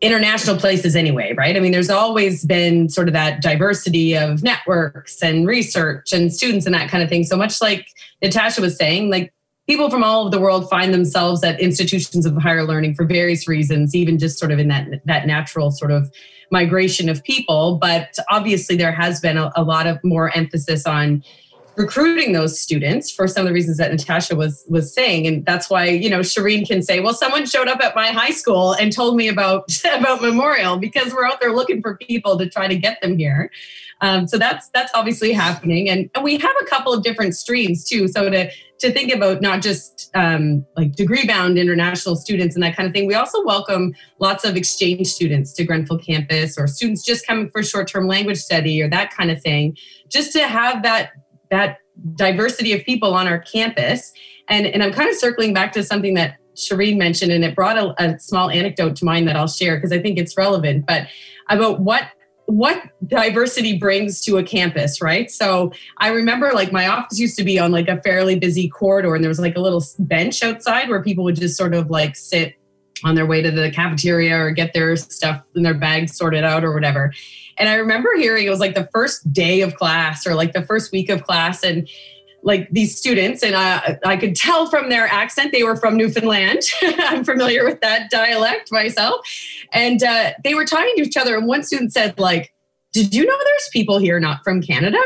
international 0.00 0.56
places 0.56 0.94
anyway, 0.94 1.34
right? 1.36 1.56
I 1.56 1.60
mean, 1.60 1.72
there's 1.72 1.90
always 1.90 2.44
been 2.44 2.88
sort 2.88 3.08
of 3.08 3.14
that 3.14 3.42
diversity 3.42 4.16
of 4.16 4.42
networks 4.42 5.22
and 5.22 5.46
research 5.46 6.12
and 6.12 6.32
students 6.32 6.66
and 6.66 6.74
that 6.74 6.88
kind 6.88 7.02
of 7.02 7.08
thing. 7.08 7.24
So 7.24 7.36
much 7.36 7.60
like 7.60 7.86
Natasha 8.22 8.60
was 8.60 8.76
saying, 8.76 9.10
like 9.10 9.32
people 9.66 9.90
from 9.90 10.04
all 10.04 10.22
over 10.22 10.30
the 10.30 10.40
world 10.40 10.68
find 10.70 10.94
themselves 10.94 11.42
at 11.42 11.60
institutions 11.60 12.26
of 12.26 12.36
higher 12.36 12.64
learning 12.64 12.94
for 12.94 13.04
various 13.04 13.48
reasons, 13.48 13.94
even 13.94 14.18
just 14.18 14.38
sort 14.38 14.52
of 14.52 14.58
in 14.58 14.68
that 14.68 14.88
that 15.04 15.26
natural 15.26 15.70
sort 15.70 15.90
of 15.90 16.10
migration 16.50 17.08
of 17.08 17.22
people. 17.24 17.76
But 17.80 18.16
obviously, 18.30 18.76
there 18.76 18.92
has 18.92 19.20
been 19.20 19.36
a, 19.36 19.52
a 19.56 19.62
lot 19.62 19.86
of 19.86 20.02
more 20.02 20.34
emphasis 20.36 20.86
on 20.86 21.22
recruiting 21.76 22.32
those 22.32 22.60
students 22.60 23.08
for 23.10 23.28
some 23.28 23.42
of 23.42 23.46
the 23.46 23.54
reasons 23.54 23.76
that 23.76 23.92
Natasha 23.92 24.34
was 24.34 24.64
was 24.68 24.92
saying, 24.92 25.26
and 25.26 25.46
that's 25.46 25.70
why 25.70 25.86
you 25.86 26.10
know 26.10 26.20
Shireen 26.20 26.66
can 26.66 26.82
say, 26.82 27.00
"Well, 27.00 27.14
someone 27.14 27.46
showed 27.46 27.68
up 27.68 27.80
at 27.80 27.94
my 27.94 28.08
high 28.08 28.32
school 28.32 28.72
and 28.72 28.92
told 28.92 29.16
me 29.16 29.28
about 29.28 29.64
about 29.94 30.20
Memorial 30.20 30.76
because 30.76 31.14
we're 31.14 31.24
out 31.24 31.40
there 31.40 31.54
looking 31.54 31.80
for 31.80 31.96
people 31.96 32.36
to 32.38 32.48
try 32.48 32.68
to 32.68 32.76
get 32.76 33.00
them 33.00 33.16
here." 33.16 33.50
Um, 34.00 34.28
so 34.28 34.38
that's 34.38 34.68
that's 34.70 34.92
obviously 34.94 35.32
happening, 35.32 35.88
and, 35.88 36.08
and 36.14 36.22
we 36.22 36.38
have 36.38 36.54
a 36.62 36.64
couple 36.66 36.92
of 36.92 37.02
different 37.02 37.34
streams 37.34 37.84
too. 37.84 38.06
So 38.08 38.30
to 38.30 38.50
to 38.78 38.92
think 38.92 39.12
about 39.12 39.40
not 39.40 39.60
just 39.60 40.10
um, 40.14 40.64
like 40.76 40.92
degree 40.94 41.26
bound 41.26 41.58
international 41.58 42.14
students 42.14 42.54
and 42.54 42.62
that 42.62 42.76
kind 42.76 42.86
of 42.86 42.92
thing, 42.92 43.06
we 43.06 43.14
also 43.14 43.44
welcome 43.44 43.94
lots 44.20 44.44
of 44.44 44.56
exchange 44.56 45.08
students 45.08 45.52
to 45.54 45.64
Grenfell 45.64 45.98
campus 45.98 46.56
or 46.56 46.68
students 46.68 47.04
just 47.04 47.26
coming 47.26 47.50
for 47.50 47.62
short 47.62 47.88
term 47.88 48.06
language 48.06 48.38
study 48.38 48.80
or 48.80 48.88
that 48.88 49.12
kind 49.12 49.30
of 49.30 49.42
thing, 49.42 49.76
just 50.08 50.32
to 50.32 50.46
have 50.46 50.82
that 50.84 51.10
that 51.50 51.78
diversity 52.14 52.72
of 52.72 52.84
people 52.84 53.14
on 53.14 53.26
our 53.26 53.40
campus. 53.40 54.12
And, 54.48 54.66
and 54.66 54.82
I'm 54.82 54.92
kind 54.92 55.10
of 55.10 55.16
circling 55.16 55.52
back 55.52 55.72
to 55.72 55.82
something 55.82 56.14
that 56.14 56.36
Shireen 56.56 56.96
mentioned, 56.96 57.32
and 57.32 57.44
it 57.44 57.54
brought 57.54 57.78
a, 57.78 57.94
a 58.02 58.18
small 58.18 58.50
anecdote 58.50 58.96
to 58.96 59.04
mind 59.04 59.28
that 59.28 59.36
I'll 59.36 59.48
share 59.48 59.76
because 59.76 59.92
I 59.92 60.00
think 60.00 60.18
it's 60.18 60.36
relevant. 60.36 60.86
But 60.86 61.08
about 61.48 61.80
what 61.80 62.04
what 62.48 62.82
diversity 63.06 63.76
brings 63.76 64.22
to 64.22 64.38
a 64.38 64.42
campus, 64.42 65.02
right? 65.02 65.30
So 65.30 65.70
I 65.98 66.08
remember 66.08 66.52
like 66.54 66.72
my 66.72 66.86
office 66.86 67.18
used 67.18 67.36
to 67.36 67.44
be 67.44 67.58
on 67.58 67.72
like 67.72 67.88
a 67.88 68.00
fairly 68.00 68.38
busy 68.38 68.70
corridor, 68.70 69.14
and 69.14 69.22
there 69.22 69.28
was 69.28 69.38
like 69.38 69.54
a 69.56 69.60
little 69.60 69.84
bench 69.98 70.42
outside 70.42 70.88
where 70.88 71.02
people 71.02 71.24
would 71.24 71.36
just 71.36 71.58
sort 71.58 71.74
of 71.74 71.90
like 71.90 72.16
sit 72.16 72.54
on 73.04 73.14
their 73.14 73.26
way 73.26 73.42
to 73.42 73.50
the 73.50 73.70
cafeteria 73.70 74.34
or 74.34 74.50
get 74.50 74.72
their 74.72 74.96
stuff 74.96 75.42
in 75.54 75.62
their 75.62 75.74
bags 75.74 76.16
sorted 76.16 76.42
out 76.42 76.64
or 76.64 76.72
whatever. 76.72 77.12
And 77.58 77.68
I 77.68 77.74
remember 77.74 78.08
hearing 78.16 78.46
it 78.46 78.50
was 78.50 78.60
like 78.60 78.74
the 78.74 78.88
first 78.94 79.30
day 79.30 79.60
of 79.60 79.74
class 79.74 80.26
or 80.26 80.34
like 80.34 80.54
the 80.54 80.62
first 80.62 80.90
week 80.90 81.10
of 81.10 81.24
class. 81.24 81.62
And 81.62 81.86
like 82.48 82.66
these 82.70 82.96
students, 82.96 83.42
and 83.42 83.54
I, 83.54 83.98
I 84.06 84.16
could 84.16 84.34
tell 84.34 84.70
from 84.70 84.88
their 84.88 85.06
accent 85.06 85.52
they 85.52 85.64
were 85.64 85.76
from 85.76 85.98
Newfoundland. 85.98 86.62
I'm 86.82 87.22
familiar 87.22 87.62
with 87.62 87.82
that 87.82 88.08
dialect 88.10 88.72
myself. 88.72 89.20
And 89.70 90.02
uh, 90.02 90.32
they 90.42 90.54
were 90.54 90.64
talking 90.64 90.94
to 90.96 91.02
each 91.02 91.18
other, 91.18 91.36
and 91.36 91.46
one 91.46 91.62
student 91.62 91.92
said, 91.92 92.18
like, 92.18 92.54
did 92.94 93.14
you 93.14 93.26
know 93.26 93.36
there's 93.36 93.68
people 93.70 93.98
here 93.98 94.18
not 94.18 94.42
from 94.42 94.62
Canada? 94.62 94.98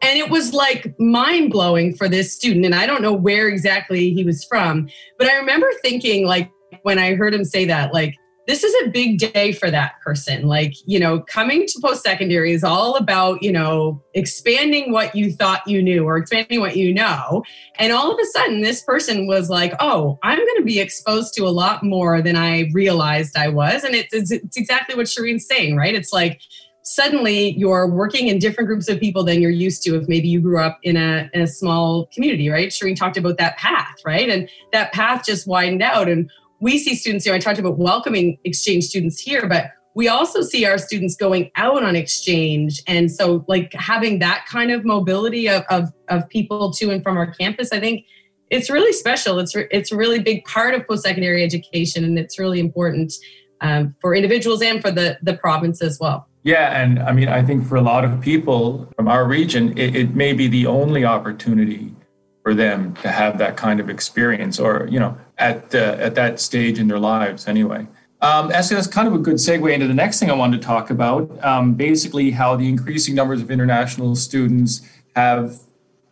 And 0.00 0.18
it 0.18 0.30
was 0.30 0.54
like 0.54 0.98
mind 0.98 1.50
blowing 1.50 1.94
for 1.94 2.08
this 2.08 2.32
student. 2.32 2.64
And 2.64 2.74
I 2.74 2.86
don't 2.86 3.02
know 3.02 3.12
where 3.12 3.46
exactly 3.46 4.14
he 4.14 4.24
was 4.24 4.42
from, 4.42 4.88
but 5.18 5.28
I 5.28 5.36
remember 5.36 5.70
thinking, 5.82 6.26
like, 6.26 6.50
when 6.80 6.98
I 6.98 7.14
heard 7.14 7.34
him 7.34 7.44
say 7.44 7.66
that, 7.66 7.92
like, 7.92 8.14
this 8.46 8.64
is 8.64 8.74
a 8.84 8.90
big 8.90 9.18
day 9.18 9.52
for 9.52 9.70
that 9.70 10.00
person. 10.02 10.46
Like, 10.46 10.74
you 10.86 10.98
know, 10.98 11.20
coming 11.20 11.66
to 11.66 11.80
post 11.80 12.02
secondary 12.02 12.52
is 12.52 12.64
all 12.64 12.96
about, 12.96 13.42
you 13.42 13.52
know, 13.52 14.02
expanding 14.14 14.92
what 14.92 15.14
you 15.14 15.32
thought 15.32 15.66
you 15.66 15.82
knew 15.82 16.04
or 16.04 16.16
expanding 16.16 16.60
what 16.60 16.76
you 16.76 16.92
know. 16.92 17.44
And 17.78 17.92
all 17.92 18.10
of 18.10 18.18
a 18.18 18.26
sudden, 18.26 18.60
this 18.60 18.82
person 18.82 19.26
was 19.26 19.50
like, 19.50 19.74
oh, 19.80 20.18
I'm 20.22 20.38
going 20.38 20.56
to 20.56 20.64
be 20.64 20.80
exposed 20.80 21.34
to 21.34 21.44
a 21.44 21.50
lot 21.50 21.82
more 21.82 22.22
than 22.22 22.36
I 22.36 22.70
realized 22.72 23.36
I 23.36 23.48
was. 23.48 23.84
And 23.84 23.94
it's, 23.94 24.12
it's, 24.12 24.30
it's 24.30 24.56
exactly 24.56 24.96
what 24.96 25.06
Shireen's 25.06 25.46
saying, 25.46 25.76
right? 25.76 25.94
It's 25.94 26.12
like, 26.12 26.40
suddenly 26.82 27.50
you're 27.58 27.86
working 27.86 28.28
in 28.28 28.38
different 28.38 28.66
groups 28.66 28.88
of 28.88 28.98
people 28.98 29.22
than 29.22 29.40
you're 29.40 29.50
used 29.50 29.82
to 29.82 29.96
if 29.96 30.08
maybe 30.08 30.26
you 30.26 30.40
grew 30.40 30.58
up 30.58 30.78
in 30.82 30.96
a, 30.96 31.30
in 31.34 31.42
a 31.42 31.46
small 31.46 32.06
community 32.06 32.48
right 32.48 32.70
Shireen 32.70 32.96
talked 32.96 33.18
about 33.18 33.36
that 33.36 33.58
path 33.58 33.96
right 34.04 34.28
and 34.28 34.48
that 34.72 34.90
path 34.92 35.24
just 35.24 35.46
widened 35.46 35.82
out 35.82 36.08
and 36.08 36.30
we 36.60 36.78
see 36.78 36.94
students 36.94 37.24
here. 37.24 37.34
I 37.34 37.38
talked 37.38 37.58
about 37.58 37.78
welcoming 37.78 38.38
exchange 38.44 38.84
students 38.84 39.20
here, 39.20 39.48
but 39.48 39.70
we 39.94 40.08
also 40.08 40.42
see 40.42 40.64
our 40.66 40.78
students 40.78 41.16
going 41.16 41.50
out 41.56 41.82
on 41.82 41.96
exchange. 41.96 42.82
And 42.86 43.10
so, 43.10 43.44
like, 43.48 43.72
having 43.72 44.20
that 44.20 44.46
kind 44.46 44.70
of 44.70 44.84
mobility 44.84 45.48
of, 45.48 45.64
of, 45.68 45.92
of 46.08 46.28
people 46.28 46.70
to 46.74 46.90
and 46.90 47.02
from 47.02 47.16
our 47.16 47.32
campus, 47.32 47.72
I 47.72 47.80
think 47.80 48.04
it's 48.50 48.70
really 48.70 48.92
special. 48.92 49.38
It's, 49.38 49.54
re- 49.54 49.68
it's 49.70 49.90
a 49.90 49.96
really 49.96 50.20
big 50.20 50.44
part 50.44 50.74
of 50.74 50.86
post 50.86 51.02
secondary 51.02 51.42
education, 51.42 52.04
and 52.04 52.18
it's 52.18 52.38
really 52.38 52.60
important 52.60 53.12
um, 53.60 53.94
for 54.00 54.14
individuals 54.14 54.62
and 54.62 54.80
for 54.80 54.90
the, 54.90 55.18
the 55.22 55.34
province 55.34 55.82
as 55.82 55.98
well. 56.00 56.28
Yeah, 56.42 56.80
and 56.80 57.00
I 57.00 57.12
mean, 57.12 57.28
I 57.28 57.42
think 57.42 57.66
for 57.66 57.76
a 57.76 57.82
lot 57.82 58.04
of 58.04 58.20
people 58.20 58.90
from 58.96 59.08
our 59.08 59.26
region, 59.26 59.76
it, 59.76 59.94
it 59.94 60.14
may 60.14 60.32
be 60.32 60.48
the 60.48 60.66
only 60.66 61.04
opportunity 61.04 61.94
for 62.42 62.54
them 62.54 62.94
to 62.96 63.08
have 63.08 63.38
that 63.38 63.56
kind 63.56 63.80
of 63.80 63.90
experience 63.90 64.58
or 64.58 64.88
you 64.90 64.98
know 64.98 65.16
at 65.40 65.74
uh, 65.74 65.96
at 65.98 66.14
that 66.14 66.38
stage 66.38 66.78
in 66.78 66.86
their 66.86 66.98
lives 66.98 67.48
anyway. 67.48 67.86
Um, 68.22 68.52
actually 68.52 68.76
that's 68.76 68.86
kind 68.86 69.08
of 69.08 69.14
a 69.14 69.18
good 69.18 69.36
segue 69.36 69.72
into 69.72 69.88
the 69.88 69.94
next 69.94 70.20
thing 70.20 70.30
i 70.30 70.34
wanted 70.34 70.60
to 70.60 70.66
talk 70.66 70.90
about 70.90 71.42
um, 71.42 71.72
basically 71.72 72.30
how 72.30 72.54
the 72.54 72.68
increasing 72.68 73.14
numbers 73.14 73.40
of 73.40 73.50
international 73.50 74.14
students 74.14 74.82
have 75.16 75.58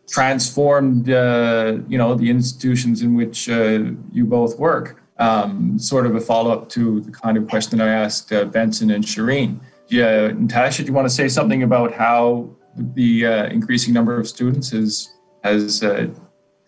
transformed 0.09 1.11
uh, 1.11 1.79
you 1.87 1.99
know 1.99 2.14
the 2.14 2.31
institutions 2.31 3.03
in 3.03 3.14
which 3.14 3.49
uh, 3.51 3.81
you 4.11 4.24
both 4.24 4.59
work. 4.59 5.03
Um, 5.18 5.81
sort 5.81 6.07
of 6.07 6.14
a 6.14 6.20
follow-up 6.20 6.68
to 6.70 7.01
the 7.01 7.11
kind 7.11 7.37
of 7.37 7.49
question 7.49 7.81
i 7.81 7.89
asked 7.89 8.33
uh, 8.33 8.45
benson 8.45 8.91
and 8.91 9.05
shireen. 9.05 9.61
Yeah 9.89 10.29
natasha 10.29 10.83
do 10.83 10.89
you 10.89 10.95
want 10.95 11.09
to 11.09 11.14
say 11.14 11.29
something 11.29 11.62
about 11.62 11.93
how 11.93 12.49
the 12.76 13.26
uh, 13.26 13.47
increasing 13.47 13.93
number 13.93 14.18
of 14.18 14.29
students 14.29 14.72
is 14.72 15.12
has 15.45 15.83
uh, 15.83 16.07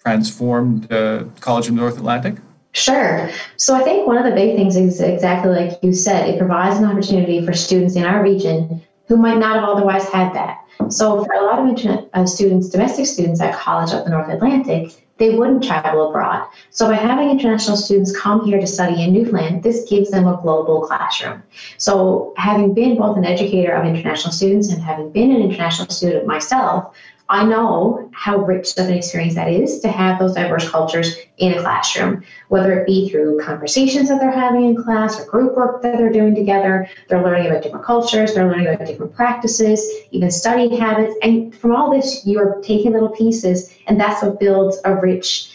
transformed 0.02 0.90
uh, 0.92 1.24
College 1.40 1.68
of 1.68 1.74
North 1.74 1.96
Atlantic? 1.96 2.36
Sure. 2.72 3.28
So 3.56 3.74
I 3.74 3.82
think 3.82 4.06
one 4.06 4.16
of 4.16 4.24
the 4.24 4.30
big 4.30 4.56
things 4.56 4.76
is 4.76 5.00
exactly 5.00 5.50
like 5.50 5.78
you 5.82 5.92
said, 5.92 6.28
it 6.28 6.38
provides 6.38 6.78
an 6.78 6.84
opportunity 6.84 7.44
for 7.44 7.52
students 7.52 7.96
in 7.96 8.04
our 8.04 8.22
region 8.22 8.82
who 9.08 9.16
might 9.16 9.38
not 9.38 9.56
have 9.56 9.68
otherwise 9.68 10.08
had 10.08 10.32
that. 10.34 10.58
So 10.88 11.24
for 11.24 11.32
a 11.32 11.42
lot 11.42 11.58
of 11.58 11.68
internet, 11.68 12.08
uh, 12.14 12.26
students, 12.26 12.68
domestic 12.68 13.06
students 13.06 13.40
at 13.40 13.54
College 13.54 13.92
of 13.92 14.04
the 14.04 14.10
North 14.10 14.28
Atlantic, 14.28 14.92
they 15.18 15.36
wouldn't 15.36 15.62
travel 15.62 16.08
abroad. 16.08 16.48
So 16.70 16.88
by 16.88 16.94
having 16.94 17.28
international 17.28 17.76
students 17.76 18.18
come 18.18 18.44
here 18.46 18.58
to 18.58 18.66
study 18.66 19.02
in 19.02 19.12
Newfoundland, 19.12 19.62
this 19.62 19.86
gives 19.88 20.10
them 20.10 20.26
a 20.26 20.40
global 20.40 20.80
classroom. 20.80 21.42
So 21.76 22.32
having 22.38 22.72
been 22.72 22.96
both 22.96 23.18
an 23.18 23.26
educator 23.26 23.72
of 23.72 23.84
international 23.84 24.32
students 24.32 24.72
and 24.72 24.80
having 24.80 25.10
been 25.10 25.30
an 25.30 25.42
international 25.42 25.88
student 25.90 26.26
myself, 26.26 26.96
I 27.30 27.44
know 27.44 28.10
how 28.12 28.38
rich 28.38 28.72
of 28.76 28.88
an 28.88 28.94
experience 28.94 29.36
that 29.36 29.48
is 29.48 29.78
to 29.80 29.88
have 29.88 30.18
those 30.18 30.34
diverse 30.34 30.68
cultures 30.68 31.16
in 31.38 31.54
a 31.54 31.62
classroom, 31.62 32.24
whether 32.48 32.72
it 32.80 32.86
be 32.86 33.08
through 33.08 33.38
conversations 33.40 34.08
that 34.08 34.18
they're 34.18 34.32
having 34.32 34.64
in 34.64 34.82
class 34.82 35.20
or 35.20 35.24
group 35.26 35.56
work 35.56 35.80
that 35.82 35.96
they're 35.96 36.12
doing 36.12 36.34
together. 36.34 36.88
They're 37.08 37.22
learning 37.22 37.46
about 37.46 37.62
different 37.62 37.84
cultures, 37.84 38.34
they're 38.34 38.48
learning 38.48 38.66
about 38.66 38.84
different 38.84 39.14
practices, 39.14 39.88
even 40.10 40.28
study 40.28 40.76
habits. 40.76 41.14
And 41.22 41.54
from 41.54 41.74
all 41.74 41.92
this, 41.92 42.26
you're 42.26 42.60
taking 42.62 42.92
little 42.92 43.10
pieces, 43.10 43.72
and 43.86 43.98
that's 43.98 44.24
what 44.24 44.40
builds 44.40 44.80
a 44.84 44.96
rich 44.96 45.52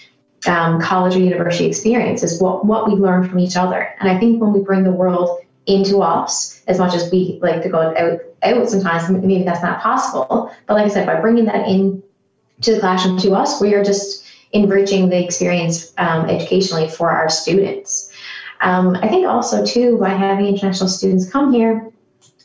um, 0.47 0.79
college 0.79 1.15
or 1.15 1.19
university 1.19 1.65
experience 1.65 2.23
is 2.23 2.41
what, 2.41 2.65
what 2.65 2.87
we 2.87 2.93
learn 2.93 3.27
from 3.27 3.39
each 3.39 3.57
other. 3.57 3.93
And 3.99 4.09
I 4.09 4.17
think 4.19 4.41
when 4.41 4.53
we 4.53 4.61
bring 4.61 4.83
the 4.83 4.91
world 4.91 5.41
into 5.67 6.01
us 6.01 6.61
as 6.67 6.79
much 6.79 6.93
as 6.93 7.11
we 7.11 7.39
like 7.41 7.61
to 7.63 7.69
go 7.69 7.79
out, 7.79 8.19
out 8.43 8.69
sometimes 8.69 9.09
maybe 9.09 9.43
that's 9.43 9.63
not 9.63 9.81
possible. 9.81 10.51
But 10.67 10.75
like 10.75 10.85
i 10.85 10.89
said 10.89 11.05
by 11.05 11.19
bringing 11.19 11.45
that 11.45 11.67
in 11.67 12.03
to 12.61 12.75
the 12.75 12.79
classroom 12.79 13.17
to 13.19 13.33
us 13.33 13.59
we 13.59 13.73
are 13.73 13.83
just 13.83 14.25
enriching 14.53 15.09
the 15.09 15.21
experience 15.21 15.93
um, 15.97 16.29
educationally 16.29 16.87
for 16.87 17.11
our 17.11 17.29
students. 17.29 18.11
Um, 18.61 18.95
i 18.95 19.07
think 19.07 19.27
also 19.27 19.65
too 19.65 19.97
by 19.97 20.09
having 20.09 20.47
international 20.47 20.89
students 20.89 21.29
come 21.29 21.51
here 21.51 21.91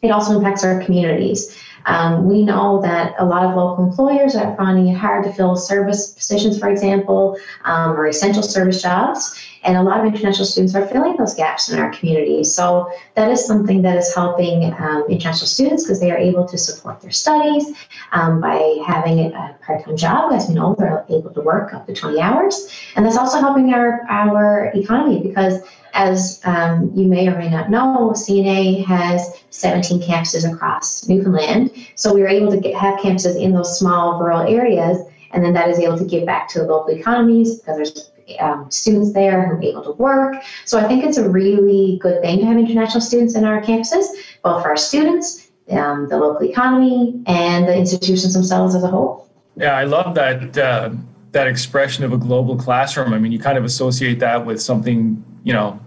it 0.03 0.11
also 0.11 0.39
impacts 0.39 0.65
our 0.65 0.83
communities. 0.83 1.57
Um, 1.87 2.27
we 2.27 2.45
know 2.45 2.81
that 2.83 3.15
a 3.19 3.25
lot 3.25 3.45
of 3.45 3.57
local 3.57 3.85
employers 3.85 4.35
are 4.35 4.55
finding 4.57 4.89
it 4.89 4.97
hard 4.97 5.25
to 5.25 5.33
fill 5.33 5.57
service 5.57 6.13
positions, 6.13 6.59
for 6.59 6.69
example, 6.69 7.39
um, 7.65 7.93
or 7.93 8.07
essential 8.07 8.43
service 8.43 8.83
jobs. 8.83 9.35
And 9.63 9.77
a 9.77 9.83
lot 9.83 10.01
of 10.01 10.07
international 10.07 10.47
students 10.47 10.75
are 10.75 10.87
filling 10.87 11.17
those 11.17 11.35
gaps 11.35 11.71
in 11.71 11.79
our 11.79 11.91
community. 11.93 12.45
So 12.45 12.91
that 13.15 13.31
is 13.31 13.45
something 13.45 13.83
that 13.83 13.97
is 13.97 14.15
helping 14.15 14.73
um, 14.75 15.05
international 15.09 15.47
students 15.47 15.85
because 15.85 16.01
they 16.01 16.11
are 16.11 16.17
able 16.17 16.47
to 16.49 16.57
support 16.57 17.01
their 17.01 17.11
studies 17.11 17.73
um, 18.13 18.41
by 18.41 18.83
having 18.87 19.19
a 19.21 19.57
part-time 19.65 19.97
job. 19.97 20.33
As 20.33 20.49
we 20.49 20.55
know, 20.55 20.75
they're 20.79 21.05
able 21.11 21.33
to 21.35 21.41
work 21.43 21.75
up 21.75 21.87
to 21.87 21.95
20 21.95 22.21
hours. 22.21 22.73
And 22.97 23.05
that's 23.05 23.19
also 23.19 23.41
helping 23.41 23.75
our, 23.75 24.07
our 24.09 24.73
economy 24.75 25.21
because 25.23 25.63
as 25.93 26.41
um, 26.45 26.91
you 26.95 27.05
may 27.05 27.29
or 27.29 27.37
may 27.37 27.49
not 27.49 27.71
know, 27.71 28.13
CNA 28.15 28.85
has 28.87 29.43
17 29.51 30.01
campuses 30.01 30.51
across 30.51 31.09
Newfoundland. 31.09 31.71
So 31.95 32.15
we 32.15 32.23
are 32.23 32.29
able 32.29 32.51
to 32.51 32.59
get, 32.59 32.75
have 32.75 32.99
campuses 33.01 33.41
in 33.41 33.53
those 33.53 33.79
small 33.79 34.19
rural 34.19 34.43
areas, 34.43 34.99
and 35.33 35.45
then 35.45 35.53
that 35.55 35.69
is 35.69 35.79
able 35.79 35.99
to 35.99 36.05
give 36.05 36.27
back 36.27 36.49
to 36.51 36.61
the 36.61 36.65
local 36.67 36.95
economies 36.95 37.59
because 37.59 37.77
there's 37.77 38.10
um, 38.39 38.71
students 38.71 39.13
there 39.13 39.47
who 39.47 39.55
are 39.55 39.63
able 39.63 39.83
to 39.85 39.93
work. 39.93 40.37
So 40.65 40.79
I 40.79 40.87
think 40.87 41.05
it's 41.05 41.19
a 41.19 41.29
really 41.29 41.99
good 42.01 42.21
thing 42.23 42.39
to 42.39 42.47
have 42.47 42.59
international 42.59 43.01
students 43.01 43.35
in 43.35 43.45
our 43.45 43.61
campuses, 43.61 44.07
both 44.43 44.63
for 44.63 44.69
our 44.69 44.77
students, 44.77 45.51
um, 45.71 46.09
the 46.09 46.19
local 46.19 46.49
economy, 46.49 47.23
and 47.27 47.67
the 47.67 47.77
institutions 47.77 48.35
themselves 48.35 48.75
as 48.75 48.83
a 48.83 48.89
whole. 48.89 49.29
Yeah, 49.57 49.77
I 49.77 49.85
love 49.85 50.15
that 50.15 50.57
uh, 50.57 50.91
that 51.33 51.47
expression 51.47 52.05
of 52.05 52.13
a 52.13 52.19
global 52.19 52.57
classroom. 52.57 53.13
I 53.13 53.19
mean, 53.19 53.33
you 53.33 53.39
kind 53.39 53.59
of 53.59 53.65
associate 53.65 54.19
that 54.21 54.45
with 54.45 54.61
something 54.61 55.23
you 55.45 55.53
know 55.53 55.81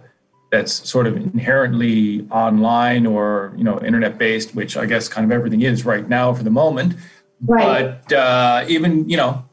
that's 0.51 0.87
sort 0.87 1.07
of 1.07 1.17
inherently 1.17 2.27
online 2.29 3.05
or 3.05 3.53
you 3.57 3.63
know 3.63 3.79
internet 3.81 4.17
based, 4.17 4.53
which 4.53 4.77
I 4.77 4.85
guess 4.85 5.07
kind 5.07 5.25
of 5.25 5.31
everything 5.31 5.61
is 5.61 5.85
right 5.85 6.07
now 6.07 6.33
for 6.33 6.43
the 6.43 6.51
moment. 6.51 6.95
Right. 7.41 7.97
But 8.07 8.13
uh, 8.13 8.65
even 8.67 9.09
you 9.09 9.17
know 9.17 9.43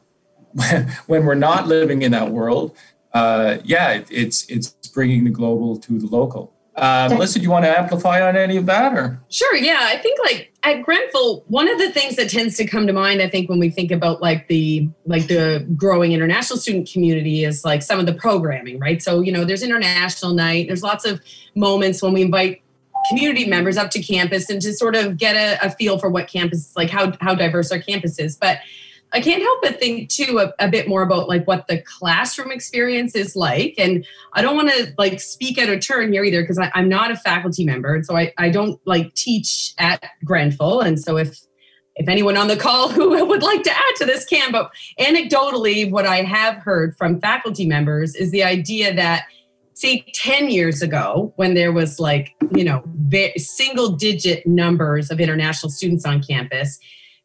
when 1.07 1.25
we're 1.25 1.35
not 1.35 1.67
living 1.67 2.01
in 2.01 2.11
that 2.11 2.31
world, 2.31 2.75
uh, 3.13 3.57
yeah, 3.63 3.91
it, 3.91 4.07
it's 4.09 4.49
it's 4.49 4.69
bringing 4.93 5.23
the 5.23 5.29
global 5.29 5.77
to 5.77 5.99
the 5.99 6.07
local. 6.07 6.53
Um, 6.77 7.11
Melissa, 7.11 7.37
do 7.37 7.43
you 7.43 7.51
want 7.51 7.65
to 7.65 7.77
amplify 7.77 8.25
on 8.25 8.37
any 8.37 8.55
of 8.55 8.65
that, 8.67 8.93
or? 8.93 9.21
Sure. 9.29 9.55
Yeah, 9.55 9.79
I 9.81 9.97
think 9.97 10.19
like 10.23 10.53
at 10.63 10.81
Grenfell, 10.83 11.43
one 11.47 11.67
of 11.67 11.77
the 11.77 11.91
things 11.91 12.15
that 12.15 12.29
tends 12.29 12.55
to 12.57 12.65
come 12.65 12.87
to 12.87 12.93
mind, 12.93 13.21
I 13.21 13.29
think, 13.29 13.49
when 13.49 13.59
we 13.59 13.69
think 13.69 13.91
about 13.91 14.21
like 14.21 14.47
the 14.47 14.89
like 15.05 15.27
the 15.27 15.67
growing 15.75 16.13
international 16.13 16.57
student 16.57 16.89
community 16.91 17.43
is 17.43 17.65
like 17.65 17.81
some 17.81 17.99
of 17.99 18.05
the 18.05 18.13
programming, 18.13 18.79
right? 18.79 19.01
So 19.01 19.19
you 19.19 19.31
know, 19.31 19.43
there's 19.43 19.63
international 19.63 20.33
night. 20.33 20.67
There's 20.67 20.83
lots 20.83 21.05
of 21.05 21.21
moments 21.55 22.01
when 22.01 22.13
we 22.13 22.21
invite 22.21 22.61
community 23.09 23.45
members 23.45 23.77
up 23.77 23.91
to 23.91 24.01
campus 24.01 24.49
and 24.49 24.61
to 24.61 24.73
sort 24.73 24.95
of 24.95 25.17
get 25.17 25.35
a, 25.35 25.65
a 25.65 25.71
feel 25.71 25.97
for 25.97 26.09
what 26.09 26.27
campus 26.27 26.69
is 26.69 26.75
like 26.75 26.89
how 26.89 27.11
how 27.19 27.35
diverse 27.35 27.71
our 27.71 27.79
campus 27.79 28.17
is, 28.17 28.37
but 28.37 28.59
I 29.13 29.19
can't 29.19 29.41
help 29.41 29.61
but 29.61 29.79
think 29.79 30.09
too 30.09 30.39
a, 30.39 30.53
a, 30.63 30.69
bit 30.69 30.87
more 30.87 31.01
about 31.01 31.27
like 31.27 31.45
what 31.45 31.67
the 31.67 31.81
classroom 31.81 32.51
experience 32.51 33.15
is 33.15 33.35
like. 33.35 33.75
And 33.77 34.05
I 34.33 34.41
don't 34.41 34.55
want 34.55 34.69
to 34.69 34.93
like 34.97 35.19
speak 35.19 35.57
out 35.57 35.69
of 35.69 35.81
turn 35.81 36.13
here 36.13 36.23
either 36.23 36.41
because 36.41 36.59
I'm 36.73 36.87
not 36.87 37.11
a 37.11 37.17
faculty 37.17 37.65
member. 37.65 37.93
And 37.93 38.05
so 38.05 38.15
I, 38.15 38.33
I 38.37 38.49
don't 38.49 38.79
like 38.85 39.13
teach 39.13 39.73
at 39.77 40.03
Grenfell. 40.23 40.81
And 40.81 40.99
so 40.99 41.17
if 41.17 41.39
if 41.95 42.07
anyone 42.07 42.37
on 42.37 42.47
the 42.47 42.55
call 42.55 42.89
who 42.89 43.25
would 43.25 43.43
like 43.43 43.63
to 43.63 43.71
add 43.71 43.95
to 43.97 44.05
this 44.05 44.25
can, 44.25 44.51
but 44.51 44.71
anecdotally, 44.97 45.91
what 45.91 46.05
I 46.05 46.23
have 46.23 46.55
heard 46.55 46.95
from 46.97 47.19
faculty 47.19 47.65
members 47.65 48.15
is 48.15 48.31
the 48.31 48.43
idea 48.43 48.93
that 48.95 49.25
see 49.73 50.05
10 50.13 50.49
years 50.49 50.81
ago 50.81 51.33
when 51.37 51.53
there 51.53 51.71
was 51.71 51.99
like 51.99 52.35
you 52.55 52.63
know 52.63 52.83
single 53.37 53.89
digit 53.89 54.45
numbers 54.45 55.09
of 55.09 55.19
international 55.19 55.69
students 55.69 56.05
on 56.05 56.21
campus 56.21 56.77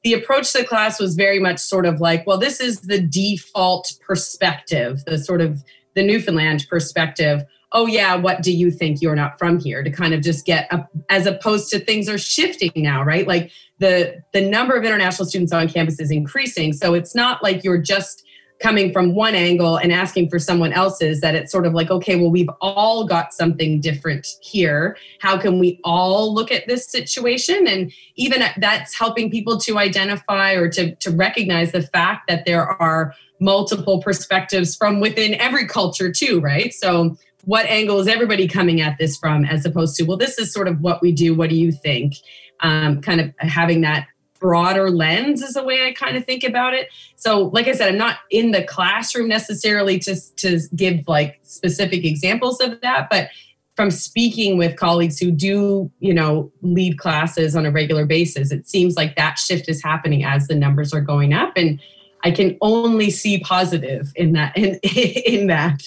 the 0.07 0.15
approach 0.15 0.53
to 0.53 0.59
the 0.59 0.65
class 0.65 1.01
was 1.01 1.17
very 1.17 1.41
much 1.41 1.59
sort 1.59 1.85
of 1.85 2.01
like, 2.01 2.25
well, 2.29 2.39
this 2.39 2.61
is 2.61 2.83
the 2.83 3.01
default 3.01 3.93
perspective, 4.07 5.05
the 5.05 5.19
sort 5.19 5.41
of 5.41 5.65
the 5.97 6.07
Newfoundland 6.07 6.65
perspective. 6.71 7.43
Oh 7.73 7.89
yeah, 7.89 8.15
what 8.15 8.41
do 8.41 8.53
you 8.53 8.71
think? 8.71 9.03
You're 9.03 9.17
not 9.17 9.37
from 9.37 9.59
here. 9.59 9.83
To 9.83 9.91
kind 9.91 10.15
of 10.15 10.21
just 10.23 10.47
get 10.47 10.73
up, 10.73 10.89
as 11.11 11.27
opposed 11.27 11.71
to 11.71 11.81
things 11.81 12.09
are 12.09 12.19
shifting 12.19 12.71
now, 12.77 13.03
right? 13.03 13.27
Like 13.27 13.51
the 13.81 14.23
the 14.33 14.49
number 14.49 14.77
of 14.77 14.85
international 14.85 15.27
students 15.27 15.53
on 15.53 15.69
campus 15.69 15.99
is 15.99 16.13
increasing, 16.13 16.73
so 16.73 16.95
it's 16.95 17.17
not 17.17 17.43
like 17.43 17.65
you're 17.65 17.83
just 17.83 18.23
coming 18.59 18.93
from 18.93 19.15
one 19.15 19.35
angle 19.35 19.77
and 19.77 19.93
asking 19.93 20.31
for 20.31 20.39
someone 20.39 20.73
else's 20.73 21.21
that 21.21 21.35
it's 21.35 21.53
sort 21.53 21.67
of 21.67 21.75
like 21.75 21.91
okay 21.91 22.17
well 22.17 22.31
we've 22.31 22.51
all 22.61 23.07
got 23.07 23.35
something 23.35 23.81
different 23.81 24.27
here. 24.41 24.97
How 25.21 25.37
can 25.37 25.59
we 25.59 25.81
all 25.85 26.33
look 26.33 26.51
at 26.51 26.67
this 26.67 26.89
situation? 26.89 27.67
And 27.67 27.93
even 28.17 28.43
that's 28.57 28.99
helping 28.99 29.31
people 29.31 29.59
to 29.61 29.79
identify 29.79 30.53
or 30.53 30.69
to, 30.71 30.95
to 30.97 31.11
recognize 31.11 31.73
the 31.73 31.83
fact 31.83 32.29
that 32.29 32.47
there 32.47 32.67
are 32.81 33.15
multiple 33.41 34.01
perspectives 34.03 34.75
from 34.75 35.01
within 35.01 35.35
every 35.35 35.67
culture 35.67 36.11
too 36.11 36.41
right? 36.41 36.73
So 36.73 37.17
what 37.45 37.67
angle 37.67 38.01
is 38.01 38.09
everybody 38.09 38.49
coming 38.49 38.81
at 38.81 38.97
this 38.99 39.17
from 39.19 39.45
as 39.45 39.65
opposed 39.67 39.97
to 39.97 40.05
well 40.05 40.17
this 40.17 40.39
is 40.39 40.53
sort 40.53 40.69
of 40.69 40.81
what 40.81 41.03
we 41.03 41.13
do. 41.13 41.35
What 41.35 41.51
do 41.51 41.57
you 41.57 41.73
think? 41.73 42.15
Um, 42.61 43.03
kind 43.03 43.21
of 43.21 43.35
having 43.39 43.83
that 43.83 44.07
broader 44.39 44.91
lens 44.91 45.43
is 45.43 45.55
the 45.55 45.65
way 45.65 45.87
I 45.87 45.93
kind 45.93 46.17
of 46.17 46.25
think 46.25 46.45
about 46.45 46.75
it. 46.75 46.89
So, 47.17 47.45
like 47.53 47.69
I 47.69 47.73
said, 47.73 47.89
I'm 47.89 47.99
not 47.99 48.19
in 48.31 48.51
the 48.51 48.65
classroom 48.65 49.29
necessarily 49.29 49.99
to, 50.01 50.17
to 50.37 50.61
give 50.75 51.07
like 51.09 51.39
specific 51.43 52.05
examples 52.05 52.61
of 52.61 52.81
that, 52.81 53.09
but 53.11 53.29
from 53.77 53.91
speaking 53.91 54.57
with 54.57 54.77
colleagues 54.77 55.19
who 55.19 55.31
do, 55.31 55.91
you 56.01 56.15
know, 56.15 56.51
lead 56.63 56.99
classes 56.99 57.55
on 57.55 57.67
a 57.67 57.71
regular 57.71 58.07
basis, 58.07 58.51
it 58.51 58.67
seems 58.67 58.97
like 58.97 59.17
that 59.17 59.39
shift 59.39 59.69
is 59.69 59.83
happening 59.83 60.25
as 60.25 60.49
the 60.49 60.55
numbers 60.55 60.95
are 60.95 61.03
going 61.03 61.35
up. 61.35 61.53
And 61.57 61.79
I 62.25 62.31
can 62.31 62.57
only 62.63 63.11
see 63.11 63.39
positive 63.39 64.11
in 64.17 64.33
that 64.33 64.57
in, 64.57 64.77
in 64.83 65.47
that. 65.49 65.83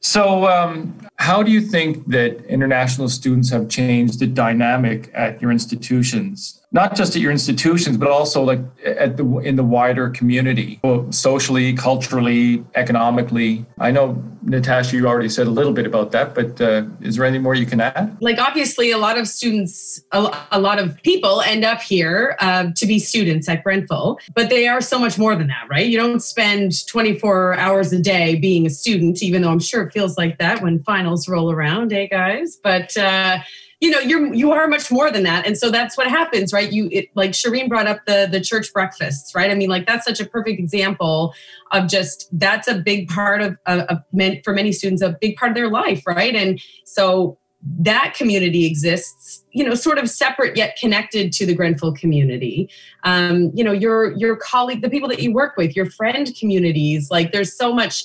So, 0.00 0.46
um, 0.46 0.94
how 1.22 1.40
do 1.40 1.52
you 1.52 1.60
think 1.60 2.08
that 2.08 2.44
international 2.46 3.08
students 3.08 3.48
have 3.50 3.68
changed 3.68 4.18
the 4.18 4.26
dynamic 4.26 5.08
at 5.14 5.40
your 5.40 5.52
institutions? 5.52 6.60
Not 6.72 6.96
just 6.96 7.14
at 7.14 7.22
your 7.22 7.30
institutions, 7.30 7.96
but 7.96 8.08
also 8.08 8.42
like 8.42 8.58
at 8.84 9.16
the 9.18 9.24
in 9.38 9.54
the 9.54 9.62
wider 9.62 10.10
community, 10.10 10.80
socially, 11.10 11.74
culturally, 11.74 12.64
economically. 12.74 13.64
I 13.78 13.92
know 13.92 14.20
Natasha, 14.44 14.96
you 14.96 15.06
already 15.06 15.28
said 15.28 15.46
a 15.46 15.50
little 15.50 15.72
bit 15.72 15.86
about 15.86 16.10
that, 16.12 16.34
but 16.34 16.60
uh, 16.60 16.84
is 17.00 17.16
there 17.16 17.24
anything 17.24 17.42
more 17.42 17.54
you 17.54 17.66
can 17.66 17.80
add? 17.80 18.16
Like, 18.20 18.38
obviously, 18.38 18.90
a 18.90 18.98
lot 18.98 19.16
of 19.16 19.28
students, 19.28 20.02
a, 20.10 20.58
lot 20.58 20.78
of 20.78 21.00
people 21.02 21.40
end 21.42 21.64
up 21.64 21.80
here 21.80 22.36
uh, 22.40 22.70
to 22.74 22.86
be 22.86 22.98
students 22.98 23.48
at 23.48 23.62
Grenfell, 23.62 24.18
but 24.34 24.50
they 24.50 24.66
are 24.66 24.80
so 24.80 24.98
much 24.98 25.18
more 25.18 25.36
than 25.36 25.46
that, 25.46 25.68
right? 25.70 25.86
You 25.86 25.96
don't 25.96 26.20
spend 26.20 26.86
24 26.86 27.54
hours 27.54 27.92
a 27.92 28.00
day 28.00 28.36
being 28.36 28.66
a 28.66 28.70
student, 28.70 29.22
even 29.22 29.42
though 29.42 29.50
I'm 29.50 29.60
sure 29.60 29.82
it 29.82 29.92
feels 29.92 30.18
like 30.18 30.38
that 30.38 30.62
when 30.62 30.82
roll 31.28 31.50
around, 31.50 31.92
eh, 31.92 32.06
guys? 32.06 32.58
But, 32.62 32.96
uh, 32.96 33.38
you 33.82 33.90
know 33.90 33.98
you're 33.98 34.32
you 34.32 34.52
are 34.52 34.68
much 34.68 34.92
more 34.92 35.10
than 35.10 35.24
that. 35.24 35.44
And 35.44 35.58
so 35.58 35.68
that's 35.68 35.98
what 35.98 36.06
happens 36.06 36.52
right? 36.52 36.72
You 36.72 36.88
it, 36.92 37.08
like 37.16 37.32
shireen 37.32 37.68
brought 37.68 37.88
up 37.88 38.06
the 38.06 38.28
the 38.30 38.40
church 38.40 38.72
breakfasts 38.72 39.34
right? 39.34 39.50
I 39.50 39.54
mean 39.56 39.68
like 39.68 39.86
that's 39.86 40.04
such 40.04 40.20
a 40.20 40.24
perfect 40.24 40.60
example 40.60 41.34
of 41.72 41.88
just 41.88 42.28
that's 42.38 42.68
a 42.68 42.76
big 42.76 43.08
part 43.08 43.42
of, 43.42 43.56
of, 43.66 43.80
of 43.80 43.98
for 44.44 44.54
many 44.54 44.70
students 44.70 45.02
a 45.02 45.16
big 45.20 45.36
part 45.36 45.50
of 45.50 45.56
their 45.56 45.68
life 45.68 46.06
right? 46.06 46.34
And 46.36 46.60
so 46.84 47.38
that 47.80 48.14
community 48.16 48.66
exists 48.66 49.44
you 49.50 49.64
know 49.64 49.74
sort 49.74 49.98
of 49.98 50.08
separate 50.08 50.56
yet 50.56 50.76
connected 50.76 51.32
to 51.32 51.44
the 51.44 51.54
grenfell 51.54 51.92
community. 51.92 52.70
Um, 53.02 53.50
you 53.52 53.64
know 53.64 53.72
your 53.72 54.12
your 54.12 54.36
colleague 54.36 54.82
the 54.82 54.90
people 54.90 55.08
that 55.08 55.18
you 55.18 55.32
work 55.32 55.56
with 55.56 55.74
your 55.74 55.86
friend 55.86 56.32
communities 56.38 57.10
like 57.10 57.32
there's 57.32 57.52
so 57.52 57.74
much 57.74 58.04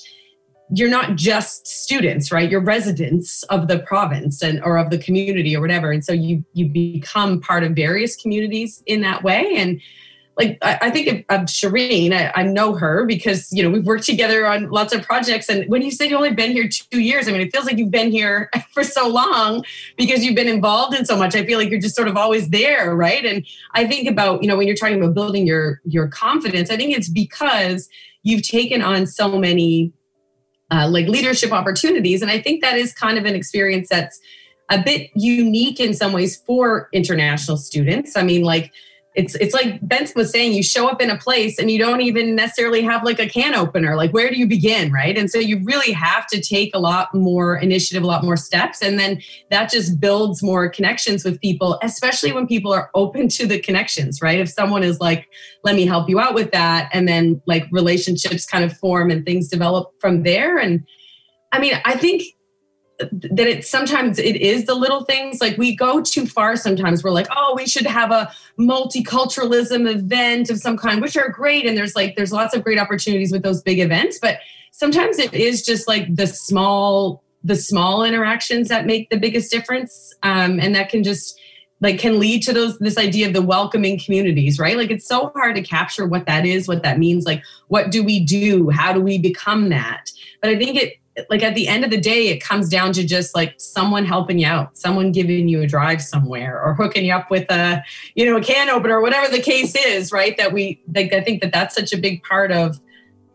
you're 0.74 0.90
not 0.90 1.16
just 1.16 1.66
students 1.66 2.30
right 2.30 2.50
you're 2.50 2.60
residents 2.60 3.42
of 3.44 3.68
the 3.68 3.78
province 3.80 4.42
and 4.42 4.62
or 4.62 4.76
of 4.76 4.90
the 4.90 4.98
community 4.98 5.56
or 5.56 5.60
whatever 5.60 5.90
and 5.90 6.04
so 6.04 6.12
you 6.12 6.44
you 6.52 6.68
become 6.68 7.40
part 7.40 7.64
of 7.64 7.72
various 7.72 8.16
communities 8.16 8.82
in 8.86 9.00
that 9.00 9.22
way 9.22 9.54
and 9.56 9.80
like 10.38 10.56
I, 10.62 10.78
I 10.82 10.90
think 10.90 11.08
of, 11.08 11.40
of 11.40 11.46
Shireen, 11.46 12.12
I, 12.12 12.32
I, 12.34 12.42
know 12.44 12.74
her 12.74 13.04
because 13.04 13.52
you 13.52 13.62
know 13.62 13.70
we've 13.70 13.84
worked 13.84 14.04
together 14.04 14.46
on 14.46 14.70
lots 14.70 14.94
of 14.94 15.02
projects. 15.02 15.48
And 15.48 15.68
when 15.68 15.82
you 15.82 15.90
say 15.90 16.06
you've 16.06 16.16
only 16.16 16.32
been 16.32 16.52
here 16.52 16.68
two 16.68 17.00
years, 17.00 17.28
I 17.28 17.32
mean 17.32 17.40
it 17.40 17.52
feels 17.52 17.66
like 17.66 17.76
you've 17.76 17.90
been 17.90 18.12
here 18.12 18.48
for 18.72 18.84
so 18.84 19.08
long 19.08 19.64
because 19.96 20.24
you've 20.24 20.36
been 20.36 20.48
involved 20.48 20.96
in 20.96 21.04
so 21.04 21.16
much. 21.16 21.34
I 21.34 21.44
feel 21.44 21.58
like 21.58 21.70
you're 21.70 21.80
just 21.80 21.96
sort 21.96 22.08
of 22.08 22.16
always 22.16 22.50
there, 22.50 22.94
right? 22.94 23.24
And 23.26 23.44
I 23.74 23.86
think 23.86 24.08
about 24.08 24.42
you 24.42 24.48
know 24.48 24.56
when 24.56 24.68
you're 24.68 24.76
talking 24.76 25.02
about 25.02 25.14
building 25.14 25.46
your 25.46 25.80
your 25.84 26.06
confidence, 26.06 26.70
I 26.70 26.76
think 26.76 26.96
it's 26.96 27.08
because 27.08 27.88
you've 28.22 28.42
taken 28.42 28.80
on 28.80 29.06
so 29.06 29.38
many 29.38 29.92
uh, 30.70 30.88
like 30.88 31.06
leadership 31.06 31.52
opportunities. 31.52 32.22
And 32.22 32.30
I 32.30 32.40
think 32.40 32.62
that 32.62 32.76
is 32.76 32.92
kind 32.92 33.18
of 33.18 33.24
an 33.24 33.34
experience 33.34 33.88
that's 33.88 34.20
a 34.70 34.82
bit 34.82 35.10
unique 35.14 35.80
in 35.80 35.94
some 35.94 36.12
ways 36.12 36.36
for 36.36 36.88
international 36.92 37.56
students. 37.56 38.16
I 38.16 38.22
mean, 38.22 38.42
like 38.42 38.72
it's 39.18 39.34
it's 39.34 39.52
like 39.52 39.80
Benson 39.82 40.14
was 40.16 40.30
saying, 40.30 40.52
you 40.52 40.62
show 40.62 40.88
up 40.88 41.02
in 41.02 41.10
a 41.10 41.18
place 41.18 41.58
and 41.58 41.72
you 41.72 41.78
don't 41.78 42.00
even 42.02 42.36
necessarily 42.36 42.82
have 42.82 43.02
like 43.02 43.18
a 43.18 43.28
can 43.28 43.52
opener. 43.52 43.96
Like 43.96 44.12
where 44.12 44.30
do 44.30 44.36
you 44.36 44.46
begin, 44.46 44.92
right? 44.92 45.18
And 45.18 45.28
so 45.28 45.38
you 45.38 45.60
really 45.64 45.90
have 45.90 46.28
to 46.28 46.40
take 46.40 46.70
a 46.72 46.78
lot 46.78 47.12
more 47.12 47.56
initiative, 47.56 48.04
a 48.04 48.06
lot 48.06 48.22
more 48.22 48.36
steps, 48.36 48.80
and 48.80 48.96
then 48.96 49.20
that 49.50 49.72
just 49.72 49.98
builds 50.00 50.40
more 50.40 50.68
connections 50.68 51.24
with 51.24 51.40
people, 51.40 51.80
especially 51.82 52.30
when 52.30 52.46
people 52.46 52.72
are 52.72 52.90
open 52.94 53.28
to 53.30 53.46
the 53.46 53.58
connections, 53.58 54.22
right? 54.22 54.38
If 54.38 54.48
someone 54.48 54.84
is 54.84 55.00
like, 55.00 55.26
"Let 55.64 55.74
me 55.74 55.84
help 55.84 56.08
you 56.08 56.20
out 56.20 56.34
with 56.34 56.52
that," 56.52 56.88
and 56.92 57.08
then 57.08 57.42
like 57.44 57.66
relationships 57.72 58.46
kind 58.46 58.64
of 58.64 58.72
form 58.78 59.10
and 59.10 59.26
things 59.26 59.48
develop 59.48 59.90
from 60.00 60.22
there. 60.22 60.58
And 60.58 60.86
I 61.50 61.58
mean, 61.58 61.74
I 61.84 61.96
think 61.96 62.22
that 62.98 63.46
it 63.46 63.64
sometimes 63.64 64.18
it 64.18 64.36
is 64.36 64.64
the 64.64 64.74
little 64.74 65.04
things. 65.04 65.40
Like 65.40 65.56
we 65.56 65.74
go 65.74 66.02
too 66.02 66.26
far 66.26 66.56
sometimes. 66.56 67.04
We're 67.04 67.10
like 67.10 67.28
oh 67.34 67.54
we 67.56 67.66
should 67.66 67.86
have 67.86 68.10
a 68.10 68.32
multiculturalism 68.58 69.88
event 69.88 70.50
of 70.50 70.58
some 70.58 70.76
kind 70.76 71.00
which 71.00 71.16
are 71.16 71.28
great. 71.28 71.66
And 71.66 71.76
there's 71.76 71.94
like 71.94 72.16
there's 72.16 72.32
lots 72.32 72.54
of 72.54 72.64
great 72.64 72.78
opportunities 72.78 73.30
with 73.30 73.42
those 73.42 73.62
big 73.62 73.78
events. 73.78 74.18
But 74.20 74.38
sometimes 74.72 75.18
it 75.18 75.32
is 75.32 75.64
just 75.64 75.86
like 75.86 76.14
the 76.14 76.26
small 76.26 77.22
the 77.44 77.56
small 77.56 78.04
interactions 78.04 78.68
that 78.68 78.84
make 78.84 79.10
the 79.10 79.18
biggest 79.18 79.50
difference. 79.50 80.14
Um, 80.24 80.58
and 80.58 80.74
that 80.74 80.88
can 80.88 81.04
just 81.04 81.38
like 81.80 82.00
can 82.00 82.18
lead 82.18 82.42
to 82.42 82.52
those 82.52 82.78
this 82.80 82.98
idea 82.98 83.28
of 83.28 83.32
the 83.32 83.42
welcoming 83.42 84.00
communities 84.00 84.58
right? 84.58 84.76
Like 84.76 84.90
it's 84.90 85.06
so 85.06 85.30
hard 85.36 85.54
to 85.54 85.62
capture 85.62 86.04
what 86.04 86.26
that 86.26 86.44
is 86.44 86.66
what 86.66 86.82
that 86.82 86.98
means. 86.98 87.24
Like 87.24 87.44
what 87.68 87.92
do 87.92 88.02
we 88.02 88.24
do? 88.24 88.70
How 88.70 88.92
do 88.92 89.00
we 89.00 89.18
become 89.18 89.68
that? 89.68 90.10
But 90.40 90.50
i 90.50 90.58
think 90.58 90.76
it 90.76 90.94
like 91.30 91.42
at 91.42 91.54
the 91.54 91.68
end 91.68 91.84
of 91.84 91.90
the 91.90 92.00
day, 92.00 92.28
it 92.28 92.42
comes 92.42 92.68
down 92.68 92.92
to 92.92 93.06
just 93.06 93.34
like 93.34 93.54
someone 93.58 94.04
helping 94.04 94.38
you 94.38 94.46
out, 94.46 94.76
someone 94.76 95.12
giving 95.12 95.48
you 95.48 95.62
a 95.62 95.66
drive 95.66 96.02
somewhere 96.02 96.62
or 96.62 96.74
hooking 96.74 97.04
you 97.04 97.14
up 97.14 97.30
with 97.30 97.50
a, 97.50 97.82
you 98.14 98.26
know, 98.26 98.36
a 98.36 98.42
can 98.42 98.68
opener 98.68 98.98
or 98.98 99.00
whatever 99.00 99.30
the 99.30 99.42
case 99.42 99.74
is, 99.74 100.12
right? 100.12 100.36
That 100.36 100.52
we, 100.52 100.82
like, 100.94 101.12
I 101.12 101.20
think 101.20 101.42
that 101.42 101.52
that's 101.52 101.74
such 101.74 101.92
a 101.92 101.96
big 101.96 102.22
part 102.22 102.52
of, 102.52 102.80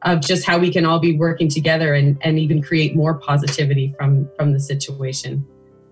of 0.04 0.22
just 0.22 0.46
how 0.46 0.58
we 0.58 0.72
can 0.72 0.86
all 0.86 1.00
be 1.00 1.16
working 1.16 1.48
together 1.48 1.94
and, 1.94 2.18
and 2.22 2.40
even 2.40 2.62
create 2.62 2.96
more 2.96 3.14
positivity 3.14 3.94
from, 3.98 4.30
from 4.38 4.54
the 4.54 4.60
situation. 4.60 5.46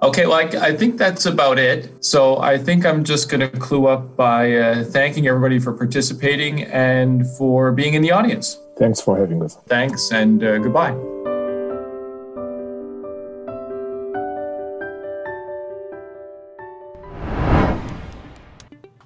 Okay, 0.03 0.25
well, 0.25 0.37
I, 0.37 0.69
I, 0.69 0.75
think 0.75 0.97
that's 0.97 1.27
about 1.27 1.59
it. 1.59 2.03
So 2.03 2.39
I 2.39 2.57
think 2.57 2.87
I'm 2.87 3.03
just 3.03 3.29
going 3.29 3.41
to 3.41 3.49
clue 3.59 3.85
up 3.85 4.15
by 4.15 4.51
uh, 4.55 4.83
thanking 4.83 5.27
everybody 5.27 5.59
for 5.59 5.73
participating 5.73 6.63
and 6.63 7.27
for 7.37 7.71
being 7.71 7.93
in 7.93 8.01
the 8.01 8.11
audience. 8.11 8.57
Thanks 8.79 8.99
for 8.99 9.15
having 9.15 9.43
us. 9.43 9.57
Thanks 9.67 10.11
and 10.11 10.43
uh, 10.43 10.57
goodbye. 10.57 11.10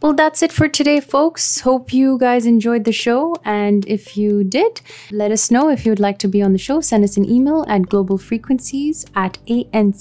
Well, 0.06 0.14
that's 0.14 0.44
it 0.44 0.52
for 0.52 0.68
today, 0.68 1.00
folks. 1.00 1.62
Hope 1.62 1.92
you 1.92 2.20
guys 2.20 2.46
enjoyed 2.46 2.84
the 2.84 2.92
show. 2.92 3.36
And 3.44 3.84
if 3.88 4.16
you 4.16 4.44
did, 4.44 4.82
let 5.10 5.32
us 5.32 5.50
know 5.50 5.68
if 5.70 5.84
you 5.84 5.92
would 5.92 6.00
like 6.00 6.20
to 6.20 6.28
be 6.28 6.44
on 6.44 6.52
the 6.52 6.60
show. 6.60 6.80
Send 6.80 7.04
us 7.04 7.18
an 7.18 7.26
email 7.28 7.66
at 7.68 7.82
globalfrequencies 7.90 9.10
at 9.16 9.40
ancnl.ca 9.48 9.96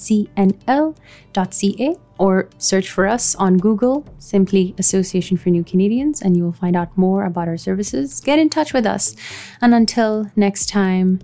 or 2.19 2.49
search 2.59 2.91
for 2.91 3.07
us 3.07 3.33
on 3.33 3.57
Google, 3.57 4.05
simply 4.19 4.75
Association 4.77 5.37
for 5.37 5.49
New 5.49 5.63
Canadians, 5.63 6.21
and 6.21 6.37
you 6.37 6.43
will 6.43 6.51
find 6.51 6.75
out 6.75 6.95
more 6.95 7.25
about 7.25 7.47
our 7.47 7.57
services. 7.57 8.21
Get 8.21 8.37
in 8.37 8.51
touch 8.51 8.73
with 8.73 8.85
us. 8.85 9.15
And 9.59 9.73
until 9.73 10.29
next 10.35 10.69
time, 10.69 11.19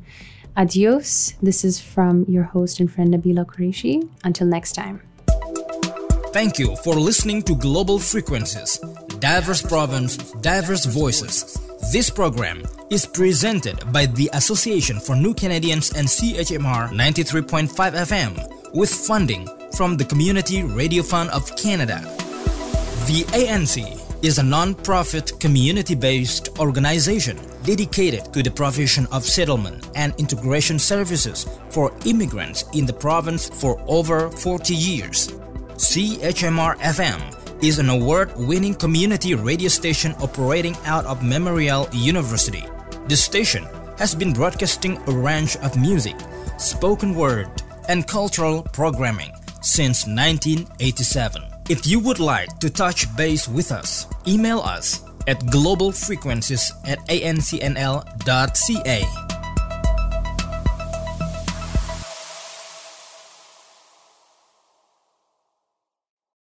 adios. 0.57 1.36
This 1.39 1.63
is 1.63 1.79
from 1.79 2.25
your 2.27 2.45
host 2.45 2.79
and 2.79 2.91
friend 2.91 3.13
Nabila 3.13 3.45
Qureshi. 3.45 4.09
Until 4.23 4.47
next 4.47 4.71
time. 4.71 5.01
Thank 6.34 6.57
you 6.57 6.77
for 6.77 6.95
listening 6.95 7.43
to 7.43 7.55
Global 7.57 7.99
Frequencies, 7.99 8.77
Diverse 9.19 9.61
Province, 9.61 10.15
Diverse 10.39 10.86
Voices. 10.86 11.59
This 11.91 12.09
program 12.09 12.63
is 12.89 13.05
presented 13.05 13.91
by 13.91 14.05
the 14.05 14.29
Association 14.32 14.97
for 15.01 15.13
New 15.13 15.34
Canadians 15.34 15.91
and 15.91 16.07
CHMR 16.07 16.88
93.5 16.91 17.67
FM 17.67 18.73
with 18.73 18.89
funding 18.89 19.45
from 19.75 19.97
the 19.97 20.05
Community 20.05 20.63
Radio 20.63 21.03
Fund 21.03 21.29
of 21.32 21.53
Canada. 21.57 21.99
The 23.07 23.25
ANC 23.34 24.23
is 24.23 24.38
a 24.38 24.43
non-profit 24.43 25.38
community-based 25.41 26.57
organization 26.59 27.38
dedicated 27.63 28.32
to 28.32 28.41
the 28.41 28.51
provision 28.51 29.05
of 29.11 29.25
settlement 29.25 29.89
and 29.95 30.15
integration 30.17 30.79
services 30.79 31.45
for 31.71 31.91
immigrants 32.05 32.63
in 32.73 32.86
the 32.86 32.93
province 32.93 33.49
for 33.49 33.84
over 33.86 34.29
40 34.29 34.73
years. 34.73 35.34
CHMR 35.82 36.77
FM 36.77 37.63
is 37.63 37.79
an 37.79 37.89
award-winning 37.89 38.75
community 38.75 39.34
radio 39.34 39.67
station 39.67 40.13
operating 40.21 40.77
out 40.86 41.05
of 41.05 41.23
Memorial 41.23 41.89
University. 41.91 42.63
The 43.07 43.17
station 43.17 43.65
has 43.97 44.13
been 44.13 44.32
broadcasting 44.32 44.99
a 45.07 45.11
range 45.11 45.57
of 45.57 45.75
music, 45.75 46.15
spoken 46.59 47.15
word, 47.15 47.49
and 47.89 48.07
cultural 48.07 48.61
programming 48.61 49.32
since 49.63 50.05
1987. 50.05 51.41
If 51.67 51.88
you 51.88 51.99
would 51.99 52.19
like 52.19 52.59
to 52.59 52.69
touch 52.69 53.13
base 53.17 53.47
with 53.47 53.71
us, 53.71 54.05
email 54.27 54.59
us 54.59 55.01
at 55.27 55.39
globalfrequencies 55.39 56.69
at 56.86 56.99
ancnl.ca. 57.07 58.11